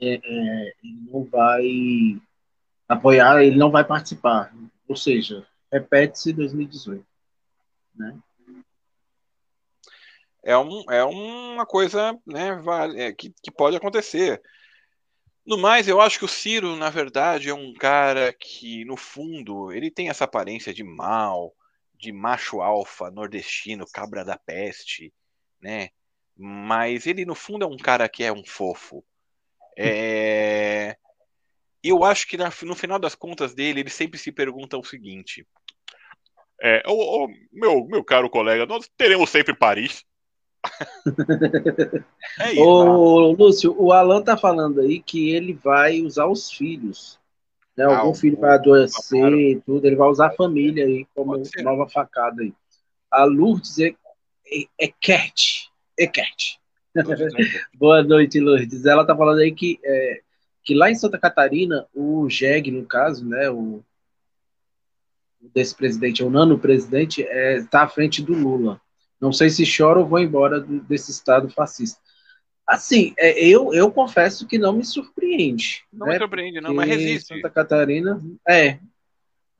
[0.00, 2.20] É, é, ele não vai
[2.88, 4.52] apoiar, ele não vai participar.
[4.88, 7.04] Ou seja, repete-se 2018.
[7.96, 8.18] Né?
[10.44, 12.62] é, um, é uma coisa né,
[12.96, 14.40] é, que, que pode acontecer.
[15.44, 19.72] No mais, eu acho que o Ciro, na verdade, é um cara que, no fundo,
[19.72, 21.54] ele tem essa aparência de mal,
[21.98, 25.12] de macho alfa, nordestino, cabra da peste,
[25.60, 25.88] né?
[26.36, 29.04] Mas ele, no fundo, é um cara que é um fofo.
[29.76, 30.96] É...
[31.84, 35.46] Eu acho que no final das contas dele, ele sempre se pergunta o seguinte:
[36.60, 36.82] é,
[37.52, 40.02] meu, meu caro colega, nós teremos sempre Paris.
[42.40, 47.20] é isso, Ô, Lúcio, o Alan tá falando aí que ele vai usar os filhos.
[47.76, 47.84] Né?
[47.84, 51.86] Ah, Algum filho vai adoecer e tudo, ele vai usar a família aí como nova
[51.88, 52.54] facada aí.
[53.10, 53.94] A Lourdes é,
[54.46, 55.70] é, é Cat.
[55.98, 56.58] É Cat.
[57.74, 58.86] Boa noite, Lourdes.
[58.86, 60.22] Ela tá falando aí que, é,
[60.64, 63.82] que lá em Santa Catarina, o Jeg, no caso, né, o
[65.52, 68.80] desse presidente, o nano presidente, é, tá à frente do Lula.
[69.20, 72.00] Não sei se choro ou vou embora desse estado fascista.
[72.66, 75.84] Assim, é, eu, eu confesso que não me surpreende.
[75.92, 76.14] Não né?
[76.14, 77.34] me surpreende, não, mas resiste.
[77.34, 78.78] Santa Catarina, é.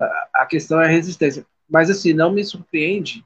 [0.01, 1.47] A, a questão é a resistência.
[1.69, 3.25] Mas, assim, não me surpreende,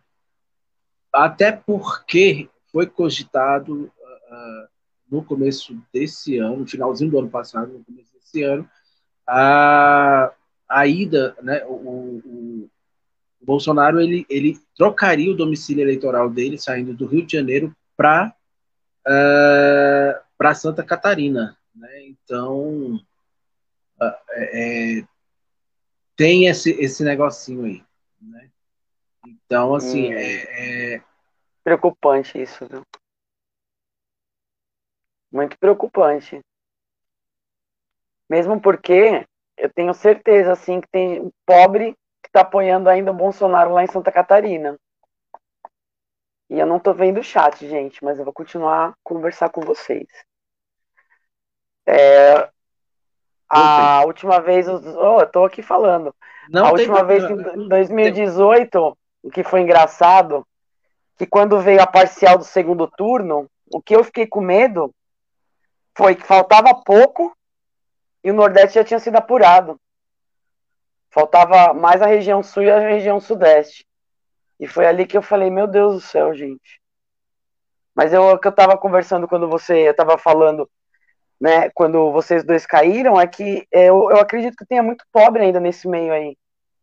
[1.13, 4.69] até porque foi cogitado uh,
[5.11, 8.69] no começo desse ano, no finalzinho do ano passado, no começo desse ano,
[9.27, 10.33] a,
[10.69, 12.71] a ida, né, o, o,
[13.41, 18.35] o Bolsonaro ele, ele trocaria o domicílio eleitoral dele, saindo do Rio de Janeiro para
[19.07, 21.57] uh, eh, para Santa Catarina.
[21.75, 22.07] Né?
[22.07, 22.95] Então,
[24.01, 25.05] uh, é,
[26.17, 27.83] tem esse, esse negocinho aí.
[28.21, 28.51] Né?
[29.27, 30.13] Então, assim, hum.
[30.13, 31.03] é, é,
[31.65, 32.83] Preocupante isso, viu?
[35.31, 36.41] Muito preocupante.
[38.29, 39.27] Mesmo porque
[39.57, 41.93] eu tenho certeza, assim, que tem pobre
[42.23, 44.79] que está apoiando ainda o Bolsonaro lá em Santa Catarina.
[46.51, 49.61] E eu não estou vendo o chat, gente, mas eu vou continuar a conversar com
[49.61, 50.07] vocês.
[51.87, 52.49] É,
[53.49, 56.15] a última vez, oh, eu tô aqui falando.
[56.51, 60.47] Não a última vez em 2018, o que foi engraçado,
[61.17, 64.95] que quando veio a parcial do segundo turno, o que eu fiquei com medo
[65.99, 67.37] foi que faltava pouco
[68.23, 69.81] e o Nordeste já tinha sido apurado.
[71.11, 73.85] Faltava mais a região sul e a região sudeste.
[74.61, 76.81] E foi ali que eu falei, meu Deus do céu, gente.
[77.97, 80.71] Mas eu, que eu tava conversando quando você, eu tava falando,
[81.41, 85.59] né, quando vocês dois caíram, é que eu, eu acredito que tenha muito pobre ainda
[85.59, 86.37] nesse meio aí,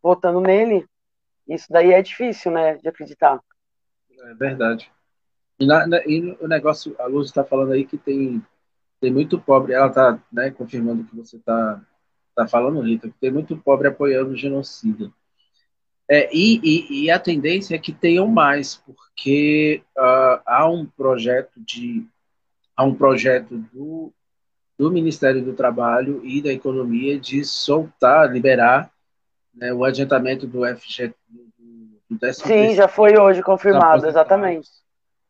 [0.04, 0.86] votando nele.
[1.48, 3.40] Isso daí é difícil, né, de acreditar.
[4.12, 4.92] É verdade.
[5.58, 8.44] E, na, na, e o negócio, a Luz está falando aí que tem
[8.99, 11.81] tem muito pobre, ela está né, confirmando o que você está
[12.35, 15.11] tá falando, Rita, que tem muito pobre apoiando o genocida.
[16.07, 21.59] É, e, e, e, a tendência é que tenham mais, porque uh, há um projeto
[21.59, 22.05] de
[22.77, 24.13] há um projeto do,
[24.77, 28.91] do Ministério do Trabalho e da Economia de soltar, liberar
[29.53, 34.69] né, o adiantamento do FG do, do Sim, já foi hoje confirmado, exatamente.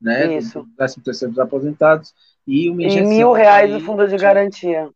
[0.02, 0.64] Né, Isso.
[0.64, 2.14] Do 13 terceiro dos aposentados
[2.48, 4.90] e uma injeção e mil reais do fundo de garantia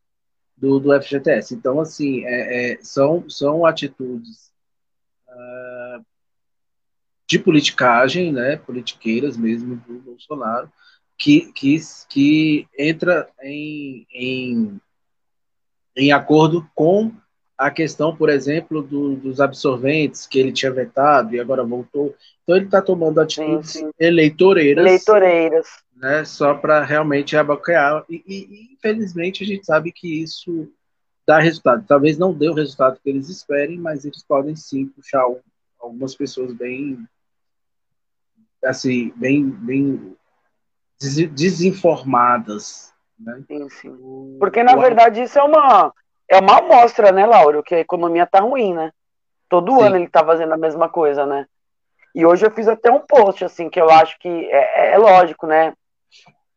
[0.59, 1.55] do, do FGTS.
[1.55, 4.51] Então, assim, é, é, são, são atitudes
[5.27, 6.05] uh,
[7.26, 10.69] de politicagem, né, politiqueiras mesmo do Bolsonaro,
[11.17, 14.81] que, que, que entra em, em,
[15.95, 17.11] em acordo com
[17.57, 22.15] a questão, por exemplo, do, dos absorventes que ele tinha vetado e agora voltou.
[22.43, 23.91] Então ele está tomando atitudes sim, sim.
[23.99, 24.85] eleitoreiras.
[24.85, 25.67] Eleitoreiras.
[25.99, 28.05] Né, só para realmente abocanhar.
[28.09, 30.71] E, e, e, infelizmente a gente sabe que isso
[31.27, 31.85] dá resultado.
[31.85, 35.26] Talvez não dê o resultado que eles esperem, mas eles podem sim puxar
[35.77, 37.05] algumas pessoas bem
[38.63, 40.15] assim, bem, bem
[41.31, 42.93] desinformadas.
[43.19, 43.43] Né?
[43.47, 44.38] Sim, sim.
[44.39, 45.93] Porque na verdade isso é uma
[46.30, 48.91] é uma amostra, né, Lauro, que a economia tá ruim, né?
[49.49, 49.84] Todo sim.
[49.84, 51.45] ano ele tá fazendo a mesma coisa, né?
[52.13, 55.47] E hoje eu fiz até um post assim que eu acho que é, é lógico,
[55.47, 55.73] né?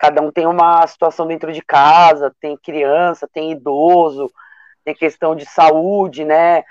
[0.03, 4.29] Cada um tem uma situação dentro de casa, tem criança, tem idoso,
[4.85, 6.65] tem questão de saúde, né?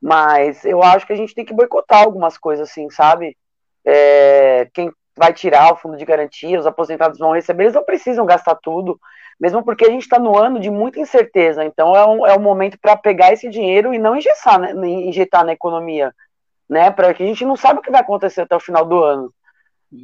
[0.00, 3.36] Mas eu acho que a gente tem que boicotar algumas coisas assim, sabe?
[3.84, 8.24] É, quem vai tirar o fundo de garantia, os aposentados vão receber, eles não precisam
[8.24, 8.98] gastar tudo,
[9.38, 11.62] mesmo porque a gente está no ano de muita incerteza.
[11.62, 15.52] Então é um, é um momento para pegar esse dinheiro e não né, injetar na
[15.52, 16.14] economia,
[16.66, 16.90] né?
[16.90, 19.30] Para que a gente não sabe o que vai acontecer até o final do ano.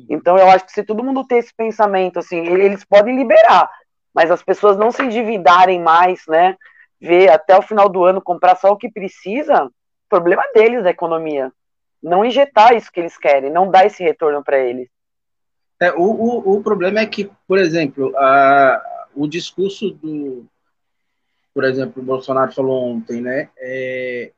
[0.08, 3.70] Então eu acho que se todo mundo ter esse pensamento, assim, eles podem liberar,
[4.14, 6.56] mas as pessoas não se endividarem mais, né?
[7.00, 9.70] ver até o final do ano comprar só o que precisa,
[10.08, 11.52] problema deles da economia.
[12.02, 14.88] Não injetar isso que eles querem, não dar esse retorno para eles.
[15.80, 18.82] É, o, o, o, problema é que, por exemplo, a,
[19.14, 20.46] o discurso do.
[21.52, 23.50] Por exemplo, o Bolsonaro falou ontem, né?
[23.58, 24.30] É,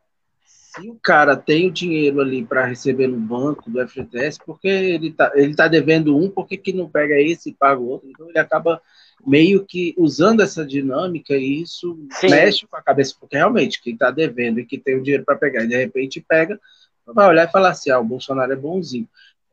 [0.69, 5.09] se o cara tem o dinheiro ali para receber no banco do FGTS, porque ele
[5.09, 8.11] está ele tá devendo um, por que, que não pega esse e paga o outro?
[8.11, 8.81] Então ele acaba
[9.27, 12.29] meio que usando essa dinâmica e isso Sim.
[12.29, 15.39] mexe com a cabeça, porque realmente quem está devendo e que tem o dinheiro para
[15.39, 16.61] pegar e de repente pega,
[17.07, 19.09] vai olhar e falar assim: ah, o Bolsonaro é bonzinho.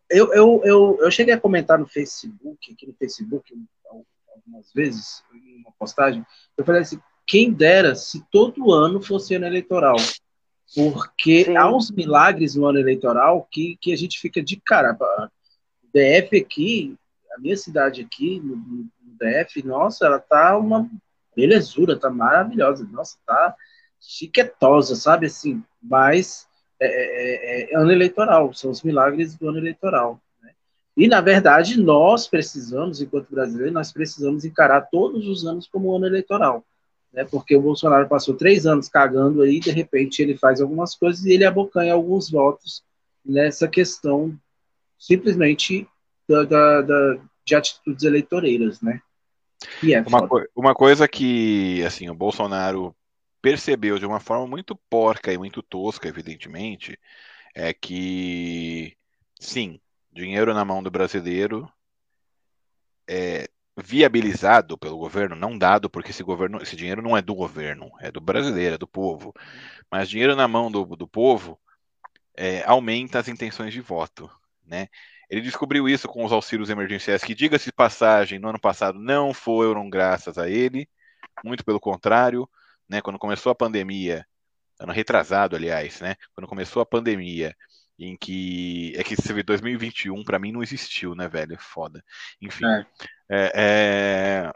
[0.09, 3.53] Eu, eu, eu, eu cheguei a comentar no Facebook, aqui no Facebook,
[3.89, 6.25] algumas vezes, em uma postagem,
[6.57, 9.95] eu falei assim: quem dera se todo ano fosse ano eleitoral.
[10.73, 11.57] Porque Sim.
[11.57, 14.97] há uns milagres no ano eleitoral que, que a gente fica de cara.
[15.83, 16.97] O DF aqui,
[17.35, 18.89] a minha cidade aqui, no, no
[19.19, 20.89] DF, nossa, ela tá uma
[21.35, 23.55] belezura, tá maravilhosa, nossa, tá
[23.99, 26.47] chiquetosa, sabe assim, mas
[26.79, 30.21] é, é, é, é ano eleitoral, são os milagres do ano eleitoral.
[30.41, 30.51] Né?
[30.95, 36.05] E, na verdade, nós precisamos, enquanto brasileiros, nós precisamos encarar todos os anos como ano
[36.05, 36.63] eleitoral.
[37.15, 37.23] Né?
[37.23, 41.31] Porque o Bolsonaro passou três anos cagando aí, de repente ele faz algumas coisas e
[41.31, 42.83] ele abocanha alguns votos
[43.25, 44.37] nessa questão
[44.99, 45.87] simplesmente
[46.27, 49.01] da, da, da de atitudes eleitoreiras, né?
[49.83, 52.93] É uma, co uma coisa que assim o Bolsonaro
[53.41, 56.99] percebeu de uma forma muito porca e muito tosca, evidentemente,
[57.53, 58.97] é que
[59.39, 59.79] sim,
[60.11, 61.71] dinheiro na mão do brasileiro
[63.07, 67.91] é viabilizado pelo governo, não dado porque esse governo, esse dinheiro não é do governo,
[67.99, 69.33] é do brasileiro, é do povo,
[69.91, 71.59] mas dinheiro na mão do, do povo
[72.37, 74.29] é, aumenta as intenções de voto,
[74.65, 74.87] né?
[75.29, 79.89] Ele descobriu isso com os auxílios emergenciais, que, diga-se passagem, no ano passado não foram
[79.89, 80.87] graças a ele,
[81.43, 82.47] muito pelo contrário,
[82.87, 84.25] né, quando começou a pandemia,
[84.79, 87.55] ano retrasado, aliás, né, quando começou a pandemia,
[87.97, 91.57] em que é que você vê 2021 para mim não existiu, né, velho?
[91.57, 92.03] Foda.
[92.41, 92.85] Enfim, é.
[93.29, 94.53] É, é,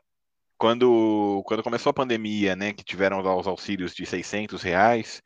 [0.58, 5.22] quando quando começou a pandemia, né, que tiveram os auxílios de 600 reais,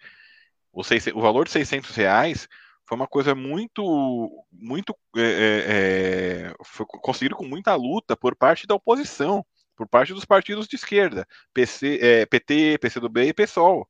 [0.71, 2.47] o, seis, o valor de 600 reais
[2.85, 8.67] foi uma coisa muito, muito é, é, é, foi conseguido com muita luta por parte
[8.67, 9.45] da oposição,
[9.75, 13.87] por parte dos partidos de esquerda, PC, é, PT, PCdoB e PSOL.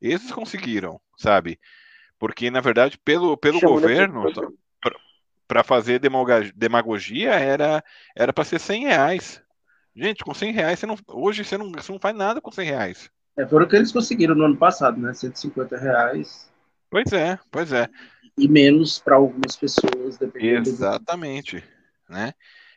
[0.00, 1.58] Esses conseguiram, sabe?
[2.18, 4.24] Porque, na verdade, pelo, pelo governo,
[5.46, 6.00] para fazer
[6.54, 7.82] demagogia, era
[8.14, 9.42] era para ser 100 reais.
[9.94, 12.66] Gente, com 100 reais, você não, hoje você não, você não faz nada com 100
[12.66, 13.10] reais.
[13.36, 15.12] É, foram o que eles conseguiram no ano passado, né?
[15.14, 16.50] 150 reais
[16.90, 17.88] Pois é, pois é.
[18.38, 20.68] E menos para algumas pessoas, dependendo.
[20.68, 22.14] Exatamente, do...
[22.14, 22.32] né?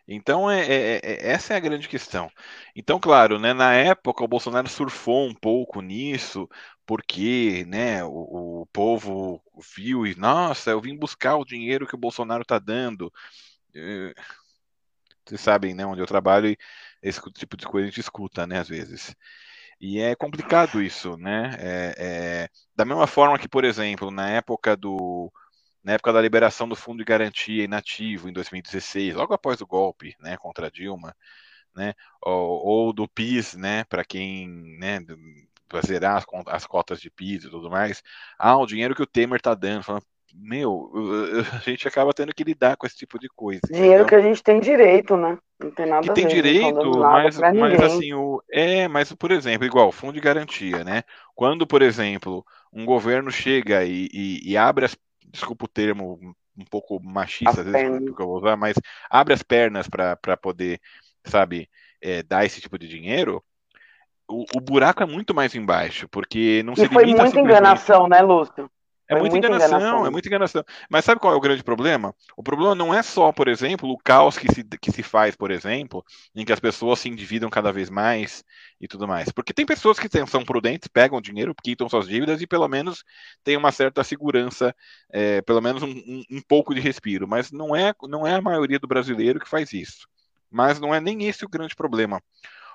[0.07, 2.31] Então, é, é, é, essa é a grande questão.
[2.75, 6.49] Então, claro, né, na época o Bolsonaro surfou um pouco nisso,
[6.90, 9.40] porque né, o, o povo
[9.78, 13.14] viu e, nossa, eu vim buscar o dinheiro que o Bolsonaro está dando.
[13.76, 14.11] É,
[15.24, 16.57] vocês sabem né, onde eu trabalho e
[16.99, 19.16] esse tipo de coisa a gente escuta, né, às vezes.
[19.80, 21.52] E é complicado isso, né?
[21.60, 25.32] É, é, da mesma forma que, por exemplo, na época do
[25.84, 30.16] na época da liberação do Fundo de Garantia inativo em 2016, logo após o golpe,
[30.20, 31.16] né, contra Dilma,
[31.76, 34.49] né, ou, ou do PIS, né, para quem,
[34.80, 34.99] né,
[35.69, 38.01] para zerar as, as, cotas de PIS e tudo mais,
[38.37, 40.91] ah, o dinheiro que o Temer está dando, falando, meu,
[41.55, 43.61] a gente acaba tendo que lidar com esse tipo de coisa.
[43.67, 44.05] Dinheiro entendeu?
[44.07, 45.37] que a gente tem direito, né?
[45.61, 49.31] Não tem nada que a tem ver, direito, mas, mas assim, o, é, mas por
[49.31, 51.03] exemplo, igual fundo de garantia, né?
[51.35, 56.17] Quando, por exemplo, um governo chega e, e, e abre as, desculpa o termo
[56.57, 58.75] um pouco machista, às vezes, que eu vou usar, mas
[59.09, 60.79] abre as pernas para poder,
[61.25, 61.69] sabe,
[62.01, 63.43] é, dar esse tipo de dinheiro,
[64.30, 68.22] o, o, buraco é muito mais embaixo, porque não e se foi muita enganação, né,
[68.22, 68.69] Lúcio?
[69.10, 70.64] É muita, muita enganação, enganação, é muita enganação.
[70.88, 72.14] Mas sabe qual é o grande problema?
[72.38, 75.49] O problema não é só, por exemplo, o caos que se, que se faz, por
[75.49, 78.43] exemplo, em que as pessoas se endividam cada vez mais
[78.80, 79.31] e tudo mais.
[79.31, 83.03] Porque tem pessoas que são prudentes, pegam dinheiro, quitam suas dívidas e pelo menos
[83.43, 84.76] tem uma certa segurança,
[85.11, 87.27] é, pelo menos um, um, um, pouco de respiro.
[87.27, 90.07] Mas não é, não é a maioria do brasileiro que faz isso.
[90.51, 92.22] Mas não é nem esse o grande problema.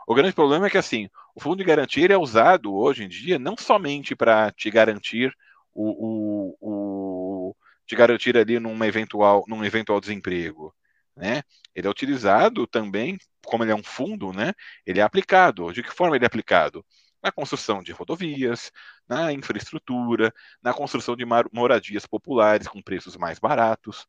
[0.06, 3.38] O grande problema é que assim, o fundo de garantia é usado hoje em dia
[3.38, 5.34] não somente para te garantir
[5.74, 7.56] o, o, o,
[7.86, 10.74] te garantir ali num eventual, num eventual desemprego.
[11.16, 11.42] Né?
[11.74, 14.52] Ele é utilizado também, como ele é um fundo, né?
[14.86, 15.72] ele é aplicado.
[15.72, 16.84] De que forma ele é aplicado?
[17.22, 18.70] Na construção de rodovias,
[19.08, 20.32] na infraestrutura,
[20.62, 24.06] na construção de moradias populares com preços mais baratos,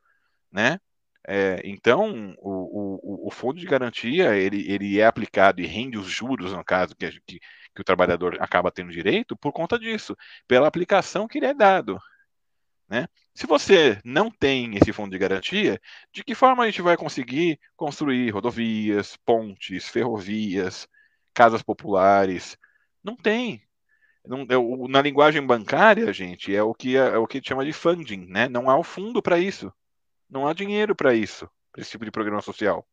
[0.51, 0.79] né?
[1.27, 6.07] É, então, o, o, o, fundo de garantia ele, ele é aplicado e rende os
[6.07, 10.15] juros, no caso, que, que, que o trabalhador acaba tendo direito, por conta disso,
[10.47, 11.99] pela aplicação que lhe é dado.
[12.87, 13.07] Né?
[13.33, 15.81] Se você não tem esse fundo de garantia,
[16.13, 20.87] de que forma a gente vai conseguir construir rodovias, pontes, ferrovias,
[21.33, 22.57] casas populares?
[23.03, 23.61] Não tem.
[24.25, 27.73] Não, é, na linguagem bancária, gente, é o que é, é o que chama de
[27.73, 28.47] funding, né?
[28.47, 29.73] Não há o fundo para isso.
[30.29, 32.85] Não há dinheiro para isso, para esse tipo de programa social.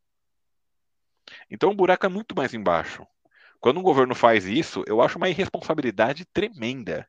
[1.51, 3.07] Então o buraco é muito mais embaixo.
[3.61, 7.09] Quando um governo faz isso, eu acho uma irresponsabilidade tremenda.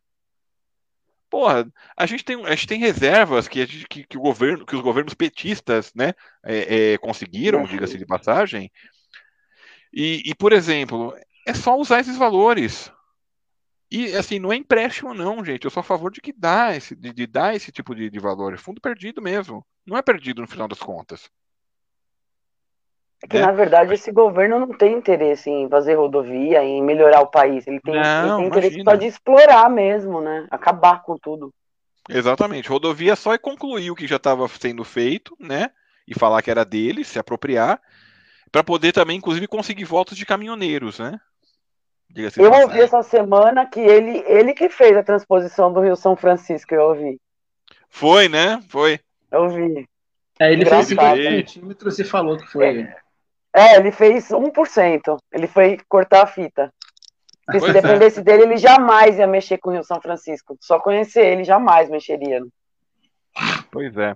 [1.29, 1.65] Porra,
[1.97, 4.81] a gente tem, a gente tem reservas que, gente, que, que o governo, que os
[4.81, 6.13] governos petistas, né,
[6.45, 8.71] é, é, conseguiram, diga-se de passagem.
[9.91, 11.15] E, e, por exemplo,
[11.47, 12.91] é só usar esses valores.
[13.93, 15.65] E assim, não é empréstimo, não, gente.
[15.65, 18.19] Eu sou a favor de que dá esse, de, de dar esse tipo de, de
[18.19, 18.51] valor.
[18.51, 19.63] É fundo perdido mesmo.
[19.85, 21.29] Não é perdido no final das contas.
[23.23, 23.41] É que, é.
[23.41, 27.67] na verdade, esse governo não tem interesse em fazer rodovia, em melhorar o país.
[27.67, 30.47] Ele tem, não, ele tem interesse só de explorar mesmo, né?
[30.49, 31.53] Acabar com tudo.
[32.09, 32.69] Exatamente.
[32.69, 35.69] Rodovia só é concluir o que já estava sendo feito, né?
[36.07, 37.79] E falar que era dele, se apropriar,
[38.51, 41.19] para poder também, inclusive, conseguir votos de caminhoneiros, né?
[42.37, 46.73] Eu ouvi essa semana que ele, ele que fez a transposição do Rio São Francisco,
[46.73, 47.19] eu ouvi.
[47.89, 48.61] Foi, né?
[48.69, 48.99] Foi.
[49.31, 49.87] Eu vi.
[50.39, 52.81] É, ele fez 50 centímetros e falou que foi.
[52.81, 52.95] É,
[53.53, 55.17] é, ele fez 1%.
[55.31, 56.71] Ele foi cortar a fita.
[57.45, 57.73] Porque se é.
[57.73, 58.23] dependesse é.
[58.23, 60.57] dele, ele jamais ia mexer com o Rio São Francisco.
[60.61, 62.41] Só conhecer ele, jamais mexeria.
[63.71, 64.15] Pois é.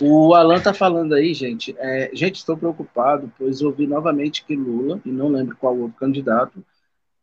[0.00, 1.74] O Alan tá falando aí, gente.
[1.78, 6.64] É, gente, estou preocupado, pois ouvi novamente que Lula, e não lembro qual outro candidato,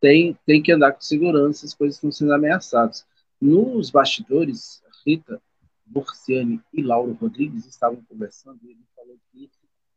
[0.05, 3.03] tem, tem que andar com segurança, as coisas estão sendo ameaçadas.
[3.41, 5.41] Nos bastidores, Rita
[5.83, 9.49] Borciani e Lauro Rodrigues estavam conversando e ele falou que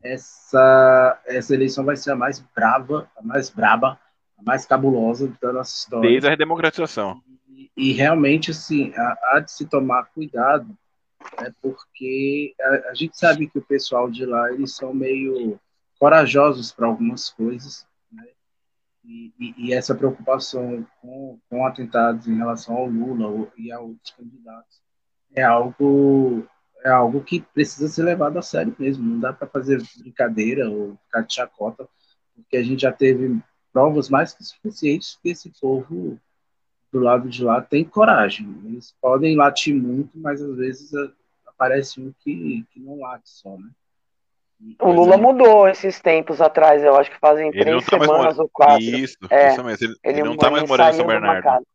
[0.02, 4.00] essa, essa eleição vai ser a mais brava, a mais braba,
[4.38, 6.08] a mais cabulosa da nossa história.
[6.08, 7.20] Desde a redemocratização.
[7.46, 10.74] E, e realmente, assim, há, de se tomar cuidado,
[11.38, 15.60] né, porque a, a, gente sabe que o pessoal de lá, eles são meio
[15.98, 17.86] corajosos para algumas coisas,
[19.08, 24.10] e, e, e, essa preocupação com, com atentados em relação ao Lula e a outros
[24.10, 24.82] candidatos
[25.34, 26.46] é algo
[26.84, 29.04] é algo que precisa ser levado a sério mesmo.
[29.04, 31.88] Não dá para fazer brincadeira ou ficar de chacota,
[32.34, 33.40] porque a gente já teve
[33.72, 36.20] provas mais que suficientes que esse povo
[36.92, 38.48] do lado de lá tem coragem.
[38.64, 40.90] Eles podem latir muito, mas às vezes
[41.46, 43.70] aparece um que, que não late só, né?
[44.80, 48.48] O Lula mudou esses tempos atrás, eu acho que fazem ele três tá semanas ou
[48.52, 48.82] quatro.
[48.82, 49.86] Isso, é, isso mesmo.
[49.86, 51.66] Ele, ele, ele não está mais morando em São Bernardo.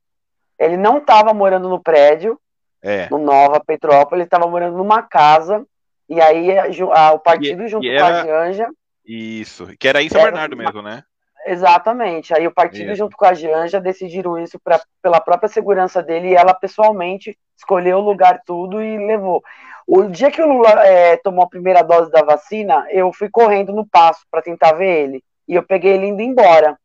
[0.60, 2.38] Ele não estava morando no prédio,
[2.82, 3.08] é.
[3.10, 5.66] no Nova Petrópolis, estava morando numa casa,
[6.10, 8.70] e aí a, a, o partido, e, junto e era, com a Janja.
[9.06, 11.04] Isso, que era em São Bernardo mesmo, né?
[11.46, 12.34] Exatamente.
[12.34, 12.98] Aí o partido, isso.
[12.98, 17.98] junto com a Janja, decidiram isso pra, pela própria segurança dele e ela pessoalmente escolheu
[17.98, 19.42] o lugar tudo e levou.
[19.88, 23.74] O dia que o Lula é, tomou a primeira dose da vacina, eu fui correndo
[23.74, 25.24] no passo para tentar ver ele.
[25.48, 26.78] E eu peguei ele indo embora.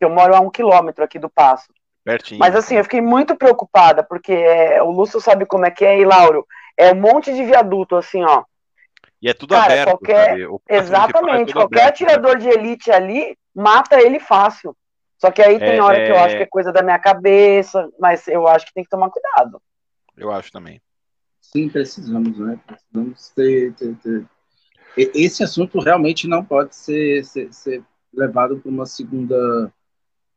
[0.00, 1.66] Eu moro a um quilômetro aqui do passo.
[2.04, 2.38] Pertinho.
[2.38, 5.98] Mas assim, eu fiquei muito preocupada, porque é, o Lúcio sabe como é que é,
[5.98, 6.46] e Lauro,
[6.76, 8.44] é um monte de viaduto, assim, ó.
[9.20, 9.88] E é tudo Cara, aberto.
[9.90, 10.40] Qualquer...
[10.68, 12.40] É Exatamente, é qualquer aberto, atirador né?
[12.40, 14.74] de elite ali mata ele fácil.
[15.18, 16.20] Só que aí tem é, hora que eu é.
[16.20, 19.60] acho que é coisa da minha cabeça, mas eu acho que tem que tomar cuidado.
[20.16, 20.80] Eu acho também.
[21.52, 22.60] Sim, precisamos, né?
[22.66, 24.26] Precisamos ter, ter, ter...
[24.96, 29.72] Esse assunto realmente não pode ser, ser, ser levado para uma segunda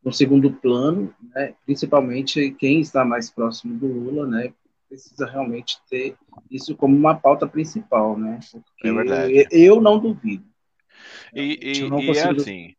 [0.04, 1.54] um segundo plano, né?
[1.64, 4.52] principalmente quem está mais próximo do Lula, né?
[4.92, 6.18] precisa realmente ter
[6.50, 8.40] isso como uma pauta principal, né?
[8.52, 9.48] Porque é verdade.
[9.50, 10.44] Eu não duvido.
[11.34, 12.76] E, e, não e é assim,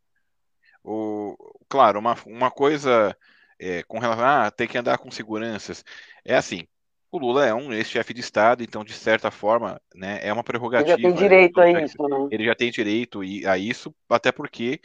[0.84, 1.34] o,
[1.70, 3.16] claro, uma, uma coisa
[3.58, 5.82] é, com relação a ah, ter que andar com seguranças,
[6.22, 6.66] é assim,
[7.12, 10.94] o Lula é um ex-chefe de Estado, então, de certa forma, né, é uma prerrogativa.
[10.94, 12.28] Ele já tem direito né, a isso, né?
[12.30, 14.80] Ele já tem direito a isso, até porque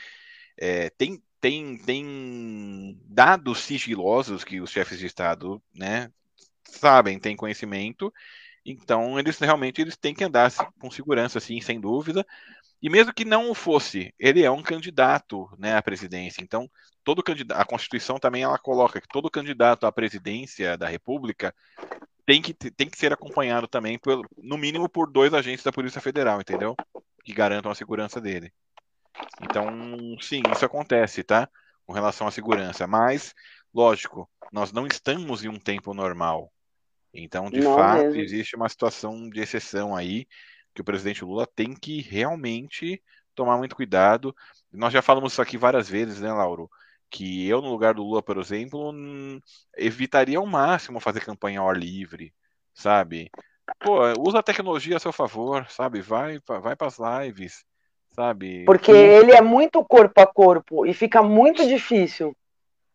[0.58, 6.12] é, tem, tem, tem dados sigilosos que os chefes de Estado né,
[6.66, 8.14] sabem, têm conhecimento,
[8.66, 12.28] então eles realmente eles têm que andar com segurança, assim, sem dúvida.
[12.82, 16.44] E mesmo que não o fosse, ele é um candidato né, à presidência.
[16.44, 16.70] Então,
[17.04, 21.56] todo candidato, a Constituição também ela coloca que todo candidato à presidência da República
[22.28, 26.02] tem que, tem que ser acompanhado também, por, no mínimo, por dois agentes da Polícia
[26.02, 26.76] Federal, entendeu?
[27.24, 28.52] Que garantam a segurança dele.
[29.42, 29.66] Então,
[30.20, 31.50] sim, isso acontece, tá?
[31.86, 32.86] Com relação à segurança.
[32.86, 33.34] Mas,
[33.74, 36.52] lógico, nós não estamos em um tempo normal.
[37.14, 38.20] Então, de não fato, mesmo.
[38.20, 40.28] existe uma situação de exceção aí
[40.76, 43.02] que o presidente Lula tem que realmente
[43.34, 44.36] tomar muito cuidado.
[44.70, 46.70] Nós já falamos isso aqui várias vezes, né, Lauro?
[47.10, 48.94] Que eu, no lugar do Lula, por exemplo,
[49.78, 52.34] evitaria ao máximo fazer campanha ao ar livre,
[52.74, 53.32] sabe?
[53.80, 56.02] Pô, usa a tecnologia a seu favor, sabe?
[56.02, 57.64] Vai, vai para as lives,
[58.10, 58.66] sabe?
[58.66, 62.36] Porque ele é muito corpo a corpo e fica muito difícil.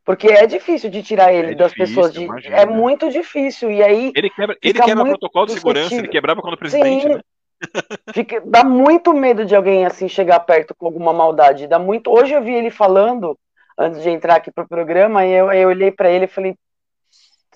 [0.05, 2.43] Porque é difícil de tirar ele é das difícil, pessoas.
[2.43, 2.49] De...
[2.49, 3.71] É muito difícil.
[3.71, 4.13] E aí.
[4.17, 7.15] Ele quebra, ele quebra protocolo de segurança, ele quebrava quando o presidente, Sim.
[7.15, 7.21] né?
[8.13, 11.69] Fica, dá muito medo de alguém assim chegar perto com alguma maldade.
[11.69, 12.11] Dá muito.
[12.11, 13.39] Hoje eu vi ele falando
[13.79, 16.57] antes de entrar aqui pro programa e eu, eu olhei para ele e falei,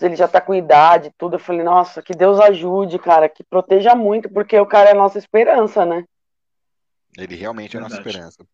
[0.00, 1.36] ele já tá com idade, tudo.
[1.36, 4.96] Eu falei, nossa, que Deus ajude, cara, que proteja muito, porque o cara é a
[4.96, 6.04] nossa esperança, né?
[7.16, 8.44] Ele realmente é a nossa esperança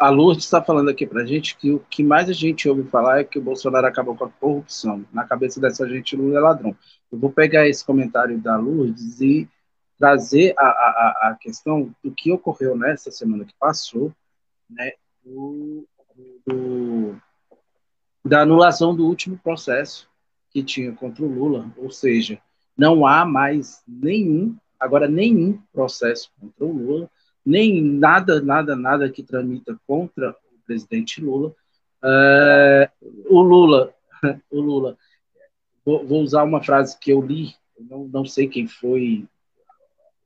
[0.00, 2.84] a Lourdes está falando aqui para a gente que o que mais a gente ouve
[2.84, 5.04] falar é que o Bolsonaro acabou com a corrupção.
[5.12, 6.74] Na cabeça dessa gente, Lula é ladrão.
[7.12, 9.46] Eu vou pegar esse comentário da Lourdes e
[9.98, 14.10] trazer a, a, a questão do que ocorreu nessa semana que passou,
[14.70, 14.92] né,
[15.22, 15.86] do,
[16.50, 17.16] do,
[18.24, 20.08] da anulação do último processo
[20.50, 22.40] que tinha contra o Lula, ou seja,
[22.76, 27.10] não há mais nenhum, agora nenhum processo contra o Lula,
[27.44, 31.54] nem nada, nada, nada que tramita contra o presidente Lula.
[32.02, 32.90] É,
[33.26, 33.94] o Lula,
[34.50, 34.98] o Lula,
[35.84, 39.26] vou, vou, usar uma frase que eu li, não, não sei quem foi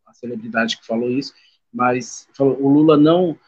[0.07, 1.35] a celebridade que falou isso,
[1.73, 3.39] mas falou, o Lula não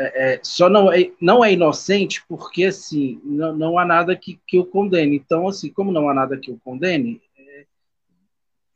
[0.00, 4.40] é, é, só não é, não é inocente porque assim não, não há nada que,
[4.46, 5.16] que o condene.
[5.16, 7.20] Então assim, como não há nada que o condene,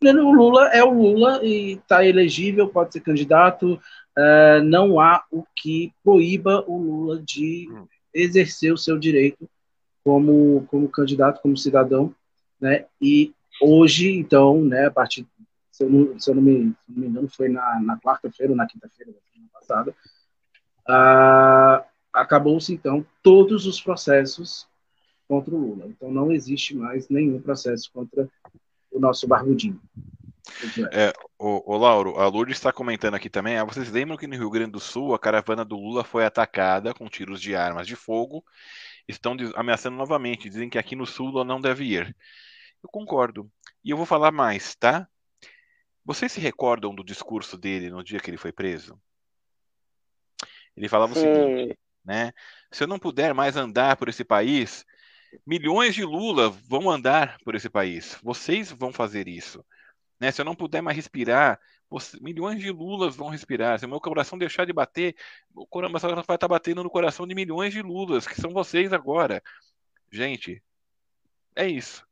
[0.02, 3.80] o Lula é o Lula e está elegível, pode ser candidato.
[4.16, 7.68] Uh, não há o que proíba o Lula de
[8.12, 9.48] exercer o seu direito
[10.04, 12.14] como, como candidato, como cidadão,
[12.60, 12.84] né?
[13.00, 15.26] E hoje, então, né, a partir,
[15.72, 18.52] se eu não, se eu não, me, se não me engano, foi na, na quarta-feira
[18.52, 19.94] ou na quinta-feira da semana passada,
[20.88, 24.66] uh, acabou-se, então, todos os processos
[25.28, 25.86] contra o Lula.
[25.86, 28.28] Então, não existe mais nenhum processo contra
[28.90, 29.80] o nosso barbudinho.
[30.92, 33.56] É, o, o, Lauro, a Lourdes está comentando aqui também.
[33.56, 36.92] Ah, vocês lembram que no Rio Grande do Sul a caravana do Lula foi atacada
[36.94, 38.44] com tiros de armas de fogo?
[39.08, 40.48] Estão ameaçando novamente.
[40.48, 42.14] Dizem que aqui no Sul Lula não deve ir.
[42.82, 43.50] Eu concordo.
[43.82, 45.08] E eu vou falar mais, tá?
[46.04, 49.00] Vocês se recordam do discurso dele no dia que ele foi preso?
[50.76, 51.20] Ele falava Sim.
[51.20, 52.32] o seguinte, né?
[52.70, 54.84] Se eu não puder mais andar por esse país,
[55.46, 58.18] milhões de Lula vão andar por esse país.
[58.22, 59.64] Vocês vão fazer isso.
[60.20, 60.30] Né?
[60.30, 63.78] Se eu não puder mais respirar, você, milhões de Lulas vão respirar.
[63.78, 65.14] Se o meu coração deixar de bater,
[65.54, 69.42] o coração vai estar batendo no coração de milhões de Lulas, que são vocês agora.
[70.10, 70.62] Gente,
[71.54, 72.04] é isso.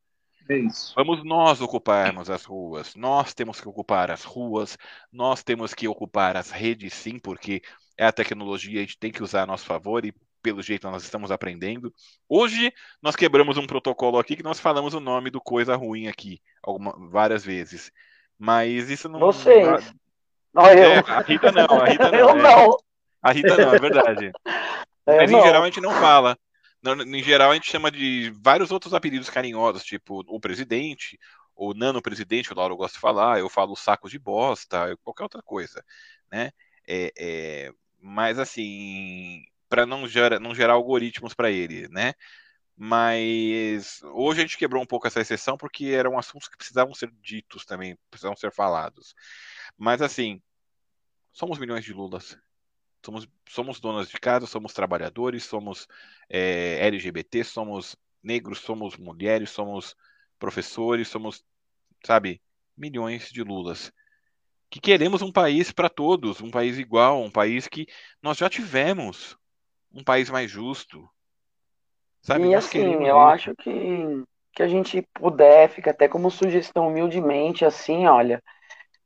[0.48, 0.92] É isso.
[0.96, 2.94] Vamos nós ocuparmos as ruas.
[2.94, 4.76] Nós temos que ocupar as ruas.
[5.10, 7.62] Nós temos que ocupar as redes, sim, porque
[8.02, 10.12] é a tecnologia, a gente tem que usar a nosso favor e
[10.42, 11.94] pelo jeito nós estamos aprendendo.
[12.28, 16.40] Hoje nós quebramos um protocolo aqui que nós falamos o nome do coisa ruim aqui
[16.62, 17.92] alguma, várias vezes.
[18.36, 19.20] Mas isso não.
[19.20, 19.94] Vocês.
[20.52, 20.92] Não, eu.
[20.92, 22.18] É, a Rita não, a Rita não.
[22.18, 22.42] Eu é.
[22.42, 22.76] não.
[23.22, 24.32] A Rita não, é verdade.
[25.04, 25.40] Eu Mas não.
[25.40, 26.38] em geral a gente não fala.
[26.84, 31.18] Em geral a gente chama de vários outros apelidos carinhosos, tipo o presidente,
[31.56, 35.42] o nano presidente, o Lauro gosta de falar, eu falo saco de bosta, qualquer outra
[35.42, 35.84] coisa,
[36.30, 36.52] né?
[36.86, 37.72] É, é,
[38.02, 42.14] mas assim, para não, gera, não gerar algoritmos para ele, né?
[42.76, 47.12] Mas hoje a gente quebrou um pouco essa exceção porque eram assuntos que precisavam ser
[47.22, 49.14] ditos também, precisavam ser falados.
[49.78, 50.42] Mas assim,
[51.32, 52.36] somos milhões de Lulas.
[53.04, 55.88] Somos, somos donas de casa, somos trabalhadores, somos
[56.28, 59.96] é, LGBT, somos negros, somos mulheres, somos
[60.38, 61.44] professores, somos,
[62.04, 62.40] sabe,
[62.76, 63.92] milhões de Lulas
[64.72, 67.86] que queremos um país para todos, um país igual, um país que
[68.22, 69.36] nós já tivemos
[69.92, 71.06] um país mais justo.
[72.22, 72.46] Sabe?
[72.46, 74.24] E assim, eu acho que,
[74.54, 78.42] que a gente puder, fica até como sugestão humildemente, assim, olha,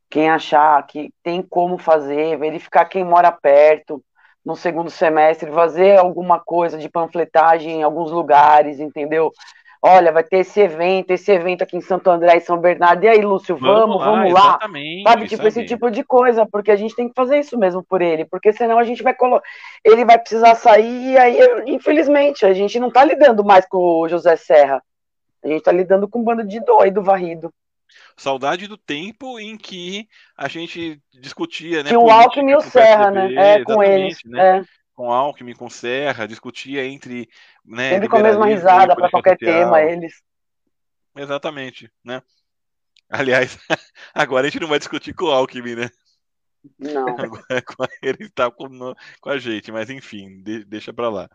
[0.09, 4.01] quem achar que tem como fazer, verificar quem mora perto,
[4.45, 9.33] no segundo semestre, fazer alguma coisa de panfletagem em alguns lugares, entendeu?
[9.81, 13.07] Olha, vai ter esse evento, esse evento aqui em Santo André e São Bernardo, e
[13.07, 15.11] aí, Lúcio, vamos, vamos lá, vamos lá.
[15.11, 15.47] sabe, tipo, sabe.
[15.47, 18.51] esse tipo de coisa, porque a gente tem que fazer isso mesmo por ele, porque
[18.53, 19.47] senão a gente vai colocar,
[19.83, 21.37] ele vai precisar sair, e aí,
[21.67, 24.81] infelizmente, a gente não tá lidando mais com o José Serra,
[25.43, 27.53] a gente tá lidando com um bando de doido varrido.
[28.17, 31.89] Saudade do tempo em que a gente discutia, né?
[31.89, 33.33] Que o Alckmin e o Serra, né?
[33.35, 34.17] É, com eles.
[34.25, 34.59] Né?
[34.59, 37.29] É com Alckmin, com Serra, discutia entre.
[37.63, 39.65] Né, Sempre com a mesma risada para qualquer social.
[39.65, 40.23] tema, eles.
[41.15, 42.21] Exatamente, né?
[43.07, 43.59] Aliás,
[44.11, 45.89] agora a gente não vai discutir com o Alckmin, né?
[46.79, 47.05] Não.
[47.47, 48.67] Agora ele está com,
[49.21, 51.29] com a gente, mas enfim, de, deixa para lá.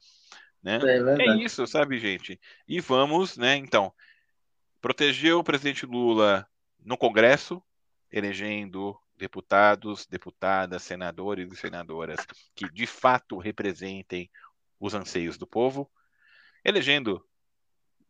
[0.63, 0.79] Né?
[0.83, 2.39] É, é, isso, sabe, gente?
[2.69, 3.57] E vamos, né?
[3.57, 3.93] Então,
[4.81, 6.47] proteger o presidente Lula
[6.85, 7.63] no Congresso,
[8.11, 12.27] elegendo deputados, deputadas, senadores e senadoras
[12.57, 14.29] que de fato representem
[14.81, 15.89] os anseios do povo,
[16.65, 17.25] elegendo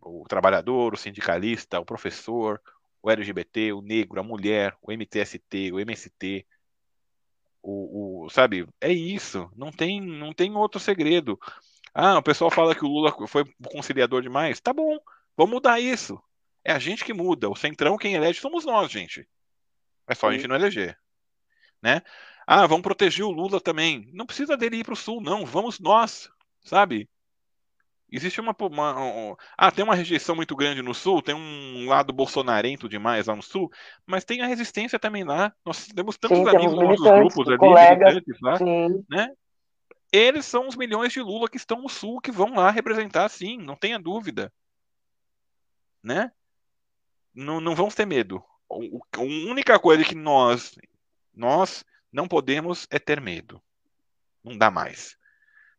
[0.00, 2.58] o trabalhador, o sindicalista, o professor,
[3.02, 6.46] o LGBT, o negro, a mulher, o MTST, o MST,
[7.62, 8.66] o, o, sabe?
[8.80, 9.50] É isso.
[9.54, 11.38] Não tem, não tem outro segredo.
[11.92, 14.62] Ah, o pessoal fala que o Lula foi conciliador demais.
[14.62, 14.98] Tá bom,
[15.36, 16.18] vamos mudar isso.
[16.64, 17.50] É a gente que muda.
[17.50, 19.28] O centrão quem elege somos nós, gente.
[20.08, 21.01] É só a gente não eleger
[21.82, 22.02] né?
[22.46, 24.08] Ah, vamos proteger o Lula também.
[24.12, 25.44] Não precisa dele ir para o sul, não.
[25.44, 26.30] Vamos nós,
[26.60, 27.08] sabe?
[28.10, 32.12] Existe uma, uma um, ah, tem uma rejeição muito grande no sul, tem um lado
[32.12, 33.70] bolsonarento demais lá no sul,
[34.06, 35.50] mas tem a resistência também lá.
[35.64, 38.58] Nós temos tantos sim, amigos nos nossos grupos ali, colegas, lá,
[39.08, 39.30] né?
[40.12, 43.56] Eles são os milhões de Lula que estão no sul, que vão lá representar, sim,
[43.56, 44.52] não tenha dúvida,
[46.02, 46.30] né?
[47.34, 48.44] Não, não vamos ter medo.
[48.70, 50.76] A única coisa que nós
[51.34, 53.60] nós não podemos é ter medo.
[54.44, 55.16] Não dá mais.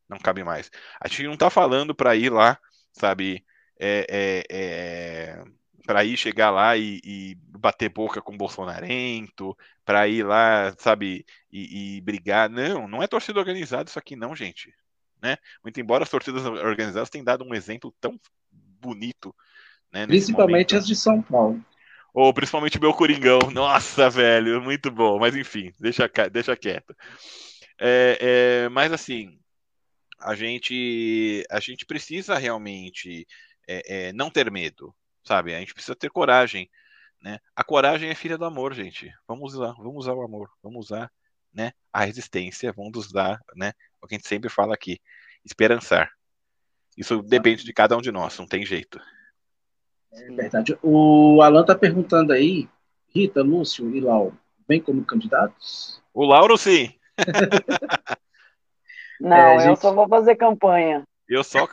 [0.08, 0.72] Não cabe mais.
[1.00, 2.58] A gente não está falando para ir lá,
[2.92, 3.46] sabe,
[3.80, 5.44] é, é, é,
[5.86, 11.98] para ir chegar lá e, e, bater boca com bolsonarento, para ir lá, sabe, e,
[11.98, 12.50] e, brigar.
[12.50, 14.74] Não, não é torcida organizada isso aqui não, gente.
[15.22, 15.38] Né?
[15.64, 18.20] Muito embora as torcidas organizadas tenham dado um exemplo tão
[18.52, 19.34] bonito.
[19.92, 20.78] Né, Principalmente momento.
[20.78, 21.64] as de São Paulo.
[22.14, 23.40] Ou principalmente meu Coringão.
[23.52, 25.20] Nossa, velho, muito bom.
[25.20, 26.96] Mas enfim, deixa, deixa quieto.
[27.80, 29.40] É, é, mas assim,
[30.20, 33.28] a gente, a gente precisa realmente
[33.68, 35.56] é, é, não ter medo, sabe?
[35.56, 36.70] A gente precisa ter coragem.
[37.22, 37.40] Né?
[37.56, 39.12] A coragem é filha do amor, gente.
[39.28, 41.12] Vamos usar, vamos usar o amor, vamos usar
[41.54, 45.00] né, a resistência, vamos usar né, o que a gente sempre fala aqui,
[45.46, 46.12] esperançar.
[46.98, 49.00] Isso depende de cada um de nós, não tem jeito.
[50.16, 50.78] É verdade.
[50.82, 52.68] O Alan tá perguntando aí,
[53.14, 54.38] Rita, Lúcio e Lauro,
[54.68, 56.02] vem como candidatos?
[56.14, 56.94] O Lauro, sim.
[59.20, 59.70] Não, é, gente...
[59.70, 61.04] eu só vou fazer campanha.
[61.28, 61.68] Eu só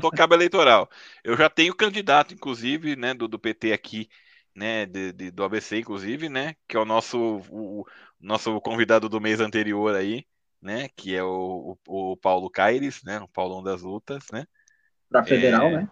[0.00, 0.88] sou cabo eleitoral.
[1.22, 4.08] Eu já tenho candidato, inclusive, né, do, do PT aqui,
[4.54, 7.84] né, de, de, do ABC, inclusive, né, que é o nosso, o,
[8.20, 10.24] nosso convidado do mês anterior aí,
[10.62, 14.46] né, que é o, o, o Paulo Caires, né, o Paulão das Lutas, né.
[15.10, 15.90] Para federal, é, né?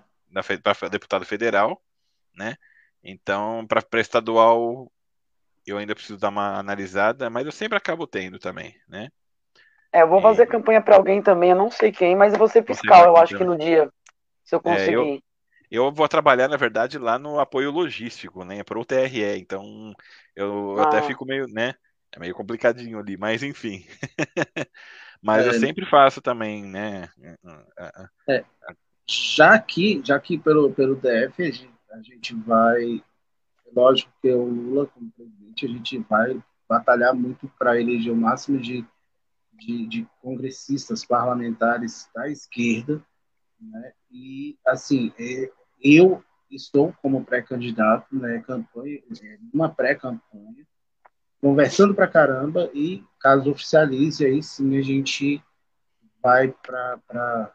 [0.63, 1.81] Para deputado federal,
[2.35, 2.57] né?
[3.03, 4.91] Então, para estadual,
[5.67, 9.09] eu ainda preciso dar uma analisada, mas eu sempre acabo tendo também, né?
[9.93, 12.49] É, eu vou fazer campanha para alguém também, eu não sei quem, mas eu vou
[12.49, 13.91] ser fiscal, eu acho que no dia,
[14.43, 14.93] se eu conseguir.
[14.93, 15.21] É, eu,
[15.71, 18.63] eu, vou trabalhar, na verdade, lá no apoio logístico, né?
[18.65, 19.93] Para o TRE, então
[20.35, 20.85] eu, ah.
[20.85, 21.75] até fico meio, né?
[22.15, 23.87] É meio complicadinho ali, mas enfim.
[25.23, 27.09] Mas é, eu sempre faço também, né?
[28.29, 28.45] É,
[29.09, 33.03] já que, já que pelo, pelo DF a gente, a gente vai,
[33.75, 38.59] lógico que o Lula como presidente, a gente vai batalhar muito para eleger o máximo
[38.59, 38.85] de,
[39.53, 43.05] de, de, congressistas parlamentares da esquerda,
[43.61, 43.93] né?
[44.11, 45.51] E assim, é,
[45.83, 48.43] eu estou como pré-candidato, né?
[48.47, 50.67] Campanha, é, uma pré-campanha,
[51.41, 55.43] conversando para caramba e caso oficialize aí sim a gente
[56.23, 57.53] vai para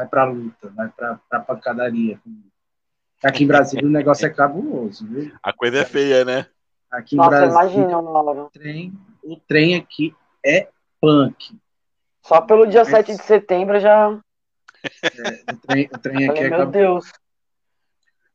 [0.00, 2.18] vai para luta, vai para pancadaria.
[3.22, 5.32] Aqui em Brasília o negócio é cabuloso, viu?
[5.42, 6.46] A coisa é feia, né?
[6.90, 10.14] Aqui em Nossa, Brasília, imagina, O trem, o trem aqui
[10.44, 10.68] é
[11.00, 11.54] punk.
[12.22, 12.84] Só pelo dia é.
[12.84, 14.18] 7 de setembro já.
[15.02, 16.50] É, o, trem, o trem aqui é.
[16.50, 17.12] Meu Deus.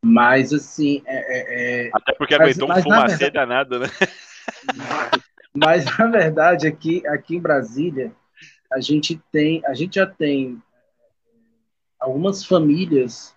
[0.03, 1.01] Mas assim.
[1.07, 3.31] É, é, é Até porque aguentou um fumacê verdade...
[3.31, 3.87] danado, né?
[5.51, 8.11] Mas na verdade, aqui, aqui em Brasília,
[8.71, 10.61] a gente tem, a gente já tem
[12.05, 13.35] algumas famílias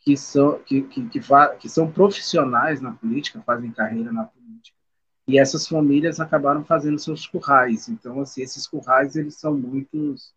[0.00, 1.20] que são, que, que, que,
[1.58, 4.76] que, são profissionais na política, fazem carreira na política,
[5.26, 7.88] e essas famílias acabaram fazendo seus currais.
[7.88, 10.32] Então, assim, esses currais, eles são muitos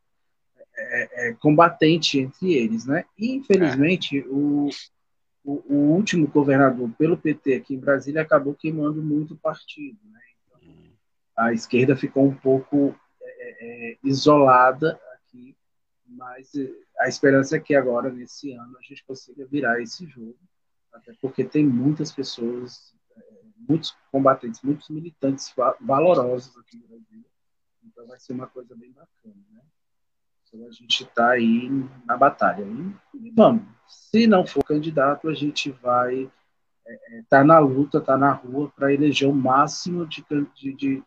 [0.75, 3.05] é, é, combatentes entre eles, né?
[3.17, 4.25] E, infelizmente, é.
[4.25, 4.69] o,
[5.45, 10.19] o, o, último governador pelo PT aqui em Brasília acabou queimando muito o partido, né?
[10.47, 10.91] Então, hum.
[11.37, 15.55] a esquerda ficou um pouco é, é, isolada aqui,
[16.05, 16.51] mas
[17.01, 20.37] a esperança é que agora, nesse ano, a gente consiga virar esse jogo,
[20.93, 23.23] até porque tem muitas pessoas, é,
[23.67, 27.25] muitos combatentes, muitos militantes valorosos aqui no Brasil.
[27.83, 29.61] Então vai ser uma coisa bem bacana, né?
[30.47, 31.69] Então a gente está aí
[32.05, 32.63] na batalha.
[33.15, 33.63] E, vamos.
[33.87, 36.31] Se não for candidato, a gente vai estar
[36.85, 40.23] é, é tá na luta, estar tá na rua para eleger o máximo de,
[40.55, 41.03] de, de,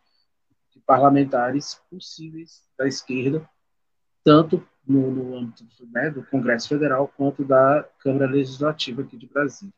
[0.71, 3.47] de parlamentares possíveis da esquerda,
[4.23, 9.73] tanto no, no âmbito né, do Congresso Federal quanto da Câmara Legislativa aqui de Brasília.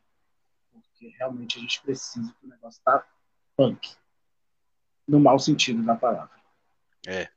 [0.72, 3.04] Porque realmente a gente precisa que o negócio tá
[3.56, 3.90] punk.
[5.06, 6.36] No mau sentido da palavra.
[7.06, 7.28] É.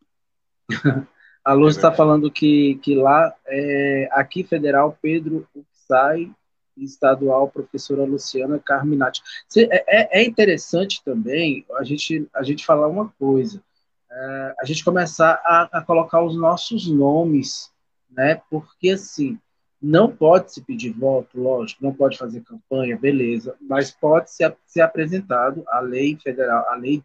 [1.43, 6.31] a Luz está é falando que, que lá, é, aqui federal, Pedro Upsai,
[6.77, 9.22] estadual, professora Luciana Carminati.
[9.57, 13.61] É, é, é interessante também a gente, a gente falar uma coisa
[14.11, 17.71] é, a gente começar a, a, colocar os nossos nomes,
[18.09, 18.41] né?
[18.49, 19.39] Porque assim,
[19.81, 24.81] não pode se pedir voto, lógico, não pode fazer campanha, beleza, mas pode ser, ser
[24.81, 27.01] apresentado a lei federal, a lei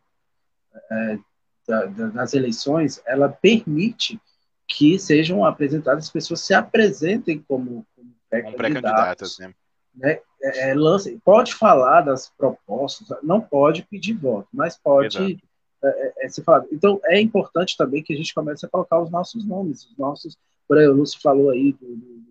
[0.90, 1.18] é,
[1.66, 4.20] da, da, das eleições, ela permite
[4.66, 9.36] que sejam apresentadas, as pessoas se apresentem como, como pré-candidatas.
[9.36, 9.54] Pré
[9.94, 10.18] né?
[10.42, 15.46] É, é, lance, pode falar das propostas, não pode pedir voto, mas pode Exato
[15.88, 16.68] é, é, é falado.
[16.72, 20.38] Então, é importante também que a gente comece a colocar os nossos nomes, os nossos.
[20.66, 22.22] Por aí, o Lúcio falou aí do, do,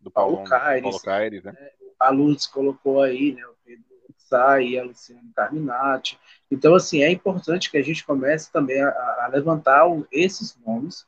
[0.00, 0.82] do Paulo, Paulo Caires.
[0.82, 1.54] Paulo Caires né?
[1.98, 3.84] A Luz colocou aí, né, o Pedro
[4.16, 6.18] Sai e a Luciana Carminati.
[6.50, 11.06] Então, assim, é importante que a gente comece também a, a levantar o, esses nomes,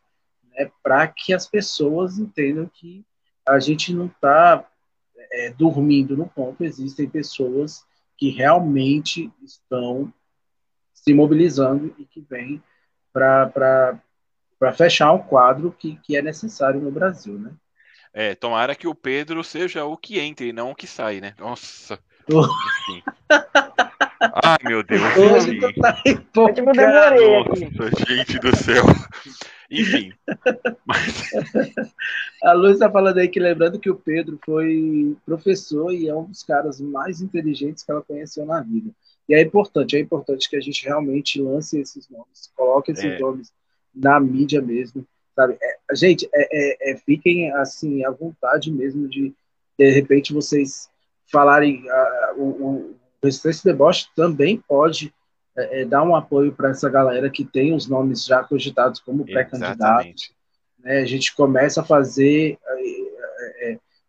[0.50, 3.04] né, para que as pessoas entendam que
[3.46, 4.64] a gente não está
[5.32, 7.84] é, dormindo no ponto, existem pessoas
[8.16, 10.12] que realmente estão
[10.94, 12.62] se mobilizando e que vem
[13.12, 14.00] para
[14.74, 17.50] fechar um quadro que, que é necessário no Brasil, né?
[18.16, 21.34] É, tomara que o Pedro seja o que entre, não o que sai, né?
[21.36, 21.98] Nossa.
[24.42, 25.02] Ai, meu Deus.
[25.16, 26.00] Hoje tu tá
[27.16, 28.84] Nossa, gente do céu.
[29.70, 30.12] Enfim.
[30.86, 31.32] Mas...
[32.42, 36.24] A Luz está falando aí que lembrando que o Pedro foi professor e é um
[36.24, 38.90] dos caras mais inteligentes que ela conheceu na vida.
[39.28, 43.18] E é importante, é importante que a gente realmente lance esses nomes, coloque esses é.
[43.18, 43.52] nomes
[43.94, 45.56] na mídia mesmo, sabe?
[45.62, 49.34] É, gente, é, é, é, fiquem assim à vontade mesmo de
[49.76, 50.88] de repente vocês
[51.32, 55.12] falarem uh, o, o Resistência Deboche também pode
[55.56, 59.24] é, é, dar um apoio para essa galera que tem os nomes já cogitados como
[59.24, 60.32] pré-candidatos.
[60.78, 60.98] Né?
[61.00, 62.58] A gente começa a fazer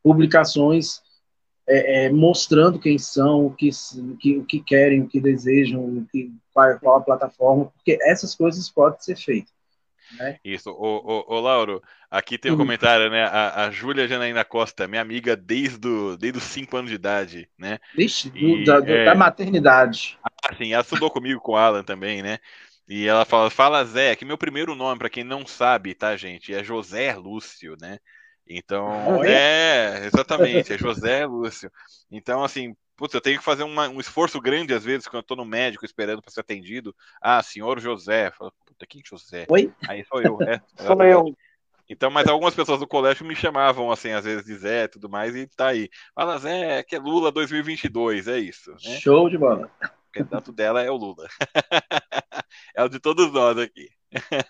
[0.04, 1.02] publicações
[1.68, 3.70] é, é, mostrando quem são, o que,
[4.20, 8.36] que, o que querem, o que desejam, o que, qual, qual a plataforma, porque essas
[8.36, 9.54] coisas podem ser feitas.
[10.18, 10.38] Né?
[10.46, 11.82] Isso, ô, ô, ô, Lauro,
[12.12, 12.60] aqui tem um uhum.
[12.60, 13.24] comentário, né?
[13.24, 17.50] A, a Júlia Janaína Costa, minha amiga desde, o, desde os 5 anos de idade,
[17.58, 17.80] né?
[17.96, 20.18] Vixe, e, da, é, da maternidade.
[20.48, 22.38] Assim, ela estudou comigo com o Alan também, né?
[22.88, 26.54] E ela fala, fala Zé, que meu primeiro nome, para quem não sabe, tá, gente,
[26.54, 27.98] é José Lúcio, né?
[28.48, 31.72] Então, é, exatamente, é José Lúcio.
[32.12, 35.28] Então, assim, Putz, eu tenho que fazer uma, um esforço grande, às vezes, quando eu
[35.28, 36.96] tô no médico esperando para ser atendido.
[37.22, 38.32] Ah, senhor José.
[38.32, 39.46] Fala, Puta, quem José?
[39.50, 39.74] Oi?
[39.88, 40.62] Aí sou eu, é.
[40.78, 41.36] Sou eu.
[41.90, 45.10] Então, mas algumas pessoas do colégio me chamavam, assim, às vezes de Zé e tudo
[45.10, 45.90] mais, e tá aí.
[46.16, 48.72] Fala, Zé, que é Lula 2022, é isso.
[48.72, 49.00] Né?
[49.00, 49.70] Show de bola.
[49.84, 51.28] O candidato dela é o Lula.
[52.76, 53.90] é o de todos nós aqui.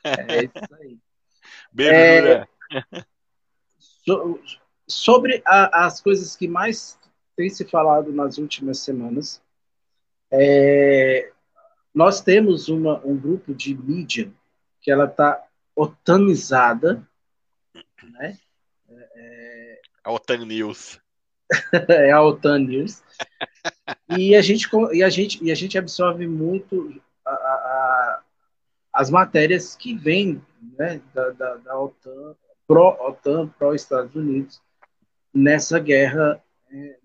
[0.04, 0.98] É isso aí.
[1.74, 2.48] Beijo, é...
[4.06, 4.40] So,
[4.88, 6.98] sobre a, as coisas que mais
[7.36, 9.42] tem se falado nas últimas semanas,
[10.32, 11.32] é,
[11.94, 14.32] nós temos uma, um grupo de mídia
[14.82, 15.44] que ela está
[15.76, 17.06] otanizada,
[18.04, 18.38] né?
[18.90, 21.00] É, a OTAN News.
[21.90, 23.04] é a OTAN News.
[24.16, 28.22] e a gente e a gente e a gente absorve muito a, a,
[28.94, 30.42] as matérias que vêm
[30.78, 32.36] né, da, da, da OTAN
[32.68, 34.62] pró OTAN pró Estados Unidos
[35.34, 36.98] nessa guerra é,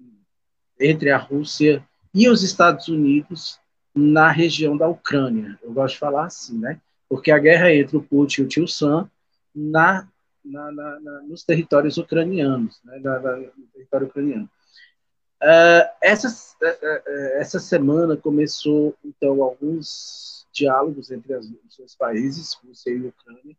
[0.79, 3.61] entre a Rússia e os Estados Unidos
[3.95, 5.59] na região da Ucrânia.
[5.63, 6.81] Eu gosto de falar assim, né?
[7.09, 9.11] Porque a guerra entre o Putin e o Tio Sam
[9.55, 10.09] na,
[10.45, 12.99] na, na, na nos territórios ucranianos, né?
[12.99, 14.49] no território ucraniano.
[15.43, 23.07] Uh, essa, uh, essa semana começou, então, alguns diálogos entre os dois países, Rússia e
[23.07, 23.57] Ucrânia,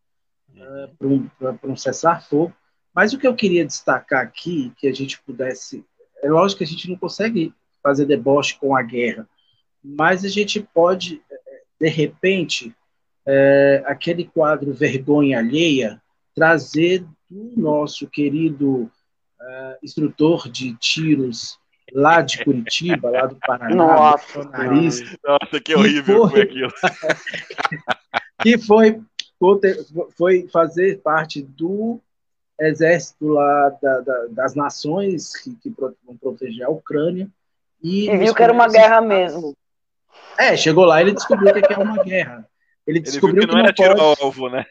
[0.56, 1.30] uh, para um,
[1.72, 2.53] um cessar-fogo.
[2.94, 5.86] Mas o que eu queria destacar aqui, que a gente pudesse.
[6.22, 9.28] É lógico que a gente não consegue fazer deboche com a guerra,
[9.84, 11.19] mas a gente pode,
[11.80, 12.76] de repente,
[13.26, 16.02] é, aquele quadro Vergonha Alheia,
[16.36, 21.57] trazer do nosso querido uh, instrutor de tiros
[21.94, 26.72] lá de Curitiba, lá do Paraná, Nossa, nariz, Nossa que horrível que foi, aquilo.
[28.41, 29.02] que foi,
[30.15, 31.99] foi fazer parte do
[32.59, 37.27] exército lá da, da, das nações que, que vão proteger a Ucrânia.
[37.81, 39.55] E, e viu que era uma guerra mesmo.
[40.38, 42.47] É, chegou lá e ele descobriu que é uma guerra.
[42.85, 44.22] Ele descobriu ele que, não, que não era pode...
[44.22, 44.65] alvo, né?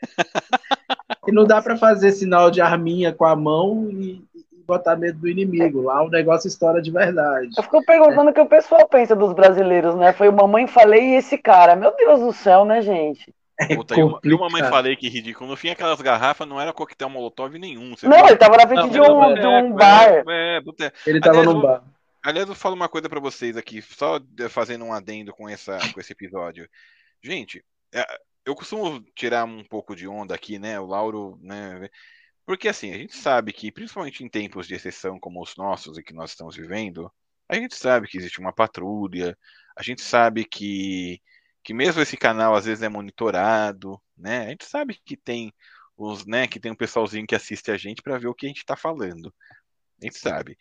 [1.24, 5.18] que não dá para fazer sinal de arminha com a mão e, e, botar medo
[5.18, 5.82] do inimigo.
[5.82, 7.50] Lá o negócio estoura de verdade.
[7.56, 8.30] Eu fico perguntando é.
[8.30, 10.12] o que o pessoal pensa dos brasileiros, né?
[10.12, 11.74] Foi o mamãe falei e esse cara.
[11.74, 13.34] Meu Deus do céu, né, gente?
[13.60, 15.50] É Puta, e, uma, e uma mãe falei que ridículo.
[15.50, 17.94] No fim, aquelas garrafas não era coquetel molotov nenhum.
[18.02, 18.26] Não, viu?
[18.26, 20.08] ele tava na frente não, de, um, de um bar.
[20.26, 21.84] É, é, ele tava num bar.
[22.22, 24.18] Aliás, eu falo uma coisa para vocês aqui, só
[24.48, 26.68] fazendo um adendo com, essa, com esse episódio.
[27.22, 27.62] Gente,
[27.92, 28.04] é,
[28.46, 30.80] eu costumo tirar um pouco de onda aqui, né?
[30.80, 31.88] O Lauro, né?
[32.46, 36.02] Porque assim, a gente sabe que, principalmente em tempos de exceção como os nossos e
[36.02, 37.10] que nós estamos vivendo,
[37.48, 39.36] a gente sabe que existe uma patrulha,
[39.76, 41.20] a gente sabe que,
[41.62, 44.46] que mesmo esse canal às vezes é monitorado, né?
[44.46, 45.52] A gente sabe que tem
[45.96, 48.48] os, né, que tem um pessoalzinho que assiste a gente para ver o que a
[48.48, 49.32] gente está falando.
[50.00, 50.56] A gente sabe.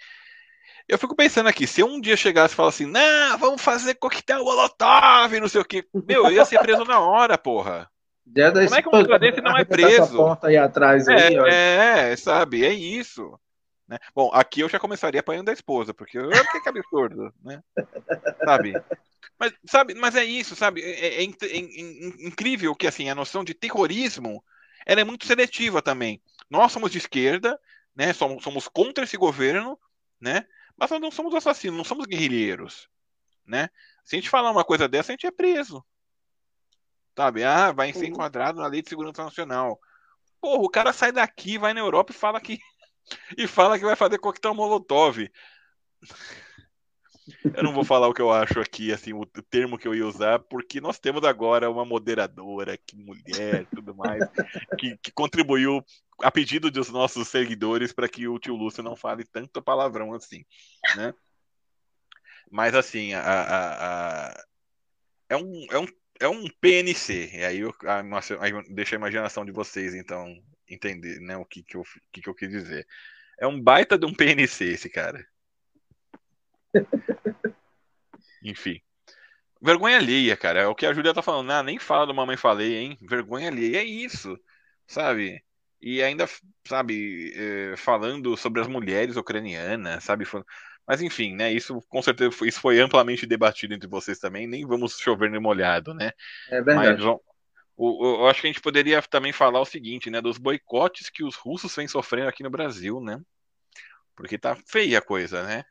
[0.88, 3.96] Eu fico pensando aqui, se eu um dia chegasse e falasse assim, não, vamos fazer
[3.96, 7.90] coquetel molotov, não sei o que, meu, eu ia ser preso na hora, porra.
[8.26, 10.18] Como é que um cara desse não é preso?
[10.18, 11.36] Porta aí atrás é, aí,
[12.12, 13.40] é, sabe, é isso.
[13.88, 13.98] Né?
[14.14, 17.62] Bom, aqui eu já começaria apanhando a esposa, porque que, que absurdo, né?
[18.44, 18.74] Sabe?
[19.40, 20.82] Mas, sabe, mas é isso, sabe?
[20.82, 21.57] É, é, é, é,
[22.28, 24.44] incrível que assim a noção de terrorismo
[24.86, 26.22] ela é muito seletiva também.
[26.49, 27.60] Nós somos de esquerda,
[27.95, 28.11] né?
[28.11, 29.80] Somos, somos contra esse governo,
[30.20, 30.45] né?
[30.76, 32.90] Mas nós não somos assassinos, não somos guerrilheiros,
[33.45, 33.70] né?
[34.03, 35.86] Se a gente falar uma coisa dessa, a gente é preso.
[37.16, 37.44] Sabe?
[37.44, 39.80] Ah, vai ser enquadrado na Lei de Segurança Nacional.
[40.41, 42.60] Porra, o cara sai daqui, vai na Europa e fala que
[43.38, 45.30] e fala que vai fazer coquetel molotov.
[47.54, 50.06] Eu não vou falar o que eu acho aqui, assim, o termo que eu ia
[50.06, 54.24] usar, porque nós temos agora uma moderadora, que mulher, tudo mais,
[54.78, 55.84] que, que contribuiu
[56.22, 60.46] a pedido dos nossos seguidores para que o tio Lúcio não fale tanto palavrão assim,
[60.96, 61.14] né?
[62.52, 64.46] Mas assim, a, a, a...
[65.30, 65.88] é, um, é, um,
[66.22, 68.02] é um PNC, e aí eu, a,
[68.42, 70.36] aí deixa a imaginação de vocês, então,
[70.68, 72.88] entender né, o que, que, eu, que, que eu quis dizer.
[73.40, 75.26] É um baita de um PNC esse cara.
[78.44, 78.82] Enfim.
[79.62, 80.62] Vergonha alheia, cara.
[80.62, 81.52] É o que a Julia tá falando.
[81.52, 82.98] Ah, nem fala do Mamãe Falei, hein?
[83.02, 83.78] Vergonha alheia.
[83.78, 84.40] É isso,
[84.88, 85.44] sabe?
[85.82, 86.26] E ainda,
[86.66, 90.26] sabe, é, falando sobre as mulheres ucranianas, sabe?
[90.88, 91.52] Mas enfim, né?
[91.52, 94.48] Isso com certeza foi, isso foi amplamente debatido entre vocês também.
[94.48, 96.12] Nem vamos chover no molhado, né?
[96.50, 97.04] É verdade.
[97.04, 97.20] Mas,
[97.82, 100.20] eu acho que a gente poderia também falar o seguinte, né?
[100.20, 103.22] Dos boicotes que os russos vêm sofrendo aqui no Brasil, né?
[104.16, 105.64] Porque tá feia a coisa, né?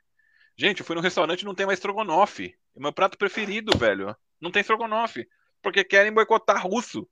[0.59, 2.53] Gente, eu fui no restaurante e não tem mais estrogonofe.
[2.77, 4.17] É meu prato preferido, velho.
[4.41, 5.29] Não tem estrogonofe.
[5.63, 7.09] Porque querem boicotar russo.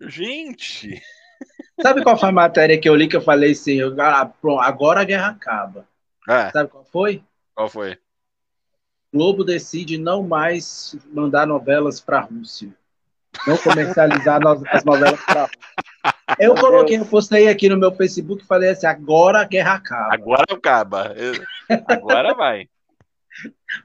[0.00, 0.98] Gente.
[1.82, 5.02] Sabe qual foi a matéria que eu li que eu falei assim, ah, pronto, agora
[5.02, 5.86] a guerra acaba.
[6.26, 6.50] É.
[6.50, 7.22] Sabe qual foi?
[7.54, 7.98] Qual foi?
[9.12, 12.70] Globo decide não mais mandar novelas para a Rússia.
[13.46, 14.40] Não comercializar
[14.72, 15.60] as novelas para a Rússia.
[16.38, 20.14] Eu coloquei, eu postei aqui no meu Facebook e falei assim: agora a guerra acaba.
[20.14, 21.14] Agora acaba.
[21.88, 22.68] Agora vai.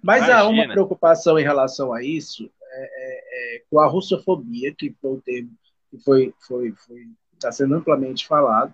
[0.02, 0.40] Mas Imagina.
[0.40, 5.12] há uma preocupação em relação a isso, é, é, é, com a russofobia, que foi
[5.12, 5.52] o termo
[5.90, 8.74] que foi, foi, foi, está sendo amplamente falado,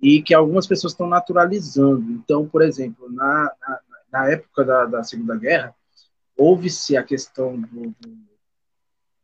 [0.00, 2.10] e que algumas pessoas estão naturalizando.
[2.12, 3.80] Então, por exemplo, na, na,
[4.12, 5.74] na época da, da, Segunda Guerra,
[6.36, 8.18] houve-se a questão do, do,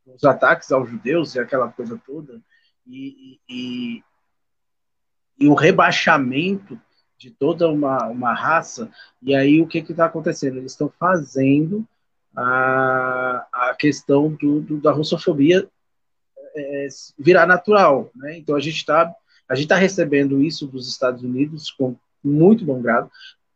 [0.07, 2.41] dos ataques aos judeus e aquela coisa toda,
[2.87, 4.05] e, e,
[5.39, 6.81] e o rebaixamento
[7.19, 8.91] de toda uma, uma raça,
[9.23, 10.59] e aí o que está acontecendo?
[10.59, 11.87] Eles estão fazendo
[12.37, 15.69] a, a questão do, do da russofobia
[16.55, 16.89] é,
[17.19, 18.11] virar natural.
[18.15, 18.39] Né?
[18.39, 19.15] Então a gente está
[19.49, 23.11] a gente está recebendo isso dos Estados Unidos com muito bom grado.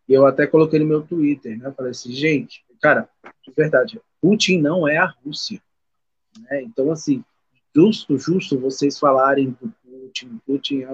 [0.06, 1.72] Eu até coloquei no meu Twitter, né?
[1.74, 3.08] Falei assim, gente, cara,
[3.42, 5.60] de verdade, Putin não é a Rússia.
[6.40, 6.62] Né?
[6.62, 7.24] Então, assim,
[7.74, 10.40] justo, justo vocês falarem do Putin.
[10.46, 10.92] Putin é,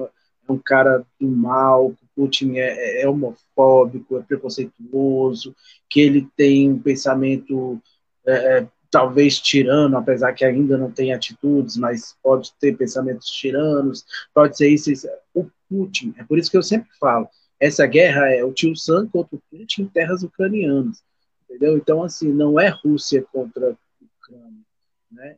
[0.48, 5.54] é um cara do mal, Putin é, é, é homofóbico, é preconceituoso,
[5.88, 7.80] que ele tem um pensamento
[8.26, 14.04] é, é talvez tirano, apesar que ainda não tem atitudes, mas pode ter pensamentos tiranos,
[14.32, 15.08] pode ser isso, isso.
[15.34, 17.28] O Putin, é por isso que eu sempre falo,
[17.58, 21.02] essa guerra é o tio Sam contra o Putin em terras ucranianas,
[21.42, 21.76] entendeu?
[21.76, 24.62] Então, assim, não é Rússia contra a Ucrânia,
[25.10, 25.36] né?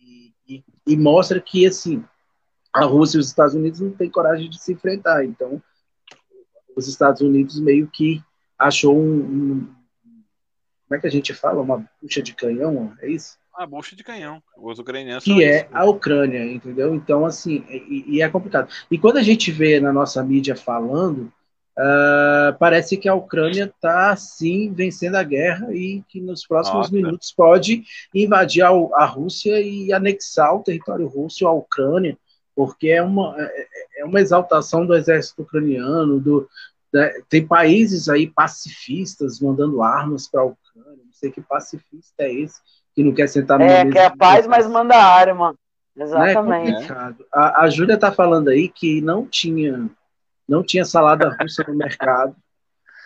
[0.00, 2.02] E, e, e, mostra que, assim,
[2.72, 5.62] a Rússia e os Estados Unidos não têm coragem de se enfrentar, então
[6.80, 8.22] os Estados Unidos meio que
[8.58, 9.68] achou um, um
[10.90, 11.62] como é que a gente fala?
[11.62, 13.38] Uma bucha de canhão, é isso?
[13.56, 14.42] Uma bucha de canhão.
[14.56, 15.68] Os ucranianos Que é isso.
[15.72, 16.92] a Ucrânia, entendeu?
[16.96, 18.68] Então, assim, e, e, é complicado.
[18.90, 21.32] E quando a gente vê na nossa mídia falando,
[21.78, 26.92] uh, parece que a Ucrânia está, sim, vencendo a guerra e que nos próximos nossa.
[26.92, 32.18] minutos pode invadir a, a, Rússia e anexar o território russo à Ucrânia,
[32.52, 33.66] porque é uma, é,
[33.98, 36.48] é uma exaltação do exército ucraniano, do,
[36.92, 37.12] né?
[37.28, 42.60] tem países aí pacifistas mandando armas para a Ucrânia sei que pacifista é esse,
[42.94, 45.54] que não quer sentar no É, quer paz, mas manda arma.
[45.94, 46.90] Exatamente.
[46.90, 49.90] É a, a Júlia está falando aí que não tinha,
[50.48, 52.34] não tinha salada russa no mercado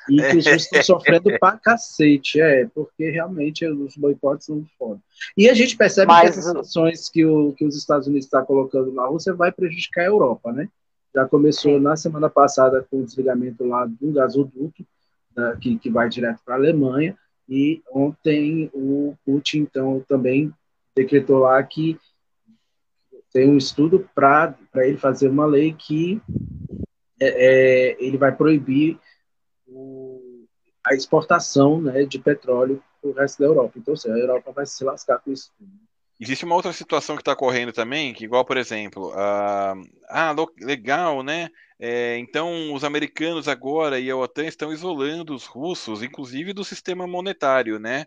[0.08, 2.40] e que os russos estão sofrendo pra cacete.
[2.40, 5.00] É, porque realmente os boicotes são foda.
[5.36, 8.40] E a gente percebe mas, que essas sanções que, o, que os Estados Unidos estão
[8.40, 10.68] tá colocando na Rússia vai prejudicar a Europa, né?
[11.14, 14.84] Já começou na semana passada com o desligamento lá do gasoduto,
[15.34, 17.16] da, que, que vai direto para a Alemanha.
[17.48, 20.52] E ontem o Putin, então, também
[20.96, 21.98] decretou lá que
[23.32, 26.22] tem um estudo para ele fazer uma lei que
[27.20, 27.26] é,
[27.92, 28.98] é, ele vai proibir
[29.66, 30.46] o,
[30.86, 33.72] a exportação né, de petróleo para o resto da Europa.
[33.76, 35.52] Então, assim, a Europa vai se lascar com isso.
[36.24, 39.78] Existe uma outra situação que está correndo também, que igual, por exemplo, uh,
[40.08, 41.50] ah, legal, né?
[41.78, 47.06] É, então, os americanos agora e a OTAN estão isolando os russos, inclusive do sistema
[47.06, 48.06] monetário, né?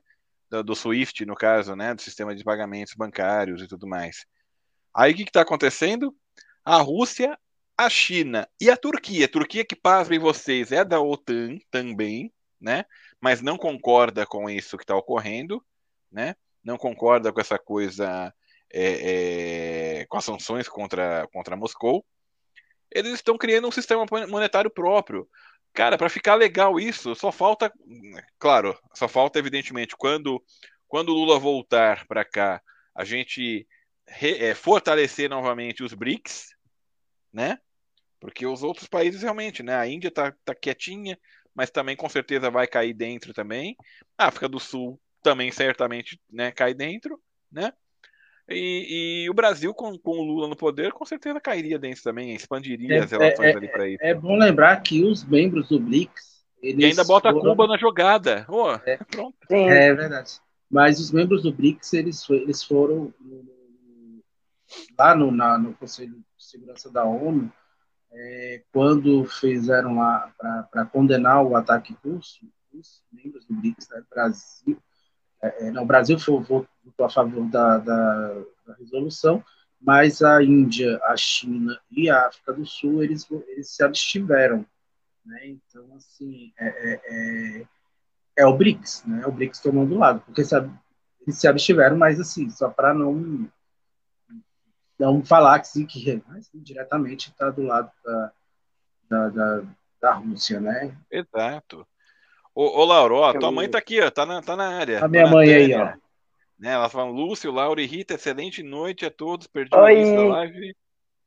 [0.50, 1.94] Do, do SWIFT, no caso, né?
[1.94, 4.26] Do sistema de pagamentos bancários e tudo mais.
[4.96, 6.12] Aí o que está acontecendo?
[6.66, 7.38] A Rússia,
[7.78, 9.26] a China e a Turquia.
[9.26, 12.84] A Turquia, que pasmem vocês, é da OTAN também, né?
[13.22, 15.64] Mas não concorda com isso que está ocorrendo,
[16.12, 16.34] né?
[16.68, 18.34] Não concorda com essa coisa,
[18.72, 22.06] é, é, com as sanções contra, contra Moscou
[22.92, 25.28] eles estão criando um sistema monetário próprio.
[25.74, 27.72] Cara, para ficar legal isso, só falta,
[28.40, 30.44] claro, só falta evidentemente quando
[30.88, 32.62] quando Lula voltar para cá,
[32.96, 33.68] a gente
[34.08, 36.56] re, é, fortalecer novamente os BRICS,
[37.32, 37.60] né?
[38.22, 39.76] Porque os outros países realmente, né?
[39.76, 41.20] A Índia tá, tá quietinha,
[41.54, 43.76] mas também com certeza vai cair dentro também.
[44.18, 47.20] A África do Sul também certamente, né, cai dentro,
[47.52, 47.74] né?
[48.50, 52.34] E, e, o Brasil, com, com o Lula no poder, com certeza cairia dentro também,
[52.34, 53.98] expandiria é, as relações é, ali para isso.
[54.02, 56.46] É bom lembrar que os membros do BRICS.
[56.64, 57.42] e ainda bota foram...
[57.42, 58.46] Cuba na jogada.
[58.48, 59.36] Oh, é, pronto.
[59.50, 60.40] É verdade.
[60.72, 63.14] Mas os membros do BRICS, eles, eles foram
[64.98, 67.52] lá no, na, no Conselho de Segurança da ONU,
[68.12, 70.34] é, quando fizeram lá
[70.72, 74.82] para condenar o ataque russo, os membros do BRICS, né, Brasil,
[75.42, 76.68] é, é, não, o Brasil votou
[77.02, 78.34] a favor da, da,
[78.66, 79.44] da, resolução,
[79.80, 84.66] mas a Índia, a China e a África do Sul, eles, eles se abstiveram.
[85.26, 85.48] Né?
[85.48, 87.68] Então, assim, é, é, é,
[88.38, 89.26] é o BRICS, né?
[89.28, 90.72] o BRICS tomando lado, porque sabe,
[91.22, 93.48] eles se abstiveram, mas assim, só para não
[95.00, 98.32] não falar que, que mas, diretamente está do lado da,
[99.08, 99.64] da, da,
[100.02, 100.98] da Rússia, né?
[101.12, 101.88] Exato.
[102.60, 105.06] Ô, ô Lauro, ó, tua mãe tá aqui, ó, tá na, tá na área.
[105.06, 105.94] A minha mãe aí, ó.
[106.60, 110.24] Né, elas falam, Lúcio, Laura e Rita, excelente noite a todos, perdi o início da
[110.24, 110.76] live,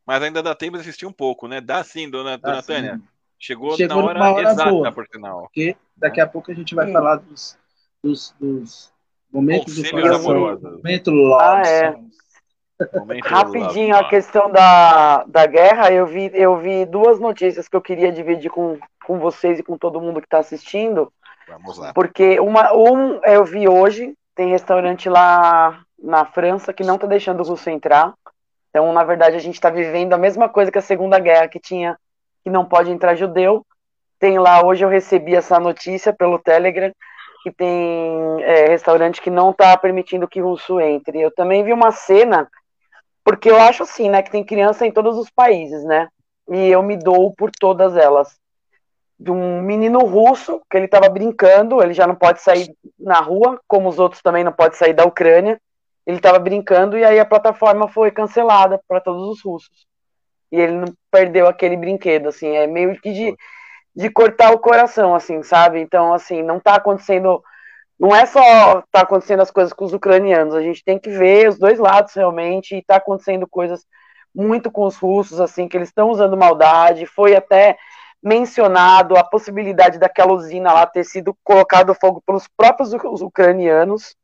[0.04, 1.60] mas ainda dá tempo de assistir um pouco, né?
[1.60, 2.96] Dá sim, dona, dona dá Tânia.
[2.96, 3.02] Sim.
[3.38, 5.42] Chegou, Chegou na hora, hora exata, boa, por sinal.
[5.42, 7.56] Porque daqui a pouco a gente vai falar dos,
[8.02, 8.92] dos, dos
[9.32, 10.34] momentos do coração.
[10.34, 11.96] Momento ah, é.
[13.22, 18.10] Rapidinho, a questão da, da guerra, eu vi, eu vi duas notícias que eu queria
[18.10, 21.12] dividir com, com vocês e com todo mundo que está assistindo.
[21.50, 21.92] Vamos lá.
[21.92, 27.40] Porque uma, um eu vi hoje, tem restaurante lá na França que não está deixando
[27.40, 28.14] o russo entrar.
[28.70, 31.58] Então, na verdade, a gente está vivendo a mesma coisa que a Segunda Guerra, que
[31.58, 31.98] tinha
[32.42, 33.66] que não pode entrar judeu.
[34.18, 36.92] Tem lá, hoje eu recebi essa notícia pelo Telegram,
[37.42, 41.20] que tem é, restaurante que não está permitindo que russo entre.
[41.20, 42.48] Eu também vi uma cena
[43.24, 46.08] porque eu acho assim, né, que tem criança em todos os países, né?
[46.48, 48.39] E eu me dou por todas elas.
[49.20, 53.60] De um menino russo, que ele estava brincando, ele já não pode sair na rua,
[53.68, 55.60] como os outros também não podem sair da Ucrânia.
[56.06, 59.86] Ele estava brincando e aí a plataforma foi cancelada para todos os russos.
[60.50, 63.36] E ele não perdeu aquele brinquedo, assim, é meio que de,
[63.94, 65.80] de cortar o coração, assim, sabe?
[65.80, 67.42] Então, assim, não está acontecendo
[68.00, 71.50] não é só tá acontecendo as coisas com os ucranianos, a gente tem que ver
[71.50, 73.84] os dois lados realmente, e tá acontecendo coisas
[74.34, 77.76] muito com os russos, assim, que eles estão usando maldade, foi até
[78.22, 84.14] mencionado a possibilidade daquela usina lá ter sido colocado fogo pelos próprios ucranianos,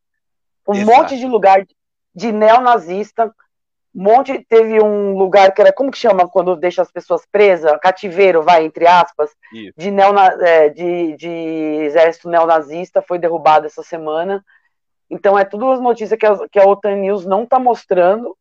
[0.69, 0.99] um Exato.
[0.99, 1.67] monte de lugar
[2.15, 3.33] de neonazista,
[3.97, 7.79] monte teve um lugar que era como que chama quando deixa as pessoas presas?
[7.81, 9.31] Cativeiro vai entre aspas.
[9.53, 9.73] Isso.
[9.77, 14.45] de, neona, é, de, de exército neonazista foi derrubado essa semana.
[15.09, 18.37] Então é tudo as notícias que a, que a OTAN News não está mostrando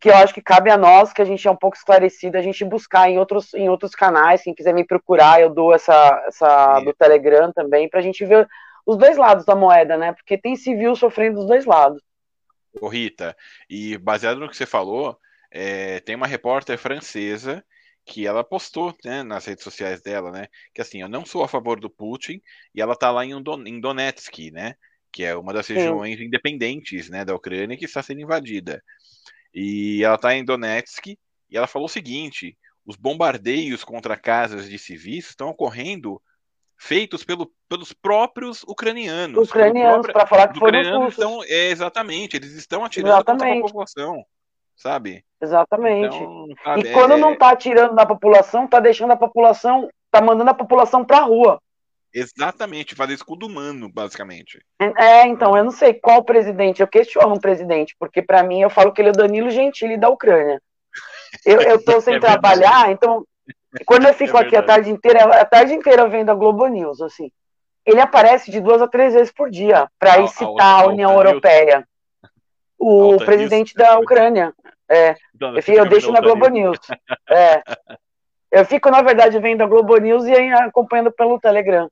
[0.00, 2.42] que eu acho que cabe a nós que a gente é um pouco esclarecido a
[2.42, 6.80] gente buscar em outros em outros canais quem quiser me procurar eu dou essa essa
[6.80, 8.48] do Telegram também para a gente ver
[8.84, 12.02] os dois lados da moeda né porque tem civil sofrendo dos dois lados
[12.80, 13.36] Ô Rita,
[13.70, 15.16] e baseado no que você falou,
[15.50, 17.64] é, tem uma repórter francesa
[18.04, 20.48] que ela postou né, nas redes sociais dela, né?
[20.74, 22.40] Que assim, eu não sou a favor do Putin,
[22.74, 24.74] e ela tá lá em, Don em Donetsk, né?
[25.10, 26.24] Que é uma das regiões Sim.
[26.24, 28.82] independentes né, da Ucrânia que está sendo invadida.
[29.54, 31.16] E ela tá em Donetsk
[31.48, 36.20] e ela falou o seguinte: os bombardeios contra casas de civis estão ocorrendo
[36.76, 39.48] feitos pelo, pelos próprios ucranianos.
[39.48, 41.18] Ucranianos, para falar que foram os russos.
[41.18, 43.40] Então, é, exatamente, eles estão atirando exatamente.
[43.42, 44.24] contra a população,
[44.76, 45.24] sabe?
[45.40, 46.16] Exatamente.
[46.16, 47.16] Então, sabe, e quando é...
[47.16, 51.22] não está atirando na população, está deixando a população, está mandando a população para a
[51.22, 51.60] rua.
[52.14, 54.64] Exatamente, fazer escudo humano, basicamente.
[54.80, 58.60] É, é, então, eu não sei qual presidente, eu questiono um presidente, porque para mim
[58.60, 60.62] eu falo que ele é o Danilo Gentili da Ucrânia.
[61.44, 63.26] Eu, eu tô sem é trabalhar, então
[63.84, 67.00] quando eu fico é aqui a tarde inteira, a tarde inteira vendo a Globo News,
[67.00, 67.30] assim.
[67.84, 71.86] Ele aparece de duas a três vezes por dia para incitar a, a, União Europeia.
[72.78, 74.54] O presidente da Ucrânia.
[74.88, 75.16] É.
[75.40, 76.78] Eu, fico, eu deixo na Globo News.
[77.28, 77.62] É.
[78.50, 81.90] Eu fico, na verdade, vendo a Globo News e acompanhando pelo Telegram.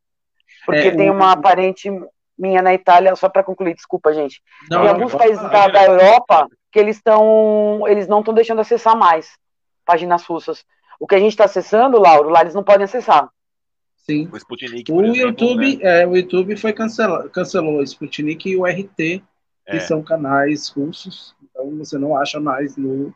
[0.65, 1.91] Porque é, tem uma parente
[2.39, 4.43] minha na Itália, só para concluir, desculpa, gente.
[4.71, 7.87] Não, tem alguns países da, da Europa que eles estão.
[7.87, 9.37] Eles não estão deixando acessar mais
[9.85, 10.65] páginas russas.
[10.99, 13.29] O que a gente está acessando, Lauro, lá eles não podem acessar.
[13.97, 14.29] Sim.
[14.33, 16.03] O, Sputnik, o exemplo, YouTube, né?
[16.03, 19.23] é, o YouTube foi cancelado, cancelou o Sputnik e o RT, que
[19.67, 19.81] é.
[19.81, 23.15] são canais russos, então você não acha mais no,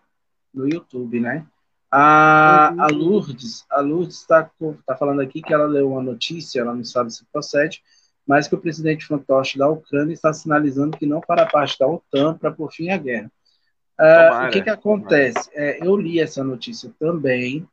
[0.55, 1.45] no YouTube, né?
[1.91, 2.83] A, uhum.
[2.83, 4.51] a Lourdes, a Lourdes está
[4.87, 7.83] tá falando aqui que ela leu uma notícia, ela não sabe se procede,
[8.27, 12.37] mas que o presidente fantoche da Ucrânia está sinalizando que não fará parte da OTAN
[12.37, 13.31] para por fim a guerra.
[13.99, 15.49] Uh, o que que acontece?
[15.55, 17.67] É, eu li essa notícia também,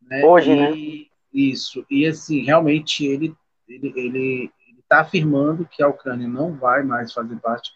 [0.00, 0.24] né?
[0.24, 1.06] Hoje, e, né?
[1.32, 1.84] Isso.
[1.90, 3.34] E assim, realmente ele
[3.68, 7.70] ele ele está afirmando que a Ucrânia não vai mais fazer parte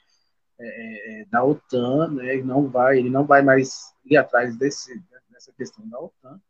[0.58, 2.34] é, é, da OTAN, né?
[2.34, 4.98] Ele não vai, ele não vai mais ir atrás desse
[5.42, 6.40] dessa questão da OTAN.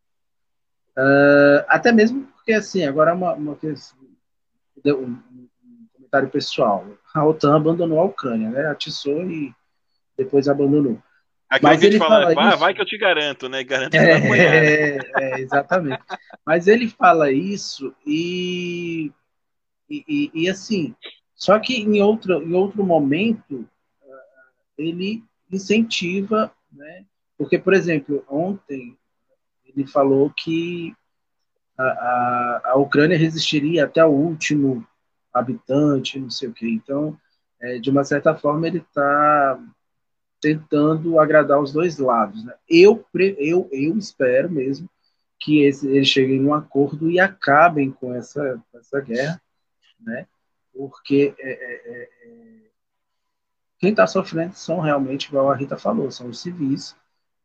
[0.97, 3.59] Uh, até mesmo porque assim, agora é uma, uma
[4.85, 5.49] um, um,
[5.95, 6.87] comentário pessoal.
[7.15, 8.67] A OTAN abandonou a Ucrânia, né?
[8.67, 9.55] Atiçou e
[10.17, 11.03] depois abandonou.
[11.49, 13.65] Aquilo mas que ele fala, fala vai, vai, que eu te garanto, né?
[13.65, 16.03] Garanto é, é, é, exatamente.
[16.45, 19.11] mas ele fala isso e,
[19.89, 20.95] e, e, assim,
[21.35, 23.69] só que em outro, em outro momento
[24.79, 27.05] ele incentiva, né?
[27.43, 28.97] Porque, por exemplo, ontem
[29.65, 30.95] ele falou que
[31.77, 34.87] a, a, a Ucrânia resistiria até o último
[35.35, 36.69] habitante, não sei o quê.
[36.69, 37.19] Então,
[37.61, 39.59] é, de uma certa forma, ele está
[40.41, 42.45] tentando agradar os dois lados.
[42.45, 42.55] Né?
[42.69, 43.05] Eu,
[43.39, 44.89] eu, eu espero mesmo
[45.41, 49.43] que esse, eles cheguem num acordo e acabem com essa, essa guerra.
[49.99, 50.29] né?
[50.73, 52.09] Porque é, é, é
[53.83, 56.95] quem está sofrendo são realmente, igual a Rita falou, são os civis,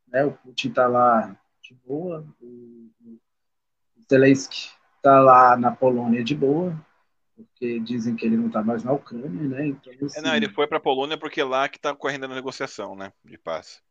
[0.07, 0.25] né?
[0.25, 3.19] O Putin está lá de boa, o, o
[4.09, 6.75] Zelensky está lá na Polônia de boa,
[7.35, 9.67] porque dizem que ele não está mais na Ucrânia, né?
[9.67, 12.35] Então, assim, é, não, ele foi para a Polônia porque lá que está correndo a
[12.35, 13.11] negociação, né?
[13.23, 13.81] De paz.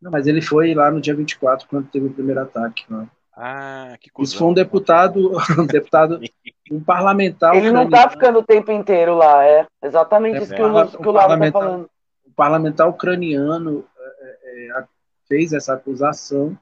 [0.00, 2.84] Não, mas ele foi lá no dia 24, quando teve o primeiro ataque.
[2.88, 3.08] Lá.
[3.34, 4.30] Ah, que coisa.
[4.30, 6.20] Isso foi um deputado, um deputado,
[6.70, 7.54] um parlamentar.
[7.54, 10.88] Ele não está ficando o tempo inteiro lá, é exatamente é, isso que, o, o,
[10.88, 11.90] que o Laura está falando.
[12.24, 14.84] O parlamentar ucraniano é, é, é
[15.28, 16.58] fez essa acusação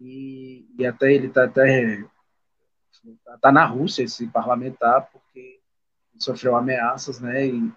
[0.00, 2.04] e, e até ele está até
[3.40, 5.60] tá na Rússia esse parlamentar porque
[6.18, 7.46] sofreu ameaças, né?
[7.46, 7.72] E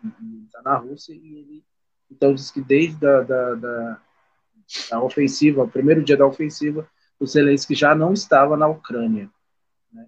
[0.46, 1.64] está na Rússia e ele
[2.10, 4.02] então diz que desde a da, da,
[4.90, 6.90] da ofensiva, o primeiro dia da ofensiva,
[7.20, 9.30] o Zelensky já não estava na Ucrânia.
[9.92, 10.06] Né?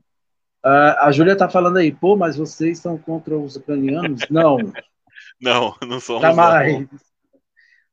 [0.65, 4.22] Uh, a Júlia está falando aí, pô, mas vocês estão contra os ucranianos?
[4.30, 4.57] Não.
[5.41, 6.22] não, não somos.
[6.22, 6.80] Jamais.
[6.80, 6.99] Não.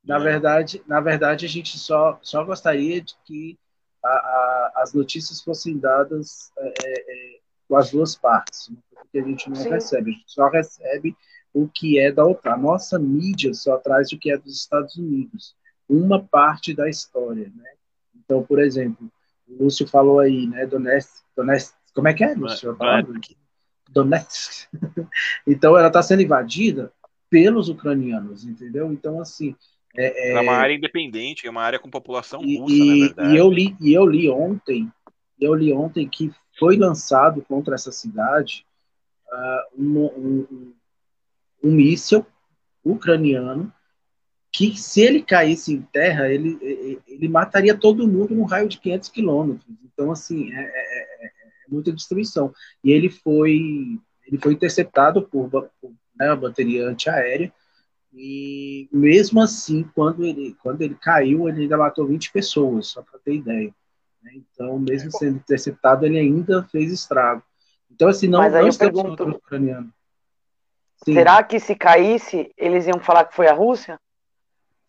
[0.06, 3.58] Na verdade, na verdade, a gente só, só gostaria de que
[4.04, 7.38] a, a, as notícias fossem dadas é, é,
[7.68, 8.76] com as duas partes, né?
[8.92, 9.70] porque a gente não Sim.
[9.70, 11.16] recebe, a gente só recebe
[11.52, 12.54] o que é da outra.
[12.54, 15.56] A nossa mídia só traz o que é dos Estados Unidos,
[15.88, 17.70] uma parte da história, né?
[18.14, 19.10] Então, por exemplo,
[19.48, 22.76] o Lúcio falou aí, né, Donetsk, Donetsk como é que é, Lúcio?
[22.76, 23.36] Donetsk.
[23.88, 24.68] Donetsk.
[25.46, 26.92] então, ela está sendo invadida
[27.30, 28.92] pelos ucranianos, entendeu?
[28.92, 29.56] Então, assim,
[29.96, 33.34] é, é, uma área independente, é uma área com população russa, e, na verdade.
[33.34, 34.90] E eu li, e eu li ontem,
[35.40, 38.66] eu li ontem que foi lançado contra essa cidade
[39.28, 40.74] uh, um, um,
[41.62, 42.26] um míssil
[42.84, 43.72] ucraniano
[44.56, 46.58] que se ele caísse em terra, ele,
[47.06, 49.76] ele mataria todo mundo num raio de 500 quilômetros.
[49.84, 51.30] Então, assim, é, é, é, é,
[51.68, 52.54] muita destruição.
[52.82, 57.52] E ele foi, ele foi interceptado por, por né, a bateria antiaérea,
[58.18, 63.18] e mesmo assim, quando ele, quando ele caiu, ele ainda matou 20 pessoas, só para
[63.18, 63.74] ter ideia.
[64.22, 64.32] Né?
[64.36, 67.42] Então, mesmo sendo interceptado, ele ainda fez estrago.
[67.90, 69.92] Então, assim, não, Mas aí não eu pergunto, ucraniano.
[71.04, 74.00] Será que se caísse, eles iam falar que foi a Rússia?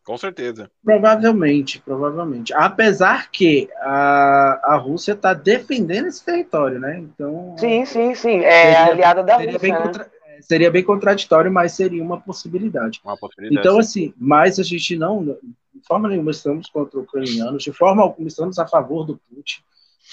[0.05, 0.71] Com certeza.
[0.81, 2.53] Provavelmente, provavelmente.
[2.53, 6.97] Apesar que a, a Rússia está defendendo esse território, né?
[6.97, 7.57] Então.
[7.57, 8.39] Sim, sim, sim.
[8.39, 9.59] É seria, aliada da Rússia.
[9.59, 9.81] Bem né?
[9.81, 10.09] contra,
[10.41, 13.01] seria bem contraditório, mas seria uma possibilidade.
[13.03, 13.59] Uma possibilidade.
[13.59, 18.27] Então, assim, mas a gente não, de forma nenhuma, estamos contra ucranianos, de forma alguma,
[18.27, 19.61] estamos a favor do Putin,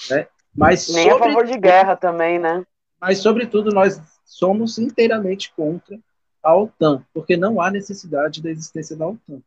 [0.09, 0.27] né?
[0.55, 2.65] Mas Nem a favor de guerra também, né?
[2.99, 5.97] Mas, sobretudo, nós somos inteiramente contra
[6.41, 9.39] a OTAN, porque não há necessidade da existência da OTAN.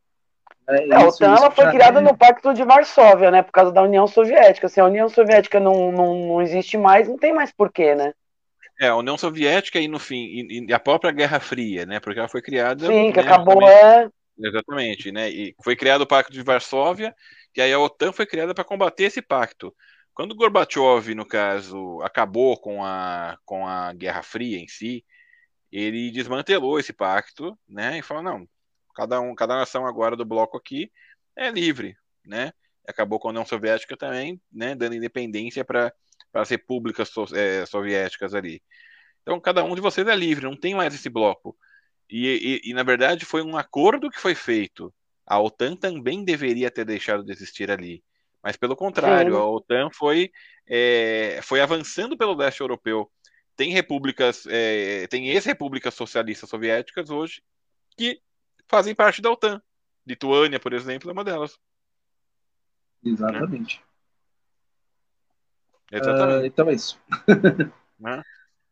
[0.67, 2.03] É, é, a OTAN ela foi criada é...
[2.03, 3.41] no Pacto de Varsóvia, né?
[3.41, 4.69] Por causa da União Soviética.
[4.69, 8.13] Se a União Soviética não, não, não existe mais, não tem mais porquê, né?
[8.79, 11.99] É, a União Soviética e no fim, e, e a própria Guerra Fria, né?
[11.99, 12.87] Porque ela foi criada.
[12.87, 14.09] Sim, que né, acabou, é.
[14.37, 15.29] Exatamente, né?
[15.29, 17.13] E foi criado o Pacto de Varsóvia,
[17.55, 19.75] e aí a OTAN foi criada para combater esse pacto.
[20.13, 25.03] Quando Gorbachev, no caso, acabou com a, com a Guerra Fria em si,
[25.71, 27.99] ele desmantelou esse pacto, né?
[27.99, 28.47] E falou: não,
[28.99, 30.91] Cada, um, cada nação agora do bloco aqui
[31.33, 31.95] é livre,
[32.25, 32.51] né?
[32.85, 34.75] Acabou com a União Soviética também, né?
[34.75, 35.93] Dando independência para
[36.33, 38.61] as repúblicas so, é, soviéticas ali.
[39.21, 41.57] Então, cada um de vocês é livre, não tem mais esse bloco.
[42.09, 44.93] E, e, e, na verdade, foi um acordo que foi feito.
[45.25, 48.03] A OTAN também deveria ter deixado de existir ali.
[48.41, 49.39] Mas, pelo contrário, Sim.
[49.39, 50.31] a OTAN foi,
[50.67, 53.11] é, foi avançando pelo leste europeu.
[53.55, 57.43] Tem repúblicas, é, tem ex-repúblicas socialistas soviéticas hoje
[57.97, 58.21] que
[58.67, 59.61] fazem parte da OTAN.
[60.07, 61.59] Lituânia, por exemplo, é uma delas.
[63.03, 63.83] Exatamente.
[63.85, 63.88] É.
[65.91, 66.43] Exatamente.
[66.43, 66.99] Uh, então é isso.
[67.99, 68.21] né?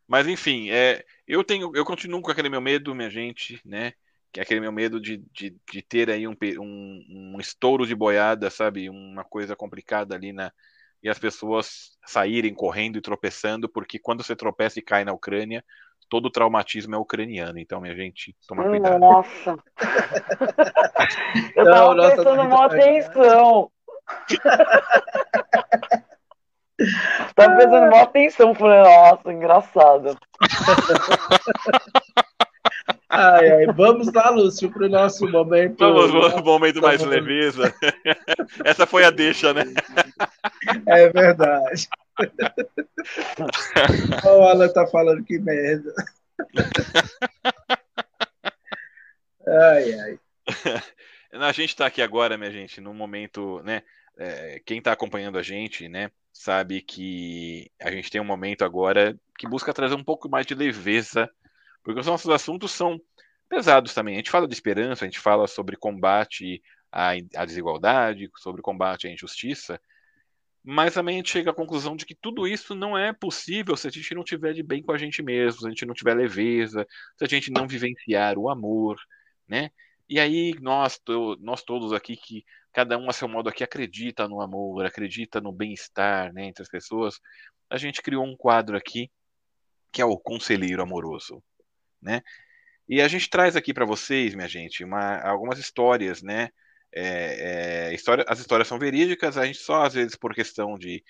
[0.08, 3.94] Mas enfim, é, eu tenho, eu continuo com aquele meu medo, minha gente, né?
[4.32, 7.96] Que é aquele meu medo de, de, de ter aí um, um, um estouro de
[7.96, 8.90] boiada, sabe?
[8.90, 10.52] Uma coisa complicada ali na,
[11.02, 15.64] e as pessoas saírem correndo e tropeçando, porque quando você tropeça e cai na Ucrânia,
[16.10, 17.60] todo o traumatismo é ucraniano.
[17.60, 19.00] Então, minha gente, toma cuidado.
[19.00, 19.58] Nossa!
[21.56, 23.72] Eu tava Não, prestando uma atenção.
[27.36, 28.56] tava prestando uma atenção.
[28.56, 30.18] Falei, nossa, engraçado.
[33.10, 35.80] Ai, ai, vamos lá, Lúcio, para o nosso momento.
[35.80, 37.74] Vamos, vamos momento mais leveza.
[38.66, 39.64] Essa foi a deixa, né?
[40.86, 41.88] É verdade.
[44.26, 45.94] o Alan tá falando que merda.
[49.48, 50.20] Ai, ai.
[51.32, 53.84] A gente está aqui agora, minha gente, num momento, né?
[54.18, 59.18] É, quem está acompanhando a gente, né, sabe que a gente tem um momento agora
[59.38, 61.30] que busca trazer um pouco mais de leveza
[61.88, 63.00] porque os nossos assuntos são
[63.48, 64.16] pesados também.
[64.16, 66.62] A gente fala de esperança, a gente fala sobre combate
[66.92, 69.80] à, à desigualdade, sobre combate à injustiça,
[70.62, 73.88] mas também a gente chega à conclusão de que tudo isso não é possível se
[73.88, 76.14] a gente não tiver de bem com a gente mesmo, se a gente não tiver
[76.14, 76.86] leveza,
[77.18, 78.98] se a gente não vivenciar o amor,
[79.48, 79.70] né?
[80.10, 81.00] E aí nós,
[81.40, 85.52] nós todos aqui que cada um a seu modo aqui acredita no amor, acredita no
[85.52, 87.20] bem-estar, né, entre as pessoas,
[87.70, 89.12] a gente criou um quadro aqui
[89.92, 91.42] que é o conselheiro amoroso,
[92.02, 92.22] né?
[92.88, 96.50] E a gente traz aqui para vocês, minha gente, uma, algumas histórias, né?
[96.94, 101.04] É, é, história, as histórias são verídicas, a gente só às vezes por questão de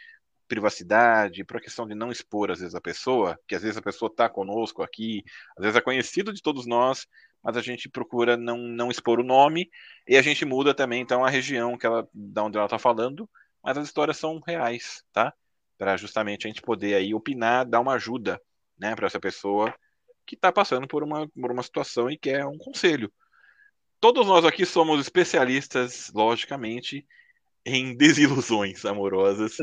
[0.48, 4.10] privacidade, por questão de não expor às vezes a pessoa, que às vezes a pessoa
[4.10, 5.24] está conosco aqui,
[5.58, 7.06] às vezes é conhecido de todos nós,
[7.44, 9.70] mas a gente procura não, não expor o nome
[10.08, 13.30] e a gente muda também então a região que ela, da onde ela está falando,
[13.64, 15.34] mas as histórias são reais, tá?
[15.78, 18.42] Para justamente a gente poder aí opinar, dar uma ajuda,
[18.78, 19.74] né, para essa pessoa
[20.26, 23.12] que está passando por uma, por uma situação e quer um conselho.
[24.00, 27.08] Todos nós aqui somos especialistas, logicamente,
[27.66, 29.58] em desilusões amorosas,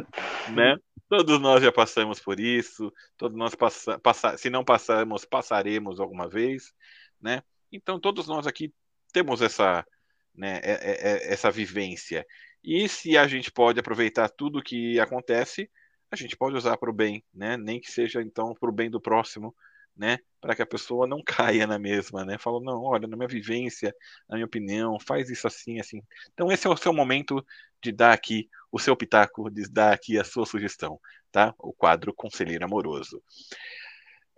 [0.52, 0.76] né?
[1.08, 6.28] Todos nós já passamos por isso, todos nós passa, passa, se não passamos, passaremos alguma
[6.28, 6.72] vez,
[7.20, 7.42] né?
[7.76, 8.72] Então todos nós aqui
[9.12, 9.86] temos essa,
[10.34, 12.26] né, é, é, é, essa vivência.
[12.62, 15.70] E se a gente pode aproveitar tudo que acontece,
[16.10, 17.56] a gente pode usar para o bem, né?
[17.56, 19.54] Nem que seja então para o bem do próximo,
[19.96, 20.18] né?
[20.40, 22.36] Para que a pessoa não caia na mesma, né?
[22.62, 23.94] Não, olha, na minha vivência,
[24.28, 26.02] na minha opinião, faz isso assim, assim.
[26.32, 27.44] Então esse é o seu momento
[27.82, 30.98] de dar aqui o seu pitaco, de dar aqui a sua sugestão,
[31.30, 31.54] tá?
[31.58, 33.22] O quadro Conselheiro Amoroso.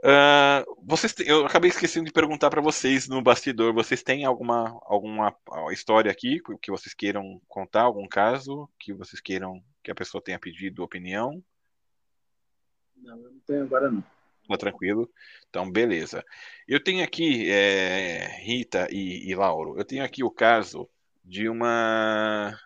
[0.00, 3.72] Uh, vocês, eu acabei esquecendo de perguntar para vocês no bastidor.
[3.72, 5.34] Vocês têm alguma, alguma
[5.72, 7.82] história aqui que vocês queiram contar?
[7.82, 11.42] Algum caso que vocês queiram que a pessoa tenha pedido opinião?
[12.96, 14.04] Não, eu não tenho agora não.
[14.48, 15.10] Tá tranquilo.
[15.48, 16.24] Então, beleza.
[16.68, 20.88] Eu tenho aqui, é, Rita e, e Lauro, eu tenho aqui o caso
[21.24, 22.56] de uma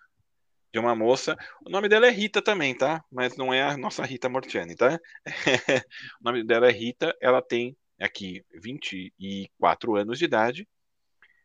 [0.73, 1.37] de uma moça.
[1.65, 3.05] O nome dela é Rita também, tá?
[3.11, 4.99] Mas não é a nossa Rita Mortiani, tá?
[6.21, 10.69] o nome dela é Rita, ela tem aqui 24 anos de idade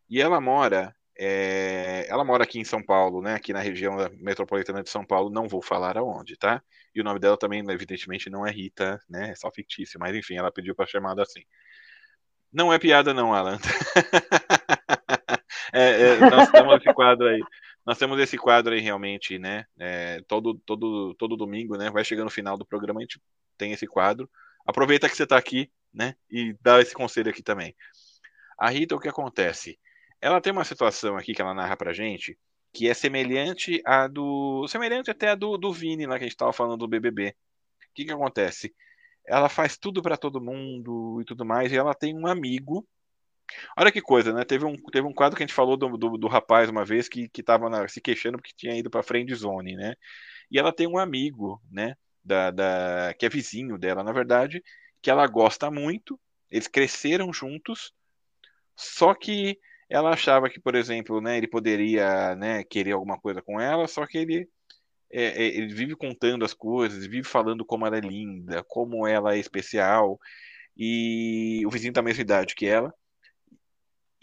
[0.09, 3.35] e ela mora é, ela mora aqui em São Paulo, né?
[3.35, 6.61] Aqui na região metropolitana de São Paulo, não vou falar aonde, tá?
[6.93, 9.31] E o nome dela também, evidentemente, não é Rita, né?
[9.31, 11.41] É só fictício, mas enfim, ela pediu para chamada assim.
[12.51, 13.57] Não é piada, não, Alan.
[15.73, 17.41] é, é, nós temos esse quadro aí.
[17.85, 19.65] Nós temos esse quadro aí realmente, né?
[19.79, 21.89] É, todo, todo, todo domingo, né?
[21.91, 23.21] Vai chegando no final do programa, a gente
[23.57, 24.29] tem esse quadro.
[24.65, 26.15] Aproveita que você está aqui, né?
[26.29, 27.75] E dá esse conselho aqui também.
[28.57, 29.79] A Rita, o que acontece?
[30.21, 32.37] Ela tem uma situação aqui que ela narra pra gente
[32.75, 34.67] que é semelhante à do.
[34.67, 37.29] semelhante até a do, do Vini, lá que a gente tava falando do BBB.
[37.29, 38.75] O que que acontece?
[39.25, 42.85] Ela faz tudo para todo mundo e tudo mais, e ela tem um amigo.
[43.77, 44.43] Olha que coisa, né?
[44.43, 47.07] Teve um, teve um quadro que a gente falou do, do, do rapaz uma vez
[47.07, 49.95] que, que tava na, se queixando porque tinha ido pra friend zone, né?
[50.51, 51.95] E ela tem um amigo, né?
[52.23, 54.63] Da, da, que é vizinho dela, na verdade,
[55.01, 56.19] que ela gosta muito.
[56.49, 57.93] Eles cresceram juntos,
[58.75, 59.59] só que
[59.89, 64.05] ela achava que, por exemplo, né, ele poderia né, querer alguma coisa com ela, só
[64.07, 64.49] que ele,
[65.11, 69.35] é, é, ele vive contando as coisas, vive falando como ela é linda, como ela
[69.35, 70.19] é especial,
[70.75, 72.93] e o vizinho da mesma idade que ela.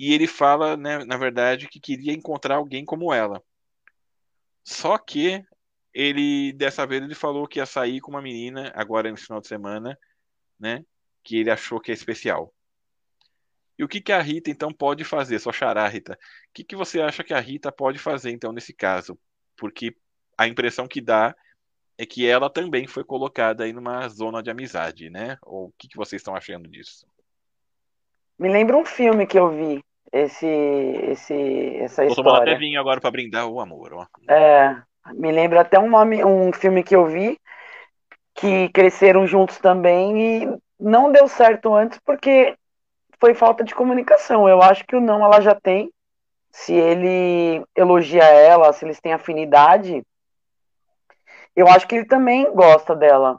[0.02, 3.40] E ele fala, né, na verdade, que queria encontrar alguém como ela.
[4.64, 5.40] Só que
[5.94, 9.46] ele, dessa vez, ele falou que ia sair com uma menina, agora no final de
[9.46, 9.96] semana,
[10.58, 10.84] né,
[11.22, 12.52] que ele achou que é especial.
[13.78, 15.38] E o que, que a Rita, então, pode fazer?
[15.38, 16.14] Só xará, Rita.
[16.14, 19.16] O que, que você acha que a Rita pode fazer, então, nesse caso?
[19.56, 19.96] Porque
[20.36, 21.32] a impressão que dá
[21.96, 25.38] é que ela também foi colocada aí numa zona de amizade, né?
[25.42, 27.06] Ou o que, que vocês estão achando disso?
[28.36, 29.80] Me lembra um filme que eu vi,
[30.12, 32.52] esse, esse, essa Tô história.
[32.52, 34.06] até vinho agora para brindar o amor, ó.
[34.28, 34.76] É,
[35.14, 37.38] me lembra até um, nome, um filme que eu vi
[38.34, 42.56] que cresceram juntos também e não deu certo antes porque
[43.20, 44.48] foi falta de comunicação.
[44.48, 45.92] Eu acho que o não ela já tem.
[46.50, 50.02] Se ele elogia ela, se eles têm afinidade,
[51.56, 53.38] eu acho que ele também gosta dela.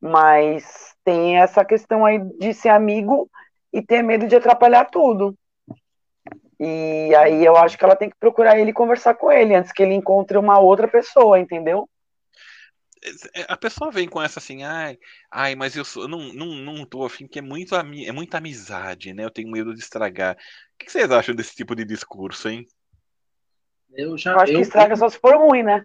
[0.00, 3.28] Mas tem essa questão aí de ser amigo
[3.72, 5.34] e ter medo de atrapalhar tudo.
[6.58, 9.72] E aí eu acho que ela tem que procurar ele e conversar com ele antes
[9.72, 11.88] que ele encontre uma outra pessoa, entendeu?
[13.34, 14.98] É, a pessoa vem com essa assim, ai,
[15.30, 19.12] ai, mas eu, sou, não, não, não tô afim, que é, muito, é muita amizade,
[19.12, 19.24] né?
[19.24, 20.34] Eu tenho medo de estragar.
[20.34, 20.38] O
[20.78, 22.66] que vocês acham desse tipo de discurso, hein?
[23.92, 25.84] Eu, já, eu acho eu, que estraga só se for ruim, né?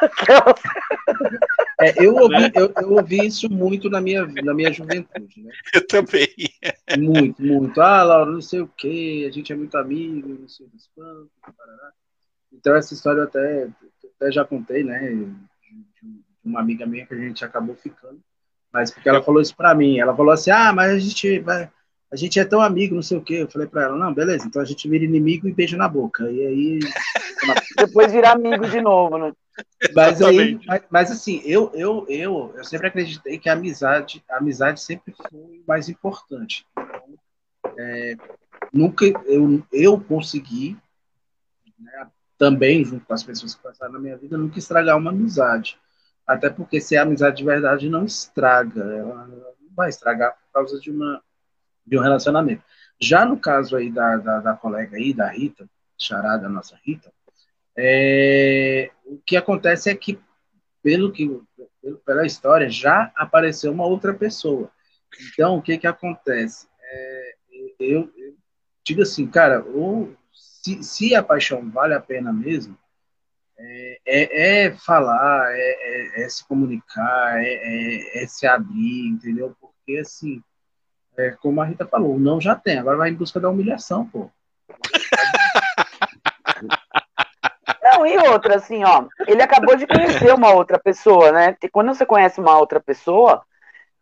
[1.78, 2.50] É, eu, ouvi, né?
[2.54, 5.52] eu, eu, ouvi isso muito na minha, na minha juventude, né?
[5.74, 6.28] Eu também.
[6.98, 7.80] Muito, muito.
[7.80, 11.28] Ah, Laura, não sei o quê, a gente é muito amigo, não sei dos quantos,
[12.52, 13.68] Então, essa história eu até,
[14.16, 15.14] até já contei, né?
[15.14, 15.34] De,
[16.42, 18.20] uma amiga minha que a gente acabou ficando.
[18.72, 19.98] Mas porque ela falou isso pra mim.
[19.98, 21.70] Ela falou assim: ah, mas a gente vai
[22.10, 23.42] a gente é tão amigo, não sei o quê.
[23.42, 26.30] Eu falei para ela, não, beleza, então a gente vira inimigo e beija na boca.
[26.30, 26.78] E aí.
[27.76, 29.32] Depois vira amigo de novo, né?
[29.94, 34.38] Mas aí, mas, mas, assim, eu, eu, eu, eu sempre acreditei que a amizade, a
[34.38, 36.66] amizade sempre foi mais importante.
[36.72, 37.18] Então,
[37.78, 38.16] é,
[38.72, 40.76] nunca eu, eu consegui,
[41.78, 45.78] né, também junto com as pessoas que passaram na minha vida, nunca estragar uma amizade.
[46.26, 50.80] Até porque se é amizade de verdade não estraga, ela não vai estragar por causa
[50.80, 51.22] de uma
[51.86, 52.64] de um relacionamento.
[53.00, 57.12] Já no caso aí da, da, da colega aí, da Rita, charada nossa Rita,
[57.76, 60.18] é, o que acontece é que,
[60.82, 61.28] pelo que,
[61.82, 64.70] pelo, pela história, já apareceu uma outra pessoa.
[65.32, 66.66] Então, o que que acontece?
[66.80, 67.34] É,
[67.78, 68.36] eu, eu,
[68.84, 72.78] digo assim, cara, ou se, se a paixão vale a pena mesmo,
[73.58, 79.56] é, é, é falar, é, é, é, se comunicar, é, é, se abrir, entendeu?
[79.60, 80.42] Porque, assim,
[81.40, 84.30] como a Rita falou, não já tem, agora vai em busca da humilhação, pô.
[87.96, 91.56] Não, e outra, assim, ó, ele acabou de conhecer uma outra pessoa, né?
[91.62, 93.42] E quando você conhece uma outra pessoa,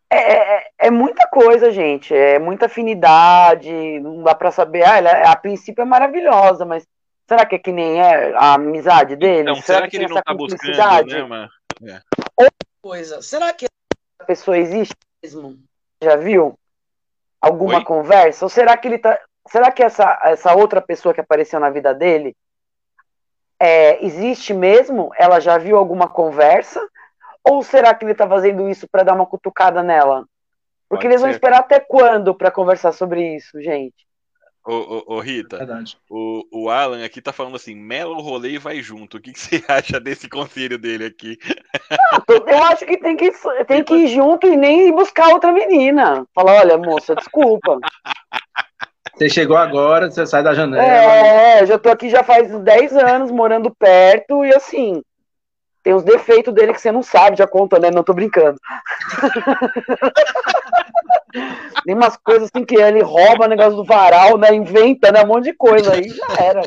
[0.09, 2.13] é, é, é, muita coisa, gente.
[2.13, 4.83] É muita afinidade, não dá pra saber.
[4.83, 6.85] Ah, ela, a princípio é maravilhosa, mas
[7.27, 9.49] será que é que nem é a amizade dele?
[9.49, 11.47] Então, será, será que, que ele não tá buscando, né?
[11.83, 12.01] É.
[12.35, 13.65] Outra coisa, será que
[14.19, 15.57] a pessoa existe mesmo?
[16.01, 16.57] Já viu?
[17.45, 17.83] alguma Oi?
[17.83, 18.45] conversa?
[18.45, 19.19] Ou será que ele tá.
[19.47, 22.35] Será que essa, essa outra pessoa que apareceu na vida dele
[23.59, 25.11] é, existe mesmo?
[25.17, 26.81] Ela já viu alguma conversa?
[27.43, 30.25] Ou será que ele está fazendo isso para dar uma cutucada nela?
[30.89, 34.05] Porque Pode eles vão esperar até quando para conversar sobre isso, gente?
[34.67, 35.59] Ô, ô, ô Rita,
[36.09, 39.17] o, o Alan aqui tá falando assim, melo rolê e vai junto.
[39.17, 41.37] O que, que você acha desse conselho dele aqui?
[42.47, 43.31] Eu acho que tem que,
[43.67, 46.25] tem que ir junto e nem ir buscar outra menina.
[46.33, 47.77] Falar, olha, moça, desculpa.
[49.13, 50.83] Você chegou agora, você sai da janela.
[50.83, 55.01] É, já tô aqui já faz 10 anos morando perto e assim,
[55.83, 57.91] tem uns defeitos dele que você não sabe, já conta, né?
[57.91, 58.57] Não tô brincando.
[61.85, 64.53] Tem umas coisas assim que ele rouba negócio do varal, né?
[64.53, 65.23] Inventa, né?
[65.23, 66.61] Um monte de coisa aí, já era.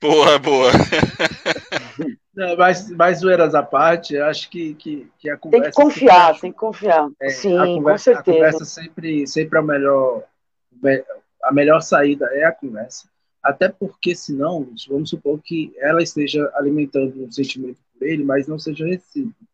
[0.00, 0.70] Boa, boa.
[2.34, 5.64] Não, mas, mas zoeiras à parte, eu acho que, que, que a conversa.
[5.64, 7.08] Tem que confiar, tem que confiar.
[7.20, 8.20] É, Sim, conversa, com certeza.
[8.20, 10.22] A conversa sempre, sempre é o melhor.
[11.42, 13.08] A melhor saída é a conversa.
[13.42, 18.58] Até porque, senão, vamos supor que ela esteja alimentando um sentimento por ele, mas não
[18.58, 19.46] seja recíproco.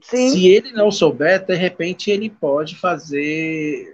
[0.00, 3.86] Se ele não souber, de repente ele pode fazer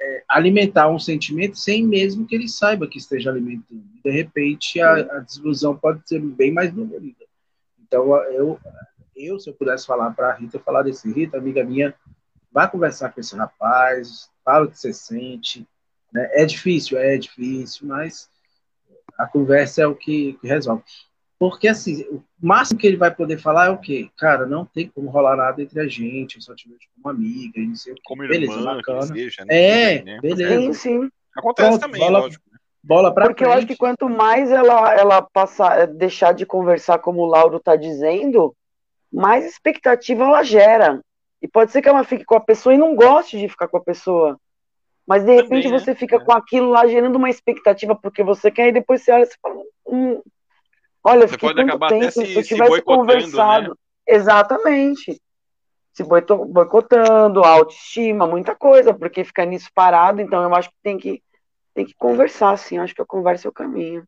[0.00, 3.82] é, alimentar um sentimento sem mesmo que ele saiba que esteja alimentando.
[4.04, 7.24] De repente a, a desilusão pode ser bem mais dolorida.
[7.80, 8.60] Então eu,
[9.16, 11.94] eu se eu pudesse falar para a Rita, eu falaria assim, Rita, amiga minha,
[12.52, 15.68] vá conversar com esse rapaz, fala o que você sente.
[16.10, 16.26] Né?
[16.32, 18.30] É difícil, é difícil, mas
[19.18, 20.82] a conversa é o que, que resolve.
[21.38, 24.08] Porque, assim, o máximo que ele vai poder falar é o quê?
[24.16, 27.60] Cara, não tem como rolar nada entre a gente, eu só te vejo como amiga,
[27.60, 29.02] não sei o Como beleza, irmã, bacana.
[29.02, 29.54] Seja, né?
[29.54, 30.20] É, né?
[30.20, 30.58] beleza.
[30.58, 31.10] Sim, sim.
[31.36, 32.44] Acontece Pronto, também, bola, lógico.
[32.50, 32.58] Né?
[32.82, 33.52] Bola pra Porque frente.
[33.52, 37.76] eu acho que quanto mais ela, ela passar, deixar de conversar como o Lauro tá
[37.76, 38.56] dizendo,
[39.12, 41.00] mais expectativa ela gera.
[41.40, 43.76] E pode ser que ela fique com a pessoa e não goste de ficar com
[43.76, 44.38] a pessoa.
[45.06, 45.96] Mas de repente Também, você né?
[45.96, 46.20] fica é.
[46.20, 49.62] com aquilo lá gerando uma expectativa porque você quer e depois você olha e fala,
[49.86, 50.20] hum,
[51.02, 53.14] Olha, você pode acabar tempo, até se, se, se boicotando, né?
[53.14, 53.68] conversado.
[53.70, 53.74] Né?
[54.06, 55.22] Exatamente.
[55.92, 61.22] Se boicotando, autoestima, muita coisa, porque fica nisso parado, então eu acho que tem que,
[61.74, 62.76] tem que conversar, sim.
[62.76, 64.04] Eu acho que a conversa é o caminho.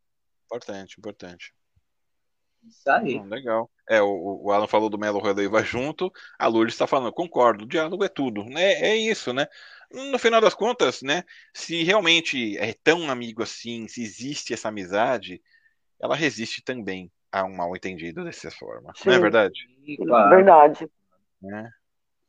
[0.46, 1.52] Importante, importante.
[2.68, 3.18] Isso aí.
[3.18, 3.70] Hum, legal.
[3.88, 7.64] É, o, o Alan falou do Melo Relay vai junto, a Lourdes está falando, concordo,
[7.64, 8.44] o diálogo é tudo.
[8.44, 9.46] né é isso, né?
[9.90, 11.24] No final das contas, né?
[11.52, 15.42] Se realmente é tão amigo assim, se existe essa amizade,
[16.00, 18.92] ela resiste também a um mal entendido dessa forma.
[18.94, 19.08] Sim.
[19.08, 19.60] Não é verdade?
[19.96, 20.36] Claro.
[20.36, 20.90] Verdade.
[21.44, 21.68] É.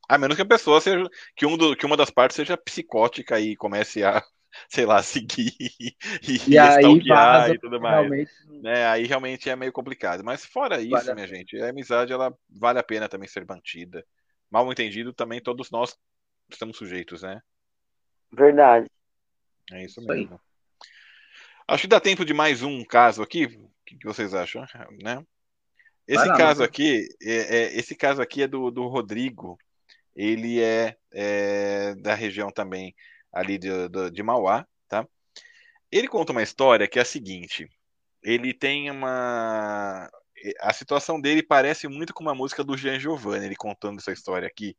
[0.10, 1.08] A menos que a pessoa seja.
[1.36, 4.24] Que, um do, que uma das partes seja psicótica e comece a,
[4.70, 8.08] sei lá, seguir e, e aí vaza, e tudo mais.
[8.08, 8.32] Realmente...
[8.66, 10.24] É, aí realmente é meio complicado.
[10.24, 14.06] Mas fora isso, vale minha gente, a amizade ela vale a pena também ser mantida.
[14.50, 15.98] Mal entendido, também todos nós
[16.50, 17.42] estamos sujeitos, né?
[18.32, 18.90] Verdade.
[19.72, 20.40] É isso mesmo.
[21.68, 23.46] Acho que dá tempo de mais um caso aqui.
[23.46, 24.66] O que vocês acham?
[25.02, 25.24] Né?
[26.08, 29.58] Esse lá, caso aqui, é, é, esse caso aqui é do, do Rodrigo.
[30.14, 32.94] Ele é, é da região também
[33.32, 35.08] ali de, de, de Mauá, tá?
[35.92, 37.70] Ele conta uma história que é a seguinte:
[38.24, 40.10] ele tem uma.
[40.60, 44.48] A situação dele parece muito com uma música do Jean Giovanni, ele contando essa história
[44.48, 44.76] aqui.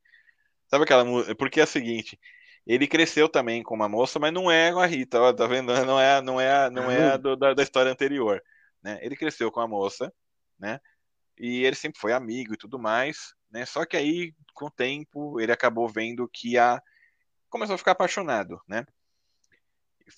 [0.69, 1.35] Sabe aquela música?
[1.37, 2.19] Porque é o seguinte:
[2.67, 5.73] ele cresceu também com uma moça, mas não é com a Rita, ó, tá vendo?
[5.85, 8.43] Não é, não é, não é do, da, da, história anterior,
[8.83, 8.99] né?
[9.03, 10.13] Ele cresceu com a moça,
[10.59, 10.81] né?
[11.39, 13.67] E ele sempre foi amigo e tudo mais, né?
[13.67, 16.81] Só que aí, com o tempo, ele acabou vendo que a
[17.53, 18.87] começou a ficar apaixonado, né?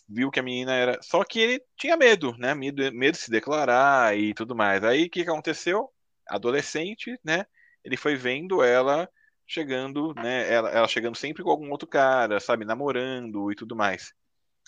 [0.09, 1.03] Viu que a menina era.
[1.03, 2.55] Só que ele tinha medo, né?
[2.55, 4.83] Medo, medo de se declarar e tudo mais.
[4.83, 5.91] Aí o que aconteceu?
[6.27, 7.45] Adolescente, né?
[7.85, 9.09] Ele foi vendo ela
[9.47, 10.51] chegando, né?
[10.51, 12.65] Ela, ela chegando sempre com algum outro cara, sabe?
[12.65, 14.15] Namorando e tudo mais.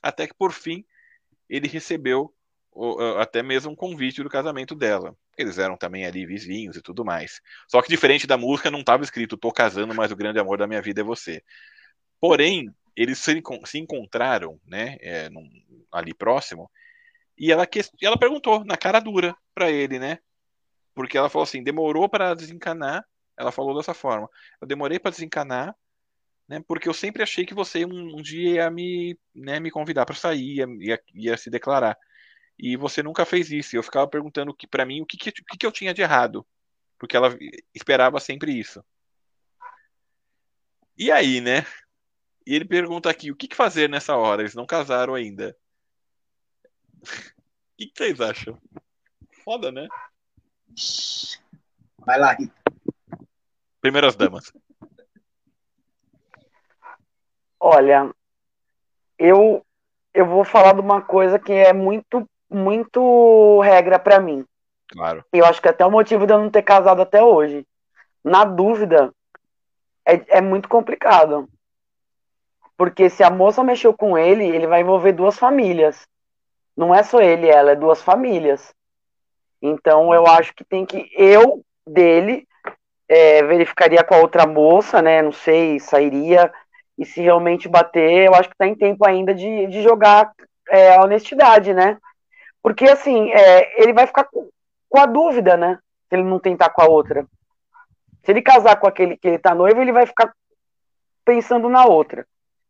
[0.03, 0.85] Até que por fim
[1.49, 2.35] ele recebeu
[3.19, 5.17] até mesmo um convite do casamento dela.
[5.39, 7.41] Eles eram também ali vizinhos e tudo mais.
[7.69, 10.67] Só que diferente da música, não estava escrito tô casando, mas o grande amor da
[10.67, 11.43] minha vida é você.
[12.21, 15.49] Porém, eles se, se encontraram, né, é, num,
[15.93, 16.71] ali próximo,
[17.39, 20.19] e ela, que, ela perguntou na cara dura para ele, né?
[20.95, 23.05] Porque ela falou assim: demorou para desencanar.
[23.37, 24.29] Ela falou dessa forma:
[24.61, 25.77] eu demorei para desencanar,
[26.49, 26.63] né?
[26.67, 30.15] Porque eu sempre achei que você um, um dia ia me, né, me convidar para
[30.15, 31.97] sair, ia, ia, ia, se declarar.
[32.59, 33.77] E você nunca fez isso.
[33.77, 36.01] E eu ficava perguntando que para mim o que, que, que, que eu tinha de
[36.01, 36.47] errado,
[36.99, 37.37] porque ela
[37.75, 38.83] esperava sempre isso.
[40.97, 41.67] E aí, né?
[42.47, 44.43] E ele pergunta aqui: o que, fazer nessa hora?
[44.43, 45.57] Eles não casaram ainda.
[47.69, 48.59] O que, que vocês acham?
[49.45, 49.87] Foda, né?
[51.99, 52.55] Vai lá, Rita.
[53.83, 54.51] Primeiras damas.
[57.61, 58.11] Olha,
[59.19, 59.63] eu
[60.15, 64.43] eu vou falar de uma coisa que é muito muito regra para mim.
[64.89, 65.23] Claro.
[65.31, 67.67] Eu acho que até o motivo de eu não ter casado até hoje.
[68.25, 69.13] Na dúvida,
[70.07, 71.47] é, é muito complicado.
[72.77, 76.07] Porque se a moça mexeu com ele, ele vai envolver duas famílias.
[76.77, 78.75] Não é só ele, ela, é duas famílias.
[79.63, 81.11] Então eu acho que tem que.
[81.17, 82.47] Eu, dele,
[83.09, 85.23] é, verificaria com a outra moça, né?
[85.23, 86.53] Não sei, sairia.
[86.99, 90.33] E se realmente bater, eu acho que tá em tempo ainda de, de jogar
[90.69, 91.99] é, a honestidade, né?
[92.63, 94.49] Porque assim, é, ele vai ficar com,
[94.89, 95.79] com a dúvida, né?
[96.09, 97.27] Se ele não tentar com a outra.
[98.25, 100.33] Se ele casar com aquele que ele tá noivo, ele vai ficar
[101.25, 102.27] pensando na outra.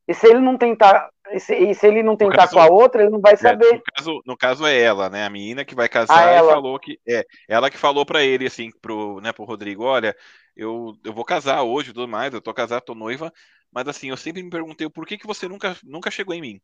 [0.08, 2.68] E se ele não tentar, e se, e se ele não tentar caso, com a
[2.68, 3.72] outra, ele não vai é, saber.
[3.74, 5.24] no, caso, no caso é ela, né?
[5.24, 8.70] A menina que vai casar e falou que é ela que falou para ele assim,
[8.80, 10.14] pro, né, pro Rodrigo, olha,
[10.56, 13.32] eu, eu vou casar hoje, tudo mais, eu tô casada, tô noiva,
[13.72, 16.60] mas assim, eu sempre me perguntei por que que você nunca nunca chegou em mim?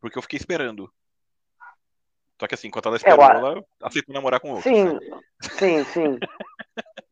[0.00, 0.92] Porque eu fiquei esperando.
[2.40, 4.68] Só que assim, enquanto ela é, esperou, é, ela aceitou namorar com outro.
[4.68, 4.98] Sim,
[5.40, 6.18] sim, sim.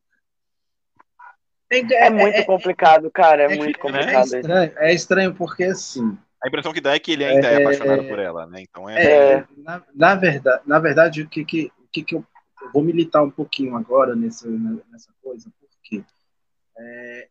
[1.75, 3.43] É, é, muito é, complicado, cara.
[3.43, 4.33] É, é muito complicado.
[4.33, 6.17] É estranho, é estranho porque assim.
[6.43, 8.61] A impressão que dá é que ele ainda é, apaixonado por ela, né?
[8.61, 9.45] Então é.
[9.57, 12.25] Na, na, verdade, na verdade, o que, que, o que, que eu,
[12.61, 14.47] eu vou militar um pouquinho agora nessa,
[14.91, 16.03] nessa coisa, porque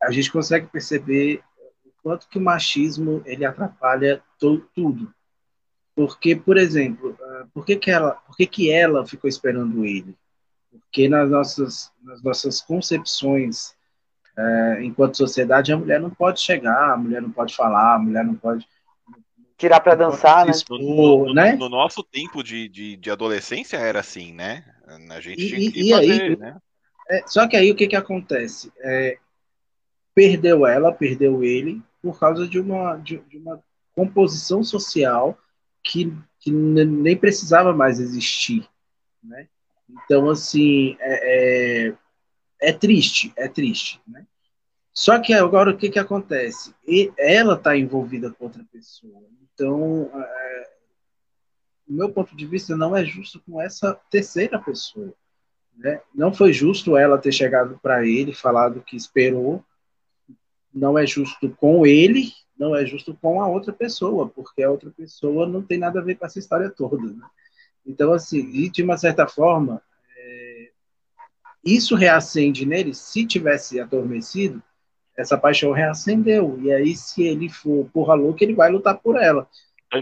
[0.02, 1.42] a gente consegue perceber
[1.84, 5.12] o quanto que o machismo ele atrapalha to, tudo.
[5.94, 10.16] Porque, por exemplo, ah, por que, que, ela, por que, que ela ficou esperando ele?
[10.70, 13.76] Porque nas nossas, nas nossas concepções
[14.36, 18.24] é, enquanto sociedade, a mulher não pode chegar, a mulher não pode falar, a mulher
[18.24, 18.66] não pode.
[19.56, 20.52] Tirar para dançar, né?
[20.69, 21.52] No, no, né?
[21.55, 24.65] No, nosso tempo de, de, de, adolescência era assim, né?
[25.11, 26.56] A gente e, tinha que e fazer, aí, né?
[27.09, 28.73] É, só que aí o que, que acontece?
[28.81, 29.16] É,
[30.15, 33.62] perdeu ela, perdeu ele, por causa de uma, de, de uma
[33.94, 35.39] composição social
[35.82, 38.66] que, que nem precisava mais existir.
[39.23, 39.47] Né?
[39.89, 41.94] Então, assim, é,
[42.64, 44.26] é é triste, é triste, né?
[44.92, 46.72] Só que agora o que que acontece?
[46.86, 49.24] E ela está envolvida com outra pessoa.
[49.42, 50.70] Então, é,
[51.86, 55.12] do meu ponto de vista, não é justo com essa terceira pessoa.
[55.76, 56.00] Né?
[56.14, 59.64] Não foi justo ela ter chegado para ele, falado que esperou.
[60.72, 64.90] Não é justo com ele, não é justo com a outra pessoa, porque a outra
[64.90, 67.02] pessoa não tem nada a ver com essa história toda.
[67.02, 67.26] Né?
[67.84, 69.82] Então, assim, e de uma certa forma,
[71.64, 74.62] isso reacende nele, se tivesse adormecido,
[75.16, 76.58] essa paixão reacendeu.
[76.60, 79.48] E aí, se ele for porra louca, ele vai lutar por ela.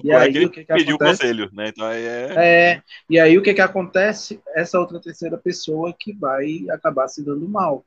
[0.02, 1.20] e é aí, o que, que pediu acontece?
[1.20, 1.68] conselho, né?
[1.68, 2.34] Então, aí é...
[2.36, 2.82] é...
[3.08, 4.40] E aí, o que, que acontece?
[4.54, 7.84] Essa outra terceira pessoa que vai acabar se dando mal.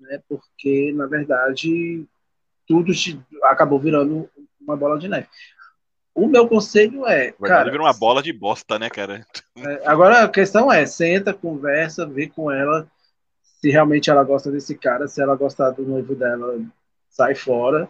[0.00, 0.20] Né?
[0.28, 2.04] Porque, na verdade,
[2.66, 2.92] tudo
[3.44, 4.30] acabou virando
[4.60, 5.26] uma bola de neve.
[6.14, 7.32] O meu conselho é.
[7.32, 9.24] Cara, vira uma bola de bosta, né, cara?
[9.56, 12.88] É, agora a questão é: senta, conversa, vê com ela
[13.60, 16.58] se realmente ela gosta desse cara, se ela gostar do noivo dela,
[17.10, 17.88] sai fora.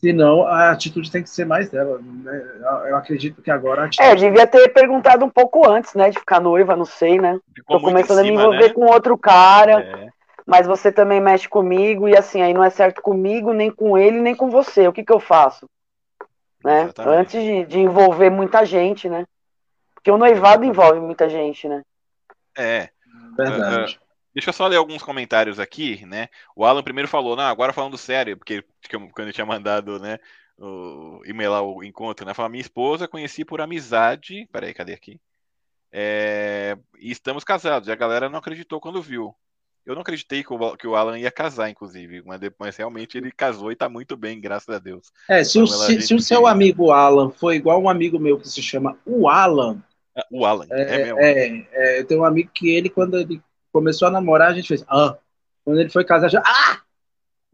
[0.00, 1.98] Senão, a atitude tem que ser mais dela.
[1.98, 2.60] Né?
[2.88, 3.82] Eu acredito que agora.
[3.82, 4.08] A atitude...
[4.08, 6.10] É, devia ter perguntado um pouco antes, né?
[6.10, 7.38] De ficar noiva, não sei, né?
[7.54, 8.74] Ficou Tô começando cima, a me envolver né?
[8.74, 9.80] com outro cara.
[9.80, 10.08] É.
[10.46, 14.20] Mas você também mexe comigo, e assim, aí não é certo comigo, nem com ele,
[14.20, 14.86] nem com você.
[14.86, 15.66] O que, que eu faço?
[16.64, 16.88] Né?
[16.98, 19.24] Antes de, de envolver muita gente, né?
[19.94, 21.82] Porque o noivado envolve muita gente, né?
[22.56, 22.90] É.
[23.36, 23.98] Verdade.
[24.36, 26.28] Deixa eu só ler alguns comentários aqui, né?
[26.54, 28.62] O Alan primeiro falou, não, agora falando sério, porque
[29.14, 30.18] quando eu tinha mandado, né,
[30.58, 32.34] o e-mail lá, o encontro, né?
[32.34, 34.46] Falou, minha esposa conheci por amizade.
[34.52, 35.18] Peraí, cadê aqui?
[35.90, 37.88] É, e estamos casados.
[37.88, 39.34] E a galera não acreditou quando viu.
[39.86, 43.32] Eu não acreditei que o, que o Alan ia casar, inclusive, mas, mas realmente ele
[43.32, 45.10] casou e tá muito bem, graças a Deus.
[45.30, 48.50] É, se, o, se, se o seu amigo Alan foi igual um amigo meu que
[48.50, 49.82] se chama o Alan,
[50.30, 51.20] o Alan, é, é mesmo.
[51.20, 53.40] É, é, eu tenho um amigo que ele, quando ele
[53.76, 55.18] começou a namorar, a gente fez, ah.
[55.62, 56.80] Quando ele foi casar, já, ah!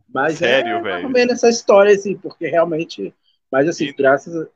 [0.09, 1.11] Mas Sério, é, velho?
[1.11, 3.13] meio nessa história, assim, porque realmente,
[3.51, 3.93] mas assim, e...
[3.93, 4.47] graças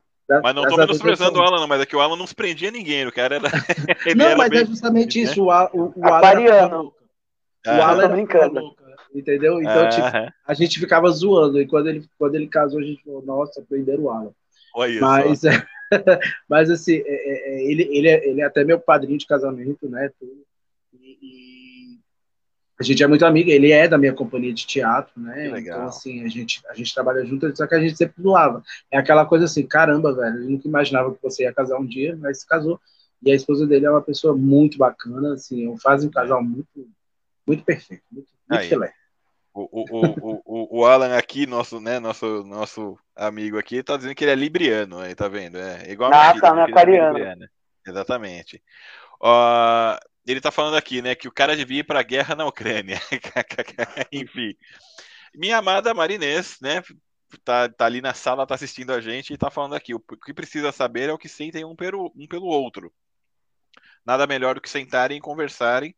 [0.43, 2.69] mas não tô menosprezando o Alan, não, mas é que o Alan não se prendia
[2.73, 3.49] ninguém, o cara era.
[4.17, 4.63] não, era mas bem...
[4.63, 6.91] é justamente isso, o, o, o Alan.
[7.65, 8.75] O Alan era brincando.
[9.15, 9.63] entendeu?
[9.63, 10.03] Então, tipo,
[10.45, 14.03] a gente ficava zoando, e quando ele, quando ele casou, a gente falou, nossa, prenderam
[14.03, 14.33] o Alan.
[14.75, 15.65] Olha mas, é,
[16.49, 19.89] Mas assim, é, é, é, ele, ele, é, ele é até meu padrinho de casamento,
[19.89, 20.11] né?
[20.93, 21.56] E, e,
[22.79, 25.59] a gente é muito amigo, ele é da minha companhia de teatro, né?
[25.59, 28.63] Então, assim, a gente, a gente trabalha junto, só que a gente sempre doava.
[28.91, 32.17] É aquela coisa assim, caramba, velho, eu nunca imaginava que você ia casar um dia,
[32.21, 32.79] mas se casou.
[33.23, 36.87] E a esposa dele é uma pessoa muito bacana, assim, fazem um casal muito,
[37.47, 38.93] muito perfeito, muito, muito filé.
[39.55, 44.23] O, o, o, o, Alan aqui, nosso, né, nosso, nosso amigo aqui, tá dizendo que
[44.23, 45.57] ele é libriano, aí, tá vendo?
[45.57, 47.19] É igual a ah, tá, né, aquariano.
[47.19, 47.37] É
[47.89, 48.63] Exatamente.
[49.19, 49.97] Uh,
[50.33, 53.01] ele tá falando aqui, né, que o cara devia ir pra guerra na Ucrânia.
[54.13, 54.55] Enfim.
[55.35, 56.83] Minha amada Marinês, né,
[57.45, 59.95] tá, tá ali na sala, tá assistindo a gente e tá falando aqui.
[59.95, 62.93] O que precisa saber é o que sentem um pelo, um pelo outro.
[64.05, 65.95] Nada melhor do que sentarem e conversarem,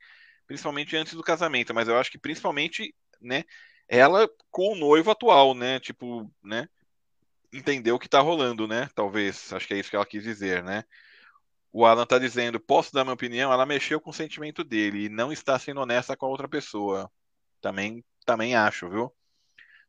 [0.46, 3.44] principalmente antes do casamento, mas eu acho que principalmente né?
[3.88, 5.80] Ela com o noivo atual, né?
[5.80, 6.68] Tipo, né?
[7.52, 8.88] Entender o que tá rolando, né?
[8.94, 10.84] Talvez, acho que é isso que ela quis dizer, né?
[11.78, 13.52] O Alan tá dizendo, posso dar minha opinião?
[13.52, 17.08] Ela mexeu com o sentimento dele e não está sendo honesta com a outra pessoa.
[17.60, 19.14] Também, também acho, viu?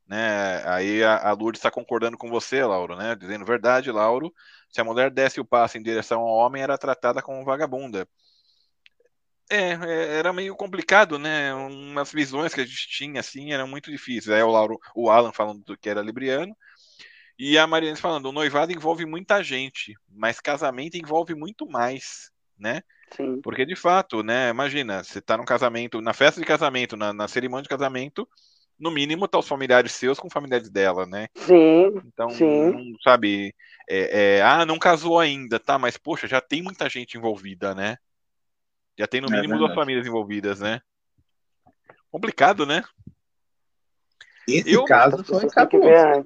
[0.06, 0.62] Né?
[0.68, 3.16] Aí a, a Lourdes está concordando com você, Lauro, né?
[3.16, 4.32] Dizendo verdade, Lauro.
[4.70, 8.08] Se a mulher desse o passo em direção ao homem, era tratada como vagabunda.
[9.50, 11.52] É, é, era meio complicado, né?
[11.56, 14.30] Umas visões que a gente tinha, assim, eram muito difíceis.
[14.30, 16.56] Aí o, Lauro, o Alan falando que era libriano,
[17.40, 22.30] e a Mariana falando, o noivado envolve muita gente, mas casamento envolve muito mais,
[22.60, 22.84] né?
[23.16, 23.42] Sim.
[23.42, 27.30] Porque, de fato, né, imagina, você tá num casamento, na festa de casamento, na, na
[27.30, 28.28] cerimônia de casamento,
[28.78, 31.30] no mínimo tá os familiares seus com familiares dela, né?
[31.36, 32.02] Sim.
[32.06, 32.72] Então, sim.
[32.72, 33.56] Não, sabe,
[33.90, 37.98] é, é, ah, não casou ainda, tá, mas poxa, já tem muita gente envolvida, né?
[38.98, 40.82] Já tem no é mínimo é duas famílias envolvidas, né?
[42.12, 42.84] Complicado, né?
[44.58, 46.26] Esse eu, caso foi cabuloso.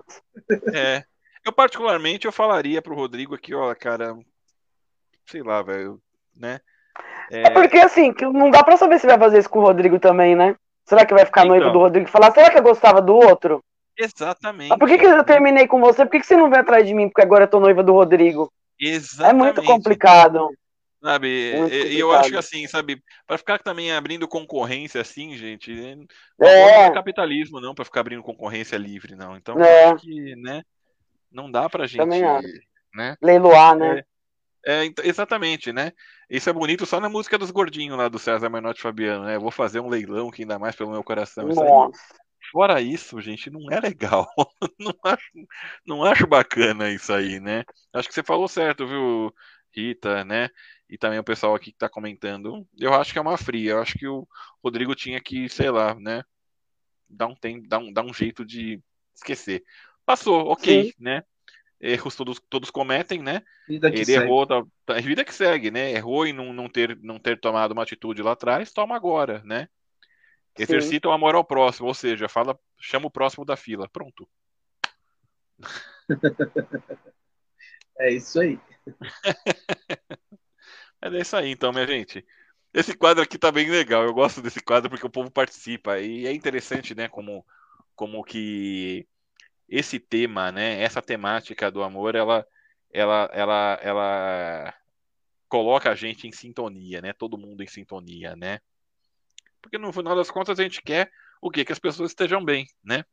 [0.74, 1.04] É.
[1.46, 4.18] Eu particularmente eu falaria pro Rodrigo aqui, ó, cara,
[5.26, 6.00] sei lá, velho,
[6.36, 6.60] né?
[7.30, 7.48] É...
[7.48, 7.50] é...
[7.50, 10.56] porque assim, não dá pra saber se vai fazer isso com o Rodrigo também, né?
[10.86, 11.58] Será que vai ficar então...
[11.58, 13.64] noivo do Rodrigo e falar, será que eu gostava do outro?
[13.98, 14.78] Exatamente.
[14.78, 16.04] por que, que eu terminei com você?
[16.04, 17.08] Por que, que você não vem atrás de mim?
[17.08, 18.52] Porque agora eu tô noiva do Rodrigo.
[18.80, 19.30] Exatamente.
[19.30, 20.50] É muito complicado.
[21.04, 25.98] Sabe, e eu acho que assim, sabe, para ficar também abrindo concorrência assim, gente,
[26.40, 29.36] não é, é capitalismo não para ficar abrindo concorrência livre não.
[29.36, 29.86] Então, é.
[29.86, 30.64] acho que, né,
[31.30, 32.24] não dá pra gente, também
[32.96, 33.18] né?
[33.22, 34.04] Leiloar, né?
[34.66, 35.92] É, é, exatamente, né?
[36.30, 39.36] Isso é bonito só na música dos gordinhos lá do César Menotti Fabiano, né?
[39.36, 41.50] Eu vou fazer um leilão que ainda mais pelo meu coração.
[41.50, 41.62] Isso
[42.52, 44.28] fora isso, gente, não é legal.
[44.80, 45.32] não, acho,
[45.86, 47.64] não acho bacana isso aí, né?
[47.92, 49.34] Acho que você falou certo, viu,
[49.76, 50.50] Rita, né?
[50.94, 53.72] E também o pessoal aqui que está comentando, eu acho que é uma fria.
[53.72, 54.28] Eu acho que o
[54.64, 56.24] Rodrigo tinha que, sei lá, né,
[57.10, 58.80] dar um tempo, dar um, dar um jeito de
[59.16, 59.64] esquecer.
[60.06, 60.94] Passou, ok, Sim.
[61.00, 61.24] né?
[61.82, 63.42] Erros todos, todos cometem, né?
[63.68, 64.24] Vida que Ele segue.
[64.24, 65.94] errou, tá, tá, vida que segue, né?
[65.94, 69.68] Errou em não, não, ter, não ter tomado uma atitude lá atrás, toma agora, né?
[70.56, 71.12] Exercita Sim.
[71.12, 73.90] o amor ao próximo, ou seja, fala, chama o próximo da fila.
[73.90, 74.30] Pronto.
[77.98, 78.60] é isso aí.
[81.04, 82.26] É isso aí, então, minha gente.
[82.74, 84.04] Esse quadro aqui tá bem legal.
[84.04, 86.00] Eu gosto desse quadro porque o povo participa.
[86.00, 87.46] E é interessante, né, como,
[87.94, 89.06] como que
[89.68, 92.48] esse tema, né, essa temática do amor, ela,
[92.90, 94.74] ela, ela, ela
[95.50, 97.12] coloca a gente em sintonia, né?
[97.12, 98.62] Todo mundo em sintonia, né?
[99.62, 101.12] Porque no final das contas a gente quer
[101.42, 101.66] o quê?
[101.66, 103.04] Que as pessoas estejam bem, né?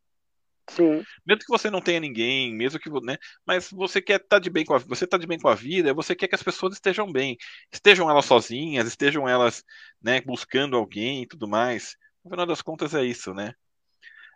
[0.71, 1.03] Sim.
[1.27, 3.17] Mesmo que você não tenha ninguém, mesmo que, né?
[3.45, 5.55] Mas você quer estar tá de bem com a, você tá de bem com a
[5.55, 7.37] vida, você quer que as pessoas estejam bem,
[7.73, 9.65] estejam elas sozinhas, estejam elas,
[10.01, 11.97] né, buscando alguém e tudo mais.
[12.25, 13.53] No final das contas é isso, né?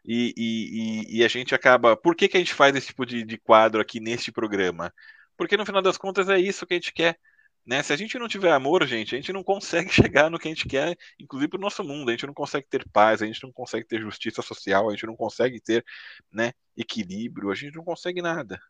[0.05, 1.97] E, e, e, a gente acaba.
[1.97, 4.93] Por que, que a gente faz esse tipo de, de quadro aqui neste programa?
[5.37, 7.19] Porque no final das contas é isso que a gente quer.
[7.67, 7.83] Né?
[7.83, 10.51] Se a gente não tiver amor, gente, a gente não consegue chegar no que a
[10.51, 12.09] gente quer, inclusive para o nosso mundo.
[12.09, 15.07] A gente não consegue ter paz, a gente não consegue ter justiça social, a gente
[15.07, 15.85] não consegue ter
[16.31, 18.61] né, equilíbrio, a gente não consegue nada.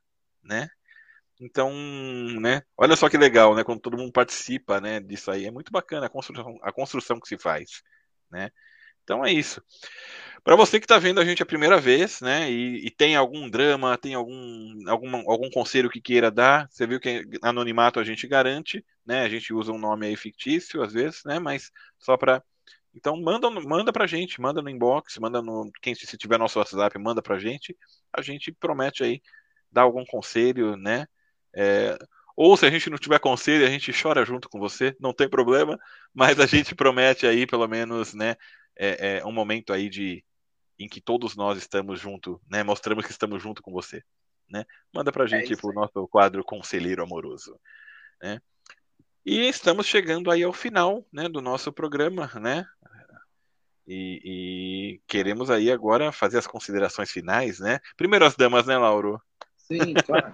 [0.42, 0.68] Né?
[1.40, 1.72] Então,
[2.40, 5.72] né, olha só que legal, né, quando todo mundo participa, né, disso aí, é muito
[5.72, 7.82] bacana a construção, a construção que se faz,
[8.30, 8.50] né?
[9.04, 9.62] Então é isso.
[10.42, 13.48] Para você que está vendo a gente a primeira vez, né, e, e, tem algum
[13.48, 18.26] drama, tem algum, algum, algum conselho que queira dar, você viu que anonimato a gente
[18.26, 22.42] garante, né, a gente usa um nome aí fictício às vezes, né, mas só para
[22.94, 26.96] então manda, manda pra gente, manda no inbox, manda no quem se tiver nosso WhatsApp,
[26.98, 27.76] manda pra gente.
[28.12, 29.20] A gente promete aí
[29.70, 31.06] dar algum conselho, né?
[31.52, 31.98] É,
[32.36, 35.28] ou se a gente não tiver conselho, a gente chora junto com você, não tem
[35.28, 35.78] problema,
[36.12, 38.36] mas a gente promete aí pelo menos, né,
[38.76, 40.24] é, é um momento aí de
[40.78, 42.62] em que todos nós estamos junto, né?
[42.62, 44.02] Mostramos que estamos junto com você,
[44.50, 44.64] né?
[44.92, 47.58] Manda pra é gente é pro nosso quadro Conselheiro Amoroso,
[48.20, 48.40] né?
[49.24, 52.66] E estamos chegando aí ao final, né, do nosso programa, né?
[53.86, 57.78] E, e, queremos aí agora fazer as considerações finais, né?
[57.96, 59.20] Primeiro as damas, né, Lauro?
[59.56, 60.30] Sim, claro.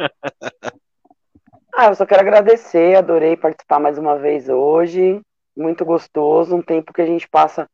[1.74, 5.20] ah, eu só quero agradecer, adorei participar mais uma vez hoje,
[5.56, 7.68] muito gostoso, um tempo que a gente passa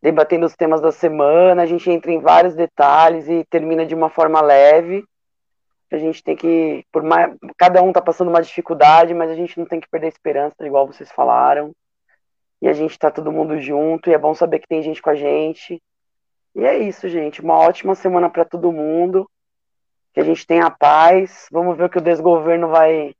[0.00, 4.08] debatendo os temas da semana, a gente entra em vários detalhes e termina de uma
[4.08, 5.04] forma leve.
[5.90, 9.58] A gente tem que, por mais, cada um está passando uma dificuldade, mas a gente
[9.58, 11.72] não tem que perder a esperança, igual vocês falaram.
[12.60, 15.10] E a gente está todo mundo junto, e é bom saber que tem gente com
[15.10, 15.80] a gente.
[16.54, 17.40] E é isso, gente.
[17.40, 19.28] Uma ótima semana para todo mundo.
[20.12, 21.46] Que a gente tenha paz.
[21.50, 23.14] Vamos ver o que o desgoverno vai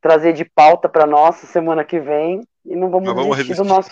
[0.00, 2.42] trazer de pauta para nós semana que vem.
[2.64, 3.90] E não vamos, vamos desistir do nosso.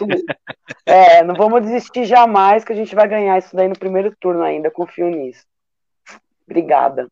[0.87, 4.43] é, não vamos desistir jamais, que a gente vai ganhar isso daí no primeiro turno
[4.43, 4.71] ainda.
[4.71, 5.45] Confio nisso.
[6.47, 7.09] Obrigada.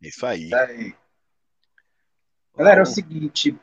[0.00, 0.44] Isso aí.
[0.44, 0.94] Isso aí.
[2.56, 3.58] Galera, é o seguinte.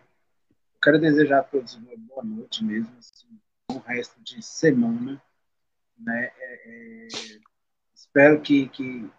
[0.84, 2.92] Quero desejar a todos uma boa noite mesmo.
[3.00, 3.27] Assim,
[3.72, 5.22] um resto de semana.
[5.98, 6.32] Né?
[6.38, 7.08] É, é,
[7.95, 9.09] espero que, que,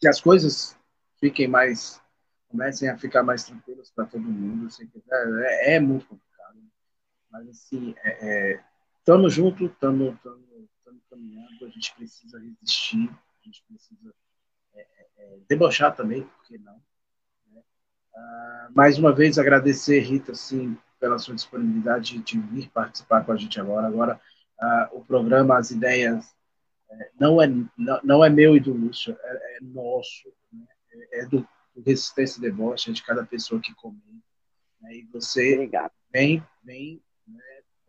[0.00, 0.76] que as coisas
[1.20, 2.00] fiquem mais
[2.48, 4.68] comecem a ficar mais tranquilas para todo mundo.
[4.68, 6.20] Que é, é, muito
[7.32, 7.94] mas, assim,
[8.98, 10.18] estamos é, é, juntos, estamos
[11.08, 14.14] caminhando, a gente precisa resistir, a gente precisa
[14.74, 16.80] é, é, é, debochar também, por que não?
[17.50, 17.62] Né?
[18.14, 23.36] Ah, mais uma vez, agradecer, Rita, assim, pela sua disponibilidade de vir participar com a
[23.36, 23.86] gente agora.
[23.86, 24.20] Agora,
[24.60, 26.34] ah, o programa As Ideias
[26.90, 27.46] é, não é,
[27.76, 30.66] não, não, é meu e do Lúcio, é, é nosso, né?
[31.12, 34.02] é, do, do Resistência e Deboche, é de cada pessoa que comenta.
[34.80, 34.96] Né?
[34.96, 35.92] E você Obrigado.
[36.12, 37.02] vem, vem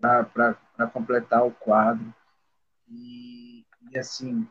[0.04, 2.14] para completar o quadro.
[2.90, 4.48] E, e assim,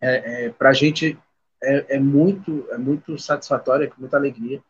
[0.00, 1.18] é, é para a gente
[1.62, 4.62] é, é, muito, é muito satisfatório, é com muita alegria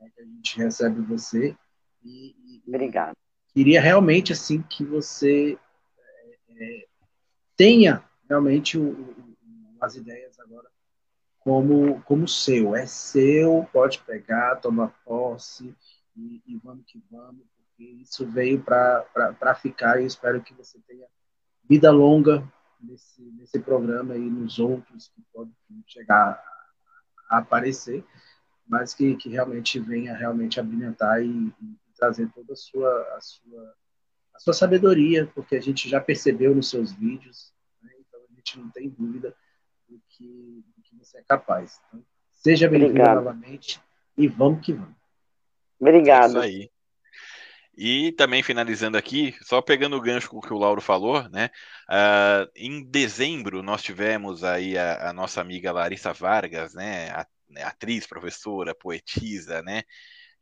[0.00, 1.56] né, que a gente recebe você.
[2.02, 3.16] E, e, Obrigado.
[3.52, 5.58] Queria realmente assim que você
[5.98, 6.86] é, é
[7.56, 9.36] tenha realmente o, o,
[9.80, 10.72] as ideias agora
[11.40, 12.74] como, como seu.
[12.74, 15.74] É seu, pode pegar, tomar posse
[16.16, 17.44] e, e vamos que vamos,
[17.78, 21.06] isso veio para ficar e espero que você tenha
[21.68, 22.46] vida longa
[22.80, 25.54] nesse, nesse programa e nos outros que podem
[25.86, 26.42] chegar
[27.28, 28.04] a aparecer,
[28.66, 33.74] mas que, que realmente venha realmente abrilhantar e, e trazer toda a sua, a sua,
[34.34, 37.90] a sua sabedoria, porque a gente já percebeu nos seus vídeos, né?
[38.00, 39.34] então a gente não tem dúvida
[39.88, 41.80] do que, do que você é capaz.
[41.88, 43.80] Então, seja bem-vindo novamente
[44.16, 44.96] e vamos que vamos.
[45.78, 46.42] Obrigado.
[46.42, 46.71] É isso aí.
[47.76, 51.50] E também finalizando aqui, só pegando o gancho com o que o Lauro falou, né?
[51.88, 57.10] Uh, em dezembro nós tivemos aí a, a nossa amiga Larissa Vargas, né?
[57.48, 59.82] Né, atriz, professora, poetisa, né?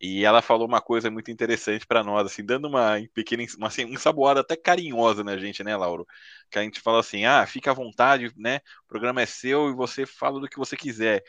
[0.01, 3.83] E ela falou uma coisa muito interessante para nós, assim, dando uma pequena, uma assim,
[3.83, 6.07] ensaboada até carinhosa na gente, né, Lauro?
[6.51, 8.61] Que a gente fala assim, ah, fica à vontade, né?
[8.85, 11.23] O programa é seu e você fala do que você quiser.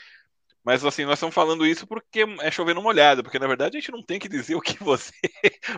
[0.63, 3.91] Mas assim, nós estamos falando isso porque é chovendo molhado, porque na verdade a gente
[3.91, 5.13] não tem que dizer o que você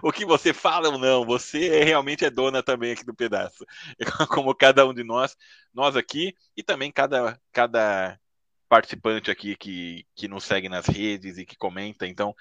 [0.01, 1.25] o que você fala ou não.
[1.25, 3.65] Você é, realmente é dona também aqui do pedaço.
[4.29, 5.35] Como cada um de nós,
[5.73, 8.19] nós aqui e também cada cada
[8.67, 12.07] participante aqui que, que nos segue nas redes e que comenta.
[12.07, 12.35] Então,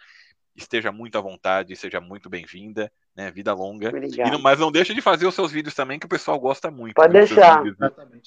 [0.55, 3.31] esteja muito à vontade, seja muito bem-vinda, né?
[3.31, 3.91] Vida longa.
[3.91, 6.95] E, mas não deixa de fazer os seus vídeos também, que o pessoal gosta muito.
[6.95, 7.63] Pode deixar.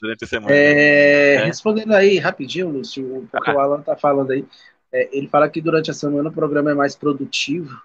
[0.02, 0.54] Durante a semana.
[0.54, 1.46] É, é.
[1.46, 3.56] Respondendo aí rapidinho, Lúcio, porque ah.
[3.56, 4.46] o Alan tá falando aí.
[4.92, 7.80] É, ele fala que durante a semana o programa é mais produtivo.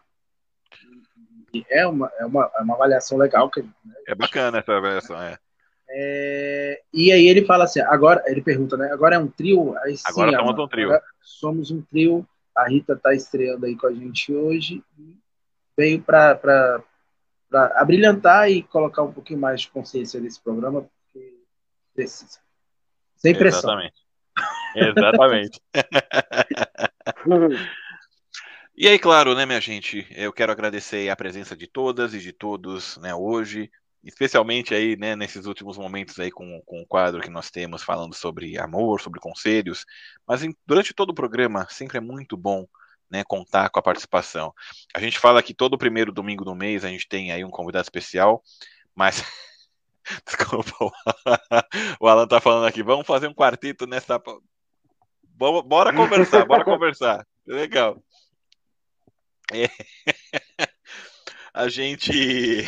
[1.53, 3.51] E é uma, é uma, é uma avaliação legal.
[3.51, 3.71] Que, né?
[4.07, 5.37] É bacana essa avaliação, é.
[5.93, 8.93] É, e aí ele fala assim, agora ele pergunta, né?
[8.93, 9.77] Agora é um trio?
[9.79, 11.01] Aí, sim, agora somos um trio.
[11.21, 12.27] Somos um trio.
[12.55, 15.17] A Rita está estreando aí com a gente hoje e
[15.77, 16.83] veio para
[17.77, 21.39] abrilhantar e colocar um pouquinho mais de consciência nesse programa, porque
[21.95, 22.39] precisa.
[23.17, 23.71] Sem pressão.
[23.71, 24.01] Exatamente.
[24.77, 25.61] Exatamente.
[28.77, 32.33] e aí, claro, né, minha gente, eu quero agradecer a presença de todas e de
[32.33, 33.71] todos, né, hoje,
[34.03, 38.15] especialmente aí, né, nesses últimos momentos aí com, com o quadro que nós temos falando
[38.15, 39.85] sobre amor, sobre conselhos,
[40.27, 42.67] mas em, durante todo o programa sempre é muito bom,
[43.11, 44.55] né, contar com a participação.
[44.95, 47.85] A gente fala que todo primeiro domingo do mês a gente tem aí um convidado
[47.85, 48.43] especial,
[48.95, 49.23] mas
[50.27, 50.93] Desculpa,
[52.01, 52.83] o Alan tá falando aqui.
[52.83, 54.21] Vamos fazer um quarteto nessa.
[55.37, 57.27] Bora conversar, bora conversar.
[57.47, 58.03] Legal.
[59.53, 59.69] É.
[61.53, 62.65] A gente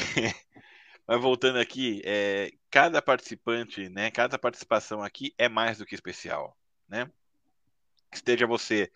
[1.07, 6.57] Mas voltando aqui, é, cada participante, né, cada participação aqui é mais do que especial,
[6.89, 7.11] né?
[8.13, 8.91] Esteja você,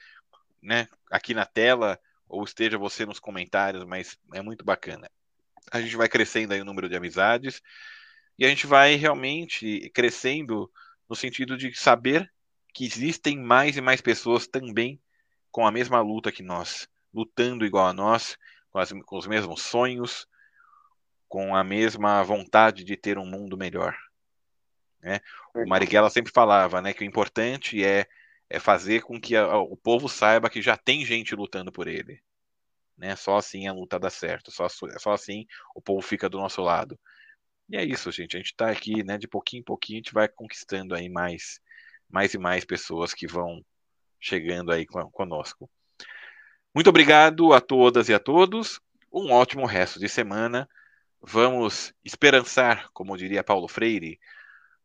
[0.63, 5.11] né, aqui na tela ou esteja você nos comentários, mas é muito bacana.
[5.71, 7.61] A gente vai crescendo aí o número de amizades
[8.39, 10.71] e a gente vai realmente crescendo
[11.09, 12.31] no sentido de saber
[12.73, 15.01] que existem mais e mais pessoas também
[15.51, 18.37] com a mesma luta que nós, lutando igual a nós,
[18.71, 20.29] com, as, com os mesmos sonhos,
[21.29, 23.97] com a mesma vontade de ter um mundo melhor.
[25.01, 25.21] Né?
[25.55, 28.07] O Marighella sempre falava né, que o importante é,
[28.49, 32.21] é fazer com que a, o povo saiba que já tem gente lutando por ele.
[32.97, 33.15] Né?
[33.15, 36.99] Só assim a luta dá certo, só, só assim o povo fica do nosso lado.
[37.69, 38.37] E é isso, gente.
[38.37, 41.61] A gente está aqui, né, de pouquinho em pouquinho, a gente vai conquistando aí mais,
[42.09, 43.65] mais e mais pessoas que vão
[44.21, 45.69] chegando aí conosco.
[46.75, 48.81] Muito obrigado a todas e a todos.
[49.13, 50.69] Um ótimo resto de semana.
[51.21, 54.21] Vamos esperançar, como diria Paulo Freire,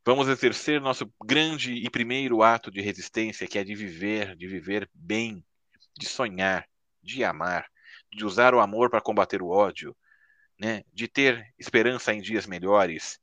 [0.06, 4.90] vamos exercer nosso grande e primeiro ato de resistência, que é de viver, de viver
[4.94, 5.46] bem,
[5.98, 6.68] de sonhar,
[7.02, 7.70] de amar,
[8.12, 9.96] de usar o amor para combater o ódio,
[10.60, 10.84] né?
[10.94, 13.20] de ter esperança em dias melhores,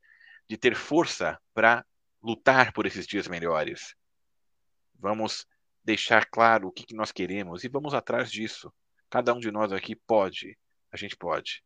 [0.47, 1.85] de ter força para
[2.21, 3.95] lutar por esses dias melhores.
[4.95, 5.45] Vamos
[5.83, 8.71] deixar claro o que, que nós queremos e vamos atrás disso.
[9.09, 10.57] Cada um de nós aqui pode,
[10.91, 11.63] a gente pode.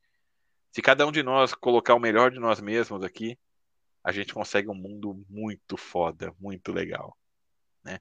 [0.73, 3.37] Se cada um de nós colocar o melhor de nós mesmos aqui,
[4.03, 7.15] a gente consegue um mundo muito foda, muito legal.
[7.83, 7.99] Né?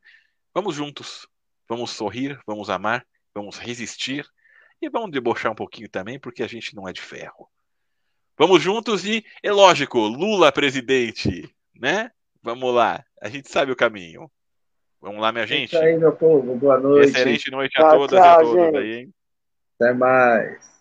[0.55, 1.29] Vamos juntos,
[1.69, 4.27] vamos sorrir, vamos amar, vamos resistir
[4.81, 7.47] e vamos debochar um pouquinho também, porque a gente não é de ferro.
[8.39, 12.11] Vamos juntos e, é lógico, Lula presidente, né?
[12.43, 14.31] Vamos lá, a gente sabe o caminho.
[14.99, 15.77] Vamos lá, minha gente.
[15.77, 16.57] É isso aí, meu povo.
[16.57, 17.11] Boa noite.
[17.11, 19.15] Excelente noite a todas tchau, e a todos aí, hein?
[19.79, 20.72] Até mais.